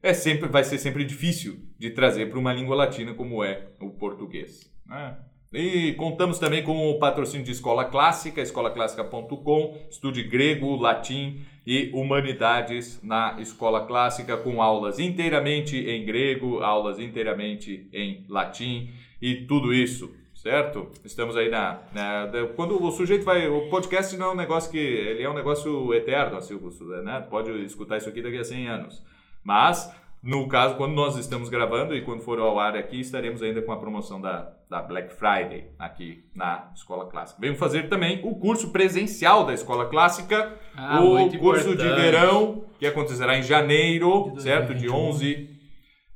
é 0.00 0.14
sempre, 0.14 0.48
vai 0.48 0.62
ser 0.62 0.78
sempre 0.78 1.04
difícil 1.04 1.58
de 1.76 1.90
trazer 1.90 2.30
para 2.30 2.38
uma 2.38 2.52
língua 2.52 2.76
latina 2.76 3.14
como 3.14 3.42
é 3.42 3.66
o 3.80 3.90
português. 3.90 4.72
Né? 4.86 5.16
E 5.52 5.94
contamos 5.94 6.38
também 6.38 6.62
com 6.62 6.90
o 6.90 6.98
patrocínio 6.98 7.44
de 7.44 7.52
Escola 7.52 7.86
Clássica, 7.86 8.42
escolaclássica.com, 8.42 9.78
estude 9.90 10.22
grego, 10.22 10.76
latim 10.76 11.40
e 11.66 11.90
humanidades 11.94 12.98
na 13.02 13.36
escola 13.40 13.86
clássica, 13.86 14.36
com 14.36 14.62
aulas 14.62 14.98
inteiramente 14.98 15.76
em 15.76 16.04
grego, 16.04 16.60
aulas 16.60 16.98
inteiramente 16.98 17.88
em 17.92 18.24
latim 18.28 18.90
e 19.20 19.46
tudo 19.46 19.72
isso, 19.72 20.14
certo? 20.34 20.90
Estamos 21.04 21.36
aí 21.36 21.48
na, 21.48 21.80
na, 21.94 22.30
quando 22.54 22.82
o 22.82 22.90
sujeito 22.90 23.24
vai, 23.24 23.48
o 23.48 23.68
podcast 23.68 24.16
não 24.16 24.30
é 24.30 24.32
um 24.32 24.36
negócio 24.36 24.70
que 24.70 24.78
ele 24.78 25.22
é 25.22 25.30
um 25.30 25.34
negócio 25.34 25.92
eterno, 25.94 26.36
assim, 26.36 26.58
né? 27.04 27.26
Pode 27.28 27.50
escutar 27.64 27.96
isso 27.96 28.08
aqui 28.08 28.22
daqui 28.22 28.38
a 28.38 28.44
100 28.44 28.68
anos, 28.68 29.04
mas 29.42 29.94
no 30.22 30.48
caso, 30.48 30.74
quando 30.74 30.94
nós 30.94 31.16
estamos 31.16 31.48
gravando 31.48 31.94
e 31.94 32.02
quando 32.02 32.22
for 32.22 32.40
ao 32.40 32.58
ar 32.58 32.76
aqui, 32.76 33.00
estaremos 33.00 33.40
ainda 33.40 33.62
com 33.62 33.70
a 33.70 33.76
promoção 33.76 34.20
da, 34.20 34.52
da 34.68 34.82
Black 34.82 35.14
Friday 35.14 35.70
aqui 35.78 36.24
na 36.34 36.70
Escola 36.74 37.06
Clássica. 37.06 37.40
Venho 37.40 37.54
fazer 37.54 37.88
também 37.88 38.20
o 38.24 38.34
curso 38.34 38.70
presencial 38.70 39.46
da 39.46 39.54
Escola 39.54 39.86
Clássica, 39.86 40.56
ah, 40.76 41.00
o 41.00 41.30
curso 41.38 41.70
importante. 41.70 41.76
de 41.76 42.00
verão, 42.00 42.64
que 42.80 42.86
acontecerá 42.86 43.38
em 43.38 43.42
janeiro, 43.42 44.32
de 44.34 44.42
certo? 44.42 44.74
De 44.74 44.90
11 44.90 45.56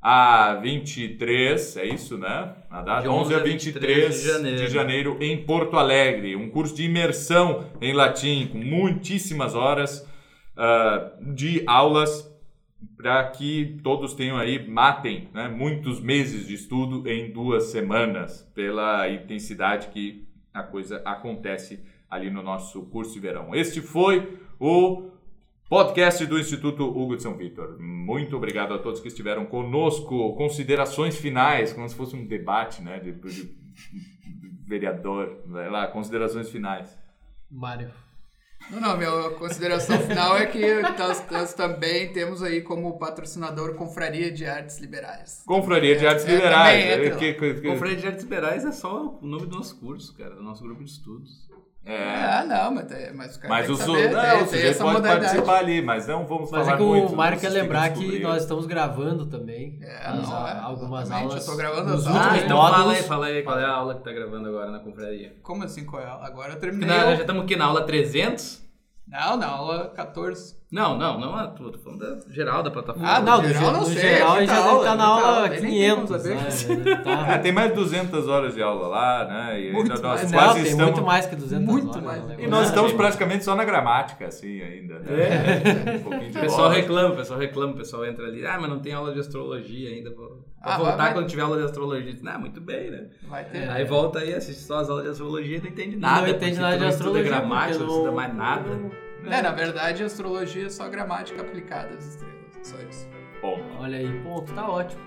a 0.02 0.54
23, 0.54 1.76
é 1.76 1.86
isso, 1.86 2.18
né? 2.18 2.56
A 2.68 2.82
data, 2.82 3.02
de 3.02 3.08
11 3.08 3.34
a 3.36 3.38
23 3.38 4.20
de 4.20 4.26
janeiro. 4.26 4.56
de 4.56 4.66
janeiro 4.66 5.16
em 5.20 5.44
Porto 5.44 5.76
Alegre. 5.76 6.34
Um 6.34 6.50
curso 6.50 6.74
de 6.74 6.82
imersão 6.82 7.66
em 7.80 7.92
latim, 7.92 8.48
com 8.50 8.58
muitíssimas 8.58 9.54
horas 9.54 10.04
uh, 10.56 11.32
de 11.32 11.62
aulas 11.68 12.31
para 13.02 13.28
que 13.30 13.80
todos 13.82 14.14
tenham 14.14 14.36
aí, 14.36 14.64
matem 14.64 15.28
né, 15.34 15.48
muitos 15.48 16.00
meses 16.00 16.46
de 16.46 16.54
estudo 16.54 17.08
em 17.10 17.32
duas 17.32 17.64
semanas, 17.64 18.48
pela 18.54 19.08
intensidade 19.08 19.88
que 19.88 20.24
a 20.54 20.62
coisa 20.62 21.02
acontece 21.04 21.82
ali 22.08 22.30
no 22.30 22.44
nosso 22.44 22.80
curso 22.86 23.12
de 23.12 23.18
verão. 23.18 23.52
Este 23.56 23.80
foi 23.80 24.38
o 24.60 25.10
podcast 25.68 26.24
do 26.26 26.38
Instituto 26.38 26.84
Hugo 26.84 27.16
de 27.16 27.24
São 27.24 27.36
Vitor. 27.36 27.76
Muito 27.80 28.36
obrigado 28.36 28.72
a 28.72 28.78
todos 28.78 29.00
que 29.00 29.08
estiveram 29.08 29.46
conosco. 29.46 30.36
Considerações 30.36 31.16
finais, 31.16 31.72
como 31.72 31.88
se 31.88 31.96
fosse 31.96 32.14
um 32.14 32.24
debate 32.24 32.82
né, 32.82 33.00
de, 33.00 33.12
de 33.12 33.56
vereador. 34.64 35.42
Vai 35.46 35.68
lá, 35.68 35.88
considerações 35.88 36.48
finais. 36.48 36.96
Mário. 37.50 37.90
Não, 38.70 38.80
não, 38.80 38.96
minha 38.96 39.30
consideração 39.30 39.98
final 40.00 40.36
é 40.36 40.46
que 40.46 40.80
nós, 40.98 41.24
nós, 41.30 41.54
também 41.54 42.12
temos 42.12 42.42
aí 42.42 42.62
como 42.62 42.98
patrocinador 42.98 43.74
Confraria 43.74 44.30
de 44.30 44.46
Artes 44.46 44.78
Liberais. 44.78 45.42
Confraria 45.46 45.96
de 45.96 46.06
Artes 46.06 46.24
é, 46.26 46.34
Liberais. 46.34 46.84
É, 46.84 47.10
que, 47.10 47.34
que, 47.34 47.54
que... 47.54 47.68
Confraria 47.68 47.96
de 47.96 48.06
Artes 48.06 48.22
Liberais 48.22 48.64
é 48.64 48.72
só 48.72 49.18
o 49.20 49.26
nome 49.26 49.46
do 49.46 49.56
nosso 49.56 49.76
curso, 49.76 50.14
cara, 50.14 50.34
do 50.34 50.42
nosso 50.42 50.62
grupo 50.62 50.82
de 50.82 50.90
estudos. 50.90 51.51
É. 51.84 52.24
Ah, 52.24 52.44
não, 52.44 52.74
mas, 52.74 52.86
mas 53.12 53.36
o 53.36 53.40
cara 53.40 53.54
mas 53.54 53.68
o, 53.68 53.76
saber, 53.76 54.12
não, 54.12 54.20
tem, 54.22 54.42
o 54.42 54.46
sujeito 54.46 54.78
pode 54.78 55.02
participar 55.02 55.58
ali, 55.58 55.82
mas 55.82 56.06
não 56.06 56.24
vamos 56.24 56.48
mas 56.48 56.64
falar 56.64 56.78
muito. 56.78 56.92
Mas 56.92 57.02
é 57.02 57.06
que 57.08 57.12
o 57.12 57.16
Mário 57.16 57.40
quer 57.40 57.48
lembrar 57.48 57.92
que 57.92 58.18
nós 58.20 58.42
estamos 58.42 58.66
gravando 58.66 59.26
também 59.26 59.80
é, 59.82 60.14
não, 60.14 60.46
é, 60.46 60.60
algumas 60.60 61.10
aulas. 61.10 61.44
Eu 61.44 61.52
tô 61.52 61.58
gravando 61.58 61.92
as 61.92 62.06
aulas. 62.06 62.22
Ah, 62.24 62.38
então 62.38 62.56
fala 62.56 62.92
aí, 62.92 63.02
fala 63.02 63.26
aí 63.26 63.42
qual 63.42 63.58
é 63.58 63.64
a 63.64 63.72
aula 63.72 63.96
que 63.96 64.04
tá 64.04 64.12
gravando 64.12 64.48
agora 64.48 64.70
na 64.70 64.78
confraria. 64.78 65.34
Como 65.42 65.64
assim 65.64 65.84
qual 65.84 66.00
é 66.00 66.06
a 66.06 66.10
aula? 66.10 66.26
Agora 66.26 66.52
eu 66.52 66.60
terminei. 66.60 66.88
Não, 66.88 67.16
já 67.16 67.22
estamos 67.22 67.42
aqui 67.42 67.56
na 67.56 67.64
aula 67.64 67.84
300? 67.84 68.62
Não, 69.08 69.36
na 69.36 69.48
aula 69.48 69.88
14. 69.88 70.61
Não, 70.72 70.96
não, 70.96 71.20
não 71.20 71.38
é 71.38 71.46
tudo. 71.48 71.72
Tô 71.72 71.78
falando 71.80 71.98
da 71.98 72.32
geral 72.32 72.62
da 72.62 72.70
plataforma. 72.70 73.06
Ah, 73.06 73.20
não, 73.20 73.44
geral, 73.44 73.72
no, 73.74 73.80
no 73.80 73.92
geral 73.92 74.38
ele 74.38 74.46
já 74.46 74.62
deve 74.62 74.76
estar 74.78 74.96
na 74.96 75.04
aula 75.04 75.48
500. 75.50 76.24
Né? 76.24 76.36
Tá. 77.04 77.34
É, 77.34 77.38
tem 77.38 77.52
mais 77.52 77.68
de 77.68 77.74
200 77.74 78.26
horas 78.26 78.54
de 78.54 78.62
aula 78.62 78.88
lá, 78.88 79.24
né? 79.26 79.60
E 79.60 79.70
muito 79.70 79.90
nós 79.90 80.00
mais. 80.00 80.32
quase 80.32 80.60
não, 80.60 80.66
estamos... 80.66 80.92
muito 80.92 81.02
mais 81.02 81.26
que 81.26 81.36
200 81.36 81.66
muito 81.66 81.90
horas. 81.90 82.02
Mais. 82.02 82.24
Né? 82.24 82.36
E 82.38 82.46
nós 82.46 82.68
estamos 82.68 82.92
praticamente 82.94 83.44
só 83.44 83.54
na 83.54 83.66
gramática, 83.66 84.26
assim, 84.26 84.62
ainda. 84.62 84.98
Né? 85.00 85.06
É. 85.12 85.96
Um 85.96 86.02
pouquinho 86.04 86.30
de 86.30 86.38
O 86.38 86.40
pessoal 86.40 86.62
bola. 86.62 86.74
reclama, 86.74 87.08
o 87.10 87.16
pessoal 87.16 87.38
reclama, 87.38 87.72
o 87.72 87.76
pessoal 87.76 88.06
entra 88.06 88.24
ali. 88.24 88.46
Ah, 88.46 88.56
mas 88.58 88.70
não 88.70 88.78
tem 88.78 88.94
aula 88.94 89.12
de 89.12 89.20
astrologia 89.20 89.90
ainda. 89.90 90.10
Vou, 90.14 90.42
ah, 90.62 90.78
voltar 90.78 90.96
vai, 90.96 91.12
quando 91.12 91.26
tiver 91.26 91.42
aula 91.42 91.58
de 91.58 91.64
astrologia. 91.64 92.14
Ah, 92.24 92.38
muito 92.38 92.62
bem, 92.62 92.90
né? 92.90 93.08
Vai 93.28 93.44
ter. 93.44 93.68
Aí 93.68 93.84
volta 93.84 94.20
aí, 94.20 94.32
assiste 94.34 94.62
só 94.62 94.78
as 94.78 94.88
aulas 94.88 95.04
de 95.04 95.10
astrologia 95.10 95.58
e 95.58 95.60
não 95.60 95.68
entende 95.68 95.96
nada. 95.96 96.22
Não 96.22 96.28
entende 96.28 96.58
nada 96.58 96.78
de 96.78 96.84
astrologia. 96.86 97.30
Não 97.30 97.38
gramática, 97.40 97.78
não 97.78 97.86
estuda 97.88 98.12
mais 98.12 98.34
nada. 98.34 99.02
É, 99.26 99.42
na 99.42 99.52
verdade, 99.52 100.02
astrologia 100.02 100.66
é 100.66 100.70
só 100.70 100.88
gramática 100.88 101.40
aplicada 101.42 101.94
às 101.94 102.04
estrelas. 102.04 102.36
Só 102.62 102.76
isso. 102.82 103.08
Ponto. 103.40 103.64
Olha 103.78 103.98
aí, 103.98 104.22
ponto, 104.22 104.52
tá 104.54 104.68
ótimo. 104.68 105.02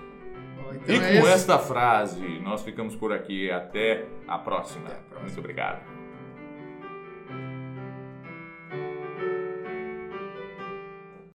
Então 0.74 0.94
e 0.94 0.98
é 0.98 1.20
com 1.20 1.28
esta 1.28 1.58
frase, 1.58 2.40
nós 2.40 2.62
ficamos 2.62 2.96
por 2.96 3.12
aqui. 3.12 3.50
Até 3.50 4.06
a 4.26 4.38
próxima. 4.38 4.86
Até 4.86 4.94
a 4.94 4.98
próxima. 4.98 5.26
Muito 5.26 5.38
obrigado. 5.38 5.95